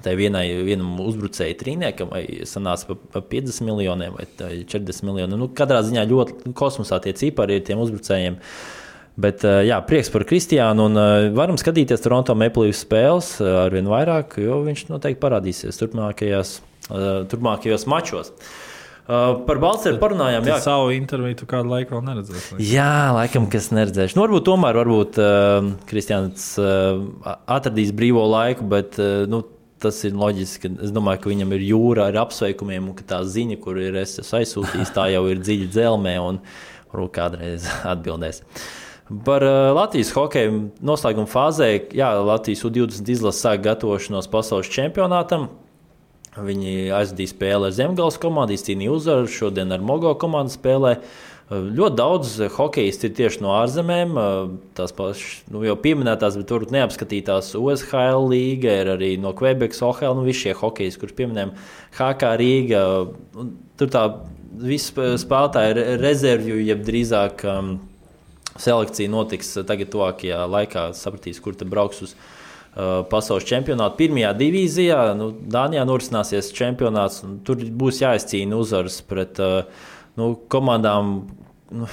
[0.00, 5.36] Tai vienai, vienam uzbrucēju trīniekam, vai sanāca pa, pa 50 miljoniem vai 40 miljoniem.
[5.40, 8.38] Nu, katrā ziņā ļoti kosmosā tie cipari ir tiem uzbrucējiem.
[9.20, 10.86] Bet jā, prieks par Kristiānu.
[10.88, 16.56] Un varam skatīties Toronto Maplīs spēles ar vien vairāk, jo viņš noteikti parādīsies turpmākajās,
[16.88, 18.32] turpmākajos mačos.
[19.10, 20.44] Uh, par Balčūsku parunājām.
[20.46, 22.58] Jā, savu interviju kādu laiku vēl neredzēju.
[22.62, 24.14] Jā, laikam, kas neredzēšu.
[24.14, 27.00] Nu, varbūt tomēr varbūt, uh, Kristians uh,
[27.50, 29.42] atradīs brīvo laiku, bet uh, nu,
[29.82, 30.70] tas ir loģiski.
[30.86, 34.14] Es domāju, ka viņam ir jūra ar apsveikumiem, un ka tā ziņa, kur ir es
[34.20, 36.38] aizsūtījis, tā jau ir dziļi dzelmē, un
[36.92, 38.44] varbūt kādreiz atbildēs.
[39.26, 40.52] Par uh, Latvijas hokeja
[40.86, 45.48] noslēguma fāzē, jā, Latvijas U20 izlase sāk gatavošanos pasaules čempionātam.
[46.38, 51.00] Viņi aizdīja spēli ar Zemgājas komandu, izcīnīja uzvaru, šodien ar Mogo komandu spēlē.
[51.50, 54.14] Ļoti daudz hokeisti ir tieši no ārzemēm.
[54.78, 60.14] Tās pašas, nu, jau pieminētās, bet turbūt neapskatītās OSHL līga, ir arī no Quebekas, OHL,
[60.20, 61.56] nu, visi šie hokeji, kurus pieminējām,
[61.98, 62.86] HK Rīga.
[63.82, 64.06] Tur tā
[64.62, 67.74] visi spēlētāji ir rezervju, jeb drīzāk um,
[68.54, 70.92] selekcija notiks tagad, tuvākajā laikā.
[70.94, 72.36] Sapratīs, kur tad brauks uz uh,
[73.10, 73.98] pasaules čempionātu.
[73.98, 79.42] Pirmajā divīzijā, nu, Dānijā norisināsies čempionāts, un tur būs jāizcīna uzvaras pret.
[79.42, 79.88] Uh,
[80.20, 81.20] nu, komandām.
[81.74, 81.90] Nu,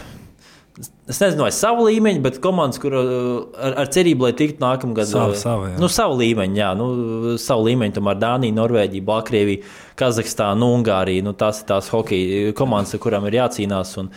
[1.07, 3.05] Es nezinu, vai savu līmeņu, bet komandas, kur uh,
[3.57, 5.77] ar, ar cerību, lai tiktu nākamgad savu, uh, savu, jā.
[5.81, 6.89] nu, savu līmeņu, jā, nu,
[7.41, 11.25] savu līmeņu, tomēr Dānija, Norvēģija, Baltkrievija, Kazahstāna, nu, Ungārija.
[11.25, 13.95] Nu, tās ir tās hokeja komandas, ar kurām ir jācīnās.
[14.03, 14.11] Un,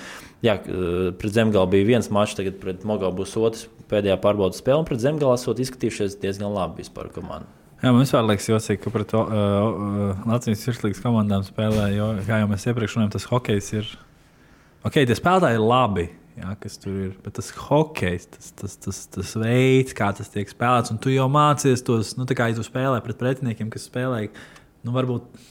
[0.44, 4.86] jā, uh, pret Zemgālu bija viens mačs, tagad pret Mogalu būs otrs pēdējā pārbaudas spēle.
[4.88, 7.48] Pret Zemgālu esot izskatījušies diezgan labi vispār komandu.
[7.80, 12.42] Jā, man vispār liekas, jocīgi, ka pret uh, uh, Latvijas virslīgas komandām spēlē, jo, kā
[12.42, 13.92] jau mēs iepriekš runājām, tas hokejs ir.
[14.84, 16.04] Ok, tie spēlētāji ir labi,
[16.36, 20.52] jā, kas tur ir, bet tas hokejs, tas, tas, tas, tas veids, kā tas tiek
[20.52, 23.88] spēlēts, un tu jau mācies tos, nu, tā kā ja tu spēlē pret pretiniekiem, kas
[23.88, 24.26] spēlē,
[24.84, 25.48] nu, varbūt.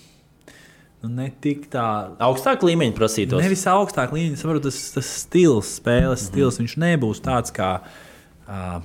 [0.99, 1.83] Nu, ne tik tā.
[2.19, 3.39] Augstāk līmeņa prasītos.
[3.43, 6.27] Nevis augstāk līmeņa, saprotu, tas, tas stils, spēles mm -hmm.
[6.27, 7.79] stils, viņš nebūs tāds kā.
[8.49, 8.81] Uh,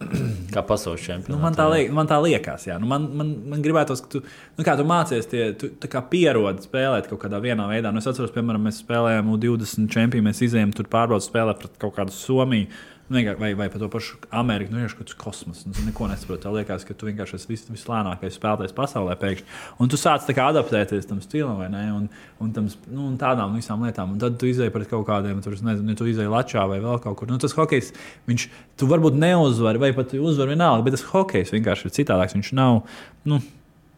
[0.54, 1.28] Kā pasaules čempions.
[1.28, 2.78] Nu, man, tā liek, man tā liekas, jā.
[2.80, 4.22] Nu, man, man, man gribētos, ka tu,
[4.56, 5.68] nu, tu mācies, tie, tu
[6.10, 7.92] pierodi spēlēt kaut kādā veidā.
[7.92, 11.96] Nu, es atceros, piemēram, mēs spēlējām U20 čempionu, mēs izējām tur pārbaudīt spēlēt pret kaut
[11.98, 12.70] kādu Somiju.
[13.10, 15.64] Vai, vai par to pašu Ameriku, nu, vienkārši kaut kāds kosmos.
[15.66, 16.44] Nu, neko nesaprotu.
[16.44, 19.46] Tā liekas, ka tu vienkārši esi vis, vislēnākais spēlētājs pasaulē pēkšņi.
[19.82, 21.82] Un tu sāc adaptēties tam stilam, vai ne?
[21.90, 22.06] Un,
[22.38, 24.14] un, tam, nu, un tādām visām lietām.
[24.14, 27.18] Un tad tu izēji pret kaut kādiem, tur, nezinu, tu izēji Latvijā vai vēl kaut
[27.18, 27.32] kur.
[27.32, 27.90] Nu, tas hokejs,
[28.30, 28.46] viņš,
[28.78, 32.38] tu varbūt neuzvari, vai pat uzvari vienalga, bet tas hokejs vienkārši ir citādāks.
[32.38, 32.84] Viņš nav.
[33.26, 33.42] Nu,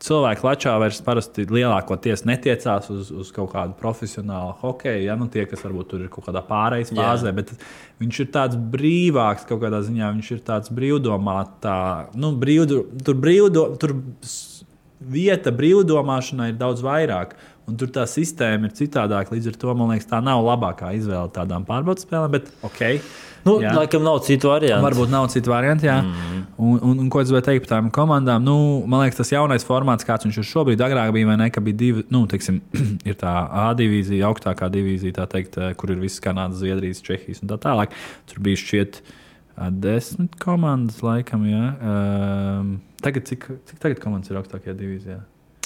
[0.03, 5.05] cilvēki Latvijā vairs parasti lielākoties netiecās uz, uz kaut kādu profesionālu hokeju.
[5.07, 5.17] Ja?
[5.19, 7.55] Nu, tie, kas varbūt tur ir kaut kādā pārejas fāzē, bet
[8.03, 10.11] viņš ir tāds brīvāks kaut kādā ziņā.
[10.17, 11.77] Viņš ir tāds brīvdomā, tā,
[12.19, 13.69] nu, brīvdo, tur brīvdo.
[13.83, 13.97] Tur,
[15.03, 17.35] vieta brīvdomāšanai ir daudz vairāk.
[17.71, 19.37] Un tur tā sistēma ir citādāka.
[19.37, 22.33] Līdz ar to man liekas, tā nav labākā izvēle tādām pārbaudas spēlēm.
[22.35, 22.99] Bet, okay,
[23.43, 23.73] Nu, Jā.
[23.75, 24.85] laikam nav citu variantu.
[24.87, 25.97] Varbūt nav citu variantu, jā.
[26.05, 26.43] Mm.
[26.63, 28.45] Un, un, un ko es gribēju teikt par tām komandām?
[28.47, 28.55] Nu,
[28.87, 32.23] man liekas, tas jaunais formāts, kāds viņš ir šobrīd, agrāk bija, ne, bija divi, nu,
[32.31, 32.61] teiksim,
[33.09, 33.33] ir tā
[33.63, 37.59] A divīzija, augstākā divīzija, tā teikt, eh, kur ir visas Kanādas, Zviedrijas, Čehijas un tā
[37.67, 37.97] tālāk.
[38.31, 41.67] Tur bija šķiet ā, desmit komandas, laikam, jā.
[41.83, 45.19] Um, tagad, cik, cik tagad komandas ir augstākajā divīzijā?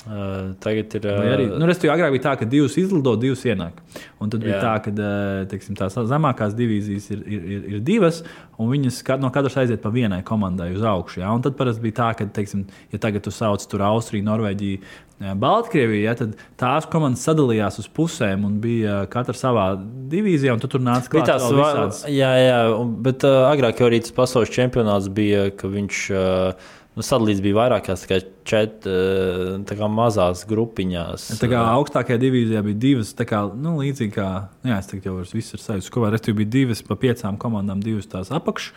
[0.06, 1.02] Uh, tagad ir.
[1.02, 3.80] Vai arī, Uh, nu, Respektīvi, agrāk bija tā, ka divas izlido, divas ienāk.
[4.22, 4.60] Un tad bija Jā.
[4.62, 8.20] tā, ka eh, teiksim, tās zemākās divīzijas ir, ir, ir, ir divas,
[8.56, 11.24] un viņas no katras aiziet pa vienai komandai uz augšu.
[11.24, 11.32] Ja?
[11.34, 12.62] Un tad parasti bija tā, ka, teiksim,
[12.94, 17.90] ja tagad tu sauc tur Austriju, Norvēģiju, eh, Baltkrieviju, ja, tad tās komandas sadalījās uz
[17.98, 19.66] pusēm un bija eh, katra savā
[20.14, 22.02] divīzijā, tu tur nāca Bija klāt tās, visādas.
[22.14, 22.62] jā, jā,
[23.10, 27.59] bet uh, agrāk jau arī tas pasaules čempionāts bija, ka viņš uh, nu, sadalīts bija
[27.59, 31.28] vairākās, kā čet, uh, tā kā mazās grupiņās.
[31.40, 34.28] Tā kā augstākajā divīzijā bija divas, tā kā nu, līdzīgi kā,
[34.62, 35.93] nu, jā, es teiktu, jau viss ir sajūta.
[35.93, 38.73] Kopā ar bija divas pa piecām komandām, divas tās apakš,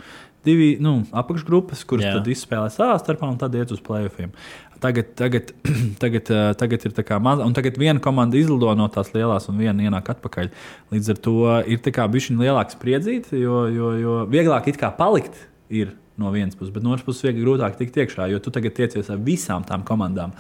[0.46, 2.16] divi, nu, apakšgrupas, kuras Jā.
[2.18, 4.32] tad izspēlē savā starpā un tad iet uz playoffiem.
[4.80, 5.52] Tagad, tagad,
[6.04, 9.50] tagad, eh, tagad ir tā kā maza, un tagad viena komanda izlido no tās lielās,
[9.52, 10.52] un viena ienāk atpakaļ.
[10.96, 11.38] Līdz ar to
[11.68, 15.36] ir tā kā bišķiņa lielāks spriedzīt, jo, jo, jo vieglāk it kā palikt
[15.68, 18.76] ir no vienas puses, bet no otras puses viegli grūtāk tikt iekšā, jo tu tagad
[18.78, 20.36] tiecies ar visām tām komandām,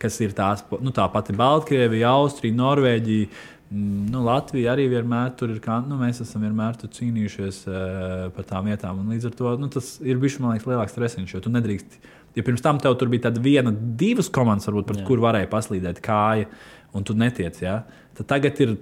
[0.00, 3.30] kas ir tās, nu, tā pati Baltkrievija, Austrija, Norvēģija.
[3.70, 5.60] mm, Nu, Latvija arī vienmēr tur ir.
[5.86, 9.04] Nu, mēs esam vienmēr cīnījušies uh, par tām vietām.
[9.12, 12.00] Līdz ar to nu, tas ir bijis man liekas, lielāks stresiņš, jo tu nedrīkst.
[12.34, 15.98] Ja pirms tam tev tur bija tāda viena, divas komandas, varbūt, pret kur varēja paslīdēt
[16.02, 16.46] kāja,
[16.94, 17.58] un tu netiec.
[17.62, 17.82] Ja?
[18.18, 18.76] Tad tagad ir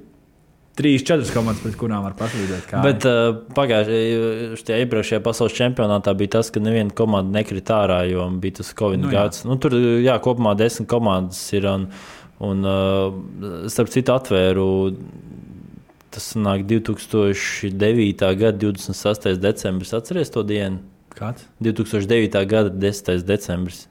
[0.79, 2.71] trīs, četras komandas, pret kurām var paslīdēt.
[2.85, 8.61] Bet uh, pagājušajā iepriekšējā pasaules čempionātā bija tas, ka neviena komanda nekrita ārā, jo bija
[8.61, 9.45] tas Covid Nu, gads.
[9.49, 11.67] Nu, tur jā, kopumā desmit komandas ir.
[11.69, 11.89] Un,
[12.45, 14.69] un uh, starp citu, atvēru.
[16.15, 18.31] Tas nāk 2009.
[18.41, 19.35] gada 26.
[19.43, 19.95] decembris.
[19.99, 20.81] Atcerieties to dienu?
[21.19, 21.49] Kāds?
[21.65, 22.45] 2009.
[22.49, 23.27] gada 10.
[23.27, 23.87] decembris.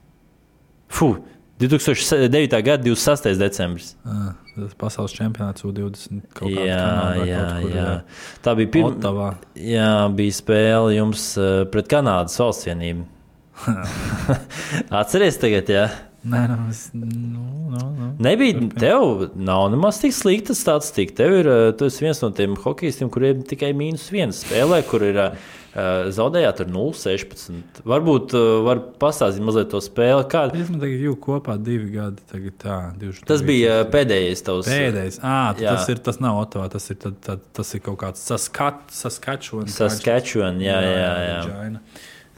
[0.88, 1.20] Fuh!
[1.58, 2.62] 2009.
[2.62, 3.34] gada 26.
[3.38, 3.92] decembris.
[4.06, 6.22] Ah, tas pasaules čempionāts U20.
[6.30, 7.92] kaut kādā Jā, Kanādā jā, kur, jā.
[8.44, 9.30] Tā bija pirmā.
[9.58, 11.30] Jā, bija spēle jums
[11.72, 13.08] pret Kanādas valsts vienību.
[15.00, 15.88] Atcerieties, tagad, jā.
[16.28, 18.08] Nē, nu, es, nu, nu, nu.
[18.22, 21.14] Nebija tev, nav nemaz tik slikta statistika.
[21.22, 25.20] Tev ir, tu esi viens no tiem hokeistiem, kuriem tikai mīnus viens spēlē, kur ir
[25.74, 27.82] zaudējāt ar 0,16.
[27.88, 30.24] Varbūt uh, var pastāstīt mazliet to spēli.
[30.32, 30.46] Kā...
[30.56, 32.24] Es man tagad jau kopā divi gadi.
[32.30, 34.70] Tagad, tā, divi, Tas bija uh, pēdējais tavs.
[34.70, 35.20] pēdējais.
[35.22, 35.76] À, Jā.
[35.76, 39.02] tas, ir, tas nav Otavā, tas ir, tad, tad, tas ir kaut kāds saskačs.
[39.76, 41.42] Saskatchewan, jā, jā, jā.
[41.48, 41.84] Džaina.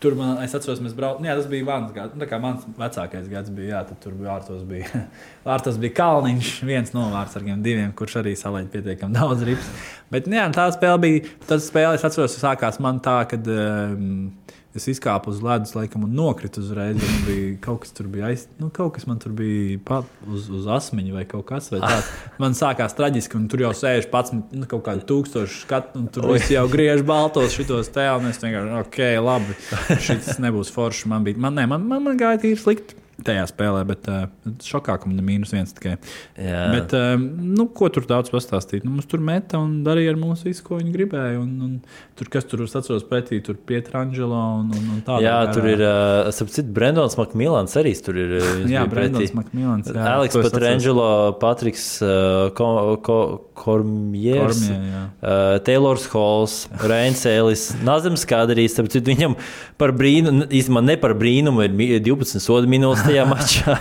[0.00, 1.26] Tur man, es atceros, mēs braucām.
[1.28, 2.14] Jā, tas bija mans gads.
[2.14, 4.62] Nu, tā kā mans vecākais gads bija, jā, tad tur bija ārtos.
[4.68, 5.02] Bija,
[5.54, 9.68] ārtos bija Kalniņš, viens no vārdsargiem, diviem, kurš arī salēja pietiekami daudz rips.
[10.12, 11.34] Bet nu jā, tā spēle bija.
[11.50, 14.30] Tas spēle, es atceros, sākās man tā, kad um,
[14.76, 16.98] es izkāpu uz ledus, laikam, un nokritu uzreiz.
[17.00, 20.46] Man bija kaut kas tur bija aiz, nu, kaut kas man tur bija pat uz,
[20.54, 22.12] uz asmeņa vai kaut kas tāds.
[22.42, 26.30] Man sākās traģiski, un tur jau sēž pats nu, kaut kādi tūkstoši skatu, un tur
[26.34, 29.58] viss jau griež baltos šitos te, un es vienkārši, ok, labi,
[30.06, 31.10] šis nebūs forši.
[31.10, 32.99] Man bija, man, ne, man, man, man gāja tīri slikti.
[33.26, 34.22] Tajā spēlē, bet uh,
[34.64, 35.96] šokā, ka man ir mīnus viens tikai.
[36.40, 36.60] Jā.
[36.72, 37.26] Bet, um,
[37.58, 38.86] nu, ko tur daudz pastāstīt?
[38.86, 41.40] Nu, mums tur meta un darīja ar mums visu, ko viņi gribēja.
[41.42, 41.74] Un, un
[42.16, 45.20] tur, kas tur atceros pretī, tur Pietrangelo un, un, un tādā.
[45.26, 45.52] Jā, garā.
[45.56, 48.36] tur ir, uh, ap citu, Brendons Makmilans arī tur ir.
[48.38, 49.34] uh, Jā, Brendons.
[49.36, 49.92] Makmilans.
[49.92, 50.38] jā, Aleks.
[50.40, 51.08] Patrangelo,
[51.42, 52.70] Patriks uh, ko,
[53.04, 53.18] ko,
[53.60, 56.54] Kormjers, Kormie, uh, Taylors Halls,
[56.88, 58.78] Reins Ellis, Nazems Kadrijs.
[58.80, 59.34] Viņam
[59.80, 63.76] par brīnumu, īstenībā ne par brīnumu, ir mi- 12 sodu minūtes tajā mačā.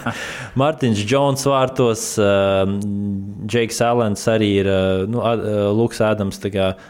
[0.60, 2.06] Mārtiņš Džons vārtos,
[3.50, 6.42] Džeiks Alens arī ir, uh, nu, uh, Luks Ādams,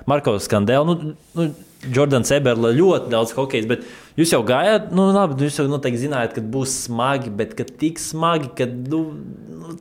[0.10, 0.88] Markovs Skandēls.
[0.90, 1.50] Nu, nu,
[1.88, 3.86] Jordans Eberle ļoti daudz hokeja, bet
[4.20, 7.64] jūs jau gājāt, nu, labi, nu, jūs jau noteikti zinājāt, ka būs smagi, bet ka
[7.64, 9.00] tik smagi, ka nu,
[9.62, 9.78] nu,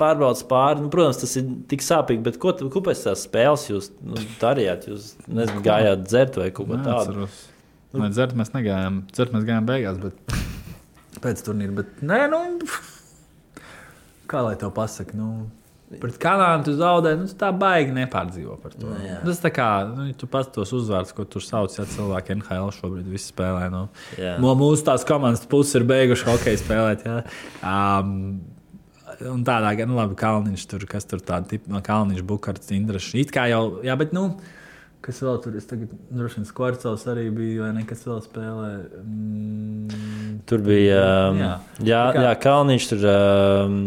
[0.00, 0.80] pārbaudas pāri.
[0.86, 4.16] Nu, protams, tas ir tik sāpīgi, bet ko, tu- ko pēc tās spēles jūs nu,
[4.40, 4.88] darījāt?
[4.88, 7.28] Jūs nezinu, gājāt dzert vai kaut ko tādu.
[7.96, 9.04] Nē, dzert mēs negājām.
[9.12, 10.36] Dzert mēs gājām beigās, bet
[11.22, 11.74] pēc turnīra.
[11.80, 12.40] Bet, nē, nu,
[14.30, 15.16] kā lai to pasakā?
[15.18, 15.46] Nu,
[16.02, 18.88] pret Kanādu tu zaudē, nu, tā baigi nepārdzīvo par to.
[18.90, 19.20] Nu, jā.
[19.26, 23.08] Tas tā kā, nu, tu pats tos uzvārdus, ko tur sauc, ja cilvēki NHL šobrīd
[23.12, 23.68] visi spēlē.
[23.72, 23.86] Nu,
[24.18, 24.36] Jā.
[24.42, 27.08] no mūsu tās komandas puses ir beiguši hokeju spēlēt.
[27.08, 27.22] Ja.
[27.62, 28.44] Um,
[29.16, 33.14] Un tādā gan, nu, labi, Kalniņš tur, kas tur tāda tipa, no Kalniņš, Bukārts, Indrašs.
[33.16, 34.26] It kā jau, jā, bet, nu,
[35.04, 38.70] kas vēl tur, tagad, droši vien, Skvarcels arī bija, vai ne, kas vēl spēlē.
[39.02, 40.98] Mm, Tur bija
[41.30, 41.48] um, Jā.
[41.80, 41.86] jā.
[41.88, 43.78] Jā, kā- jā, Kalniņš, tur um,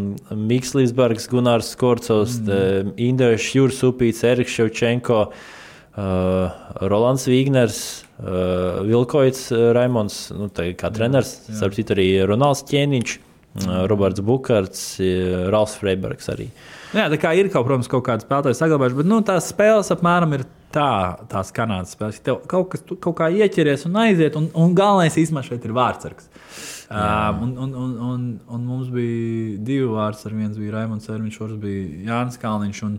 [0.50, 2.94] Mikls Līsbergs, Gunārs Skorcovs, mm.
[3.10, 6.60] Indrēšs, Jūras Upīts, Eriks Ševčenko, uh,
[6.92, 7.80] Rolands Vīgners,
[8.20, 14.24] uh, Vilkoits uh, Raimons, nu, tā kā treneris, starp citu arī Ronalds Ķēniņš, uh, Roberts
[14.26, 16.50] Bukārts, uh, Ralfs Freibergs arī.
[16.96, 20.34] Jā, tā kā ir kaut, protams, kaut kāda spēlētāja saglabājuša, bet nu, tās spēles apmēram
[20.40, 20.90] ir tā,
[21.32, 22.22] tās kanādas spēles.
[22.26, 26.30] Tev kaut kas kaut kā ieķeries un aiziet, un, un galvenais īstenībā šeit ir vārdsargs.
[26.90, 30.40] Um, un, un, un, un, un mums bija divi vārdsargi.
[30.42, 32.82] Viens bija Raimons Ermiņš, otrs bija Jānis Kalniņš.
[32.88, 32.98] Un,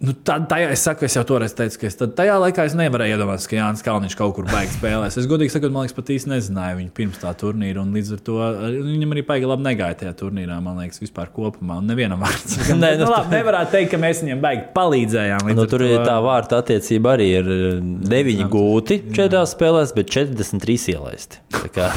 [0.00, 2.72] Nu, tad, tajā es saku, es jau toreiz teicu, ka es tad, tajā laikā es
[2.78, 5.18] nevarēju iedomāties, ka Jānis Kalniņš kaut kur beigas spēlēs.
[5.20, 7.82] Es godīgi sakot, man liekas, pat īsti nezināju viņu pirms tā turnīra.
[7.82, 8.36] un Līdz ar to
[8.88, 11.76] viņam arī baigi labi negāja tajā turnīrā, man liekas, vispār kopumā.
[11.82, 12.56] Un nevienam vārds.
[12.72, 15.44] Nē, nu, nu, labi, nevarētu teikt, ka mēs viņam baigi palīdzējām.
[15.50, 17.52] līdz Nu, tur to- ir tā vārta attiecība arī ir
[18.08, 21.42] 9 gūti četrās spēlēs, bet 43 ielaisti.
[21.76, 21.90] Kā,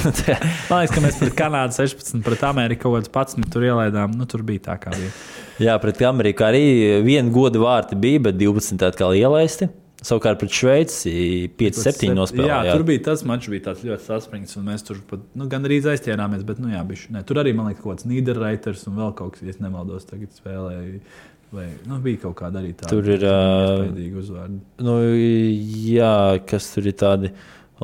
[0.67, 4.11] Man liekas, ka mēs pret Kanādu 16, pret Ameriku kaut kāds 11 tur ielaidām.
[4.19, 5.15] Nu, tur bija tā kā bija.
[5.61, 6.65] Jā, pret Ameriku arī
[7.05, 9.69] viena goda vārti bija, bet 12 atkal ielaisti.
[10.03, 11.11] Savukārt pret Šveici
[11.55, 12.57] 5-7 nospēlēja.
[12.67, 15.88] Jā, tur bija tas mačs, bija tāds ļoti saspringts, un mēs tur pat nu, gandrīz
[15.93, 16.43] aizķērāmies.
[16.47, 19.38] Bet, nu, jā, bišķi, ne, tur arī man liekas, kaut kāds Nīderlanders un vēl kaut
[19.38, 20.99] kas, ja nemaldos, tagad spēlēja.
[21.53, 23.23] Vai, nu, bija kaut kāda arī tāda Tur ir,
[24.17, 24.57] uzvārda.
[24.81, 24.97] Nu,
[25.85, 26.15] jā,
[26.49, 27.30] kas tur ir tādi.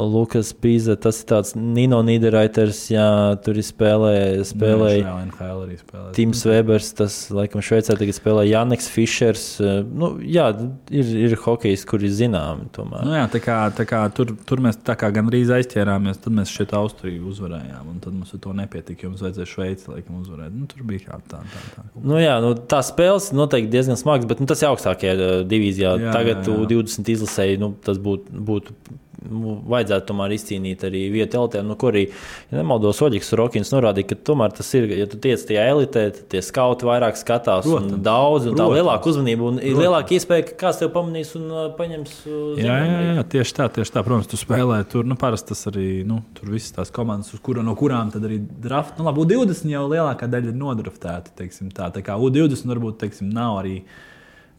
[0.08, 3.06] Lukas Pīza, tas ir tāds Nino Nīderraiters, jā,
[3.44, 6.14] tur ir spēlēja, spēlēja Jā, NHL arī spēlēja.
[6.16, 9.44] Tims Webers, tas, laikam, Šveicē tagad spēlē Janeks Fišers.
[9.60, 10.48] eh, Nu, jā,
[10.94, 13.04] ir, ir hokejs, kuri zināmi tomēr.
[13.08, 16.54] Nu, jā, tā kā, tā kā tur, tur mēs tā kā gandrīz aizķērāmies, tad mēs
[16.54, 17.90] šeit Austriju uzvarējām.
[17.90, 20.56] un Tad mums ar to nepietika, jo mums vajadzēja Šveici laikam uzvarēt.
[20.56, 21.84] Nu, tur bija kā tā, tā, tā.
[22.00, 25.98] Nu, jā, nu, tā spēles noteikti diezgan smagas, bet nu, tas ir augstākajā eh, divīzijā.
[26.00, 26.64] Jā, Tagad jā, jā.
[26.64, 28.32] U20 izlasēji, nu, tas būtu.
[28.48, 32.06] būtu nu, Vajadzētu tomēr izcīnīt arī vietu elitē, nu, kur arī,
[32.52, 36.22] ja nemaldos, Oļegs Rokins norādīja, ka tomēr tas ir, ja tu tiec tajā elitē, tad
[36.32, 37.98] tie skauti vairāk skatās Protams.
[37.98, 39.82] un daudz, un tā lielāka uzmanība, un Protams.
[39.84, 43.68] lielāka iespēja, ka kāds tev pamanīs un uh, paņems uz Jā, jā, jā, tieši tā,
[43.80, 44.06] tieši tā.
[44.08, 47.76] Protams, tu spēlē tur, nu, parasti tas arī, nu, tur visas tās komandas, kura, no
[47.80, 51.92] kurām tad arī draft, nu, labi, U20 jau lielākā daļa ir nodraftēta, teiksim tā.
[51.96, 53.82] Tā kā U20 varbūt, teiksim, nav arī,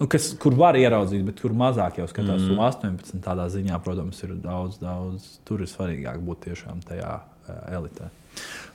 [0.01, 2.41] nu, kas, kur var ieraudzīt, bet kur mazāk jau skatās.
[2.47, 2.57] Mm.
[2.57, 8.09] U18 tādā ziņā, protams, ir daudz, daudz, tur ir svarīgāk būt tiešām tajā uh, elitē.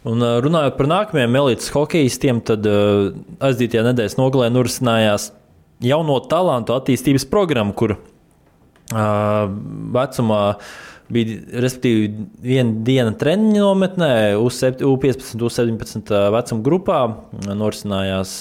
[0.05, 5.31] Un, uh, runājot par nākamajiem elites hokeistiem, tad uh, aizdītajā nedēļas nogalē norisinājās
[5.83, 8.03] jauno talantu attīstības programma, kur uh,
[9.95, 10.43] vecumā
[11.15, 14.11] bija respektīvi viena diena treniņa nometnē,
[14.41, 17.01] U15, U17 vecuma grupā,
[17.45, 18.31] norisinājās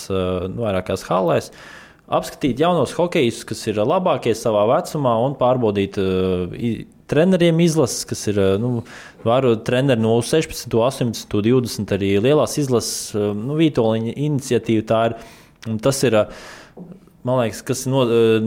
[0.57, 1.51] vairākās halēs.
[2.05, 6.51] Apskatīt jaunos hokeistus, kas ir labākie savā vecumā, un pārbaudīt uh,
[7.09, 8.83] treneriem izlases, kas ir uh, nu,
[9.25, 14.85] varu treneri no 16, 18, 20, arī lielās izlases, uh, nu, Vitoļņa iniciatīva.
[14.91, 15.17] Tā ir,
[15.85, 16.21] tas ir.
[16.27, 16.53] Uh,
[17.25, 18.03] Man liekas, kas no,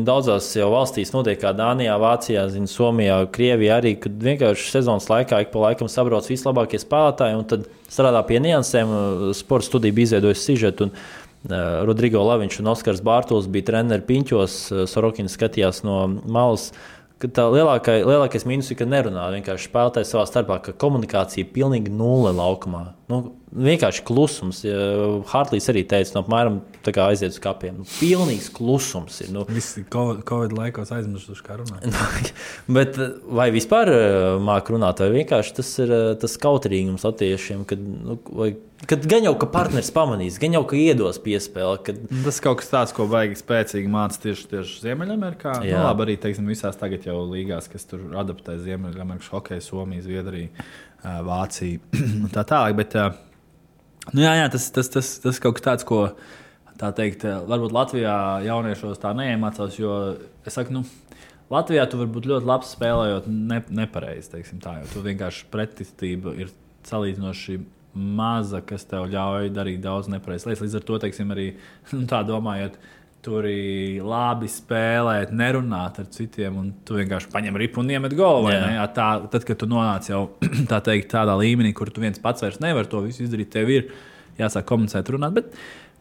[0.06, 5.50] daudzās valstīs notiek, kā Dānijā, Vācijā, zin, Somijā, Krievijā, arī kad vienkārši sezonas laikā ik
[5.50, 8.94] pa laikam sabrauc vislabākie spēlētāji un tad strādā pie niansēm.
[9.34, 10.92] Sports studija bija izveidojusi sižetu.
[10.92, 10.94] Un,
[11.46, 14.56] Rodrigo Laviņš un Oskars Bārtos bija treneri piņķos.
[14.74, 16.72] uh, Sorokins skatījās no malas.
[17.18, 21.94] Tā lielākā, lielākais mīnus ir, ka nerunā vienkārši spēlētāji savā starpā, ka komunikācija ir pilnīgi
[21.94, 22.97] nulle laukumā.
[23.08, 23.22] Nu,
[23.56, 24.66] vienkārši klusums.
[24.68, 24.76] Ja
[25.30, 27.78] Hartlīs arī teica, no apmēram tā kā aiziet uz kapiem.
[27.80, 29.30] Nu, pilnīgs klusums ir.
[29.32, 31.88] Nu, Visi Covid, COVID laikos aizmirsuši, kā runāt.
[32.78, 33.94] Bet eh, vai vispār
[34.44, 38.50] mākslinieks runāt, vai vienkārši tas ir eh, tas kautrīgums latviešiem, kad, nu, vai,
[38.90, 41.80] kad gan jau ka partneris pamanīs, gan jau ka iedos piespēli.
[41.88, 45.62] Kad, Tas kaut kas tāds, ko baigi spēcīgi mācīt tieši, tieši Ziemeļamerikā.
[45.62, 45.86] Nu, Jā.
[45.88, 50.87] labi, arī teiksim, visās tagad jau līgās, kas tur adaptē Ziemeļamerikas hokeju, Somija, Zviedrija, ā,
[51.28, 51.80] Vācija
[52.24, 52.78] un tā tālāk.
[52.80, 52.98] Bet,
[54.14, 56.02] nu, jā, jā, tas, tas, tas, tas kaut kas tāds, ko
[56.78, 59.94] tā teikt, varbūt Latvijā jauniešos tā neiemācās, jo
[60.46, 60.84] es saku, nu,
[61.54, 66.52] Latvijā tu vari būt ļoti labs spēlējot ne, nepareizi, tā, jo tu vienkārši pretestība ir
[66.88, 67.58] salīdzinoši
[67.98, 70.64] maza, kas tev ļauj darīt daudz nepareizas lietas.
[70.66, 71.48] Līdz ar to, teiksim, arī
[71.96, 72.96] nu, tā domājot, tur
[73.28, 78.52] ir labi spēlēt, nerunāt ar citiem, un tu vienkārši paņem ripu un iemet golfu.
[78.96, 80.22] Tā, tad, kad tu nonāc jau
[80.72, 83.90] tā teikt, tādā līmenī, kur tu viens pats vairs nevari to visu izdarīt, tev ir
[84.40, 85.36] jāsāk komunicēt, runāt.
[85.42, 85.52] Bet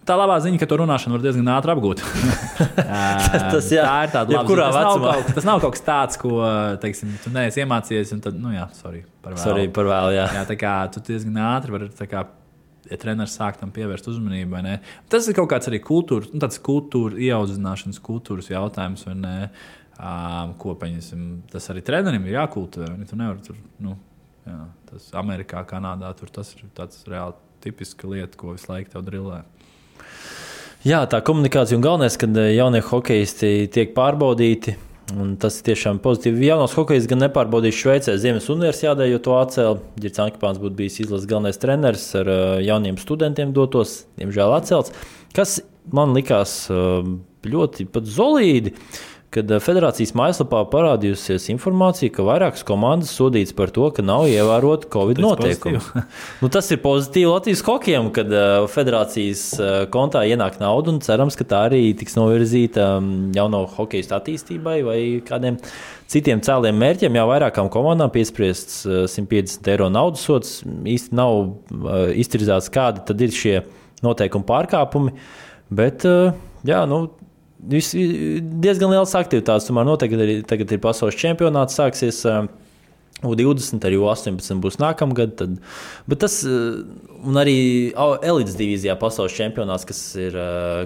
[0.06, 1.98] Tā labā ziņa, ka to runāšanu var diezgan ātri apgūt.
[3.56, 4.76] Tas, jā, tā ir tāda jebkurā ziņa.
[4.76, 5.14] Tas nav vecumā.
[5.16, 6.30] kaut- Tas nav kaut kas tāds, ko
[6.78, 8.12] teiksim, tu neesi iemācījies.
[8.14, 9.42] un Tad, nu, jā, sorry, par vēlu.
[9.42, 10.28] Sorry par vēlu, jā.
[10.38, 11.90] Jā, tā kā tu diezgan ātri vari,
[12.90, 14.62] ja treneris sāk tam pievērst uzmanību?
[15.12, 19.38] Tas ir kaut kāds arī kultūras, nu, tāds kultūra, ieaudzināšanas kultūras jautājums, vai ne?
[19.96, 22.90] Um, ko paņemsim, tas arī trenerim ir jākultivē.
[22.98, 23.06] ne?
[23.08, 23.94] Tu nevari tur, nu,
[24.46, 27.34] Jā, tas Amerikā, Kanādā tur tas ir tāds reāli
[27.64, 29.40] tipiska lieta, ko visu laiku tev drillē.
[30.86, 34.76] Jā, tā komunikācija un galvenais, kad jaunie hokeisti tiek pārbaudīti.
[35.14, 36.48] Un tas ir tiešām pozitīvi.
[36.48, 39.78] Jaunos hokejs gan nepārbaudījis Šveicē, Ziemas universitātē, jo to atcēla.
[40.02, 42.30] Girts Ankepāns būtu bijis izlases galvenais treneris ar
[42.64, 44.90] jauniem studentiem dotos, diemžēl atcelts.
[45.36, 45.60] Kas
[45.94, 46.64] man likās
[47.46, 48.74] ļoti solīdi.
[48.74, 54.26] Uh, kad eh, federācijas mājaslapā parādījusies informācija, ka vairākas komandas sodītas par to, ka nav
[54.30, 55.80] ievērota Covid noteikumi.
[56.42, 61.38] nu, tas ir pozitīvi Latvijas hokejam, kad uh, federācijas uh, kontā ienāk nauda un cerams,
[61.38, 65.58] ka tā arī tiks novirzīta um, jauno hokeju attīstībai vai kādiem
[66.10, 67.18] citiem cēliem mērķiem.
[67.18, 70.60] Jā, vairākām komandām piespriests uh, 150 eiro naudas sots.
[70.66, 73.60] Īsti nav iztirzāts, kādi tad ir šie
[74.06, 75.14] noteikumi pārkāpumi.
[75.76, 76.04] Bet,
[76.68, 77.00] jā, nu,
[77.58, 79.68] vis, diezgan liels aktivitātes.
[79.68, 82.24] Tomēr noteikti arī tagad ir pasaules čempionāts sāksies.
[83.24, 85.32] U20 arī U18 būs nākamgad.
[85.38, 85.54] Tad,
[86.04, 87.56] bet tas arī
[87.96, 90.36] elites divīzijā pasaules čempionāts, kas ir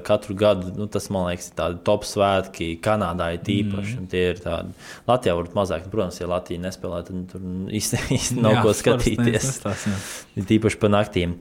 [0.06, 2.70] katru gadu, nu, tas man liekas, ir tādi top svētki.
[2.84, 3.98] Kanādā ir tīpaši.
[3.98, 4.09] Mm.
[4.14, 4.74] Tie ir tādi.
[5.10, 5.90] Latvijā varbūt mazāk.
[5.90, 9.52] Protams, ja Latvija nespēlē, tad tur īsti, īsti nav jā, ko skatīties.
[10.38, 11.34] Ir tīpaši pa naktīm.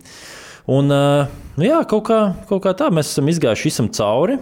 [0.69, 4.41] Un, nu jā, kaut kā, kaut kā tā mēs esam izgājuši visam cauri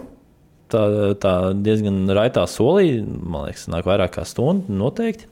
[0.72, 0.84] tā,
[1.22, 3.00] tā diezgan raitā solī.
[3.04, 5.28] Man liekas, nāk vairāk kā stundu noteikti.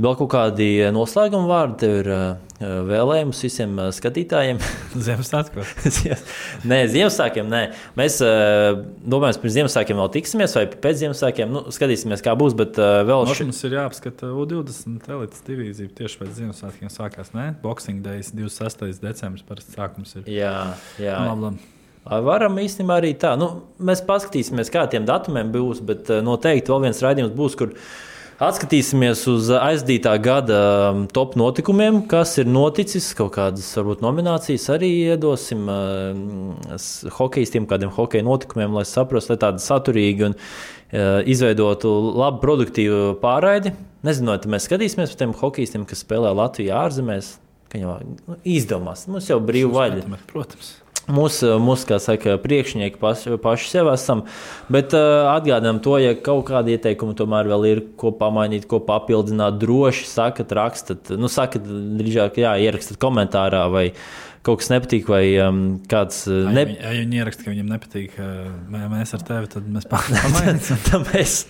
[0.00, 2.28] Vēl kaut kādi noslēguma vārdi ir uh,
[2.88, 4.60] vēlējums visiem uh, skatītājiem?
[5.06, 5.74] Ziemassvētkos.
[6.70, 7.60] nē, Ziemassvētkiem nē.
[8.00, 11.52] Mēs uh, domājam, pirms Ziemassvētkiem vēl tiksimies, vai pēc Ziemassvētkiem.
[11.52, 12.56] Nu, skatīsimies, kā būs.
[12.56, 17.34] Bet vēl šis mums ir jāapskata U20 elites divīzija tieši pēc Ziemassvētkiem sākās.
[17.36, 19.02] Nē, Boxing Days 26.
[19.04, 20.24] decembris parasti sākums ir.
[20.32, 20.54] Jā,
[21.02, 21.18] jā.
[21.28, 21.79] Labi, labi.
[22.08, 23.34] Varam īstenībā arī tā.
[23.38, 27.74] Nu, mēs paskatīsimies, kā tiem datumiem būs, bet eh, noteikti vēl viens raidījums būs, kur
[28.40, 30.60] atskatīsimies uz aizdītā gada
[30.94, 33.10] um, top notikumiem, kas ir noticis.
[33.18, 36.80] Kaut kādas, varbūt, nominācijas arī iedosim uh,
[37.18, 43.76] hokeistiem, kādiem hokeja notikumiem, lai saprastu, lai tādi saturīgi un uh, izveidotu labu, produktīvu pārraidi.
[44.08, 47.34] Nezinu, vai mēs skatīsimies uz tiem hokeistiem, kas spēlē Latvijā ārzemēs.
[47.76, 50.24] Jau nu, izdomās, mums jau brīvi vaļa.
[50.32, 50.79] Protams.
[51.08, 54.24] Mūsu, mūs, kā saka, priekšnieki paši, paši sev esam,
[54.72, 59.58] bet uh, atgādinām to, ja kaut kādi ieteikumi tomēr vēl ir, ko pamainīt, ko papildināt,
[59.62, 61.64] droši sakat, rakstat, nu, sakat,
[62.00, 63.88] drīzāk, jā, ierakstiet komentārā vai
[64.46, 66.26] kaut kas nepatīk, vai um, kāds.
[66.28, 66.66] Ne...
[66.76, 70.84] Ja, ja viņi ieraksta, ka viņiem nepatīk, uh, mēs ar tevi, tad mēs pamainīsim.
[70.86, 71.40] tad mēs,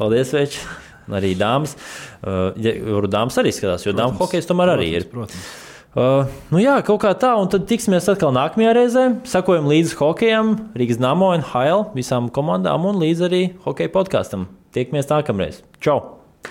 [0.00, 0.64] paldies, veči,
[1.12, 1.76] arī dāmas.
[2.24, 2.74] Uh, ja,
[3.12, 5.08] dāmas arī skatās, jo dāmas hokejs tomēr protams, arī ir.
[5.12, 5.46] Protams.
[5.94, 9.04] Uh, nu jā, kaut kā tā, un tad tiksimies atkal nākamajā reizē.
[9.30, 14.48] Sakojam līdzi hokejam, Rīgas Namo un Hail visām komandām un līdz arī hokeja podkāstam.
[14.74, 15.62] Tiekamies nākamreiz.
[15.78, 16.00] Čau!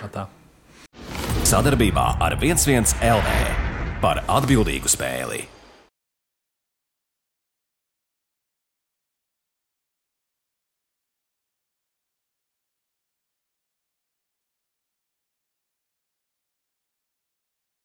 [0.00, 0.24] Tā.
[1.44, 3.34] Sadarbībā ar 11 LV
[4.00, 5.44] par atbildīgu spēli.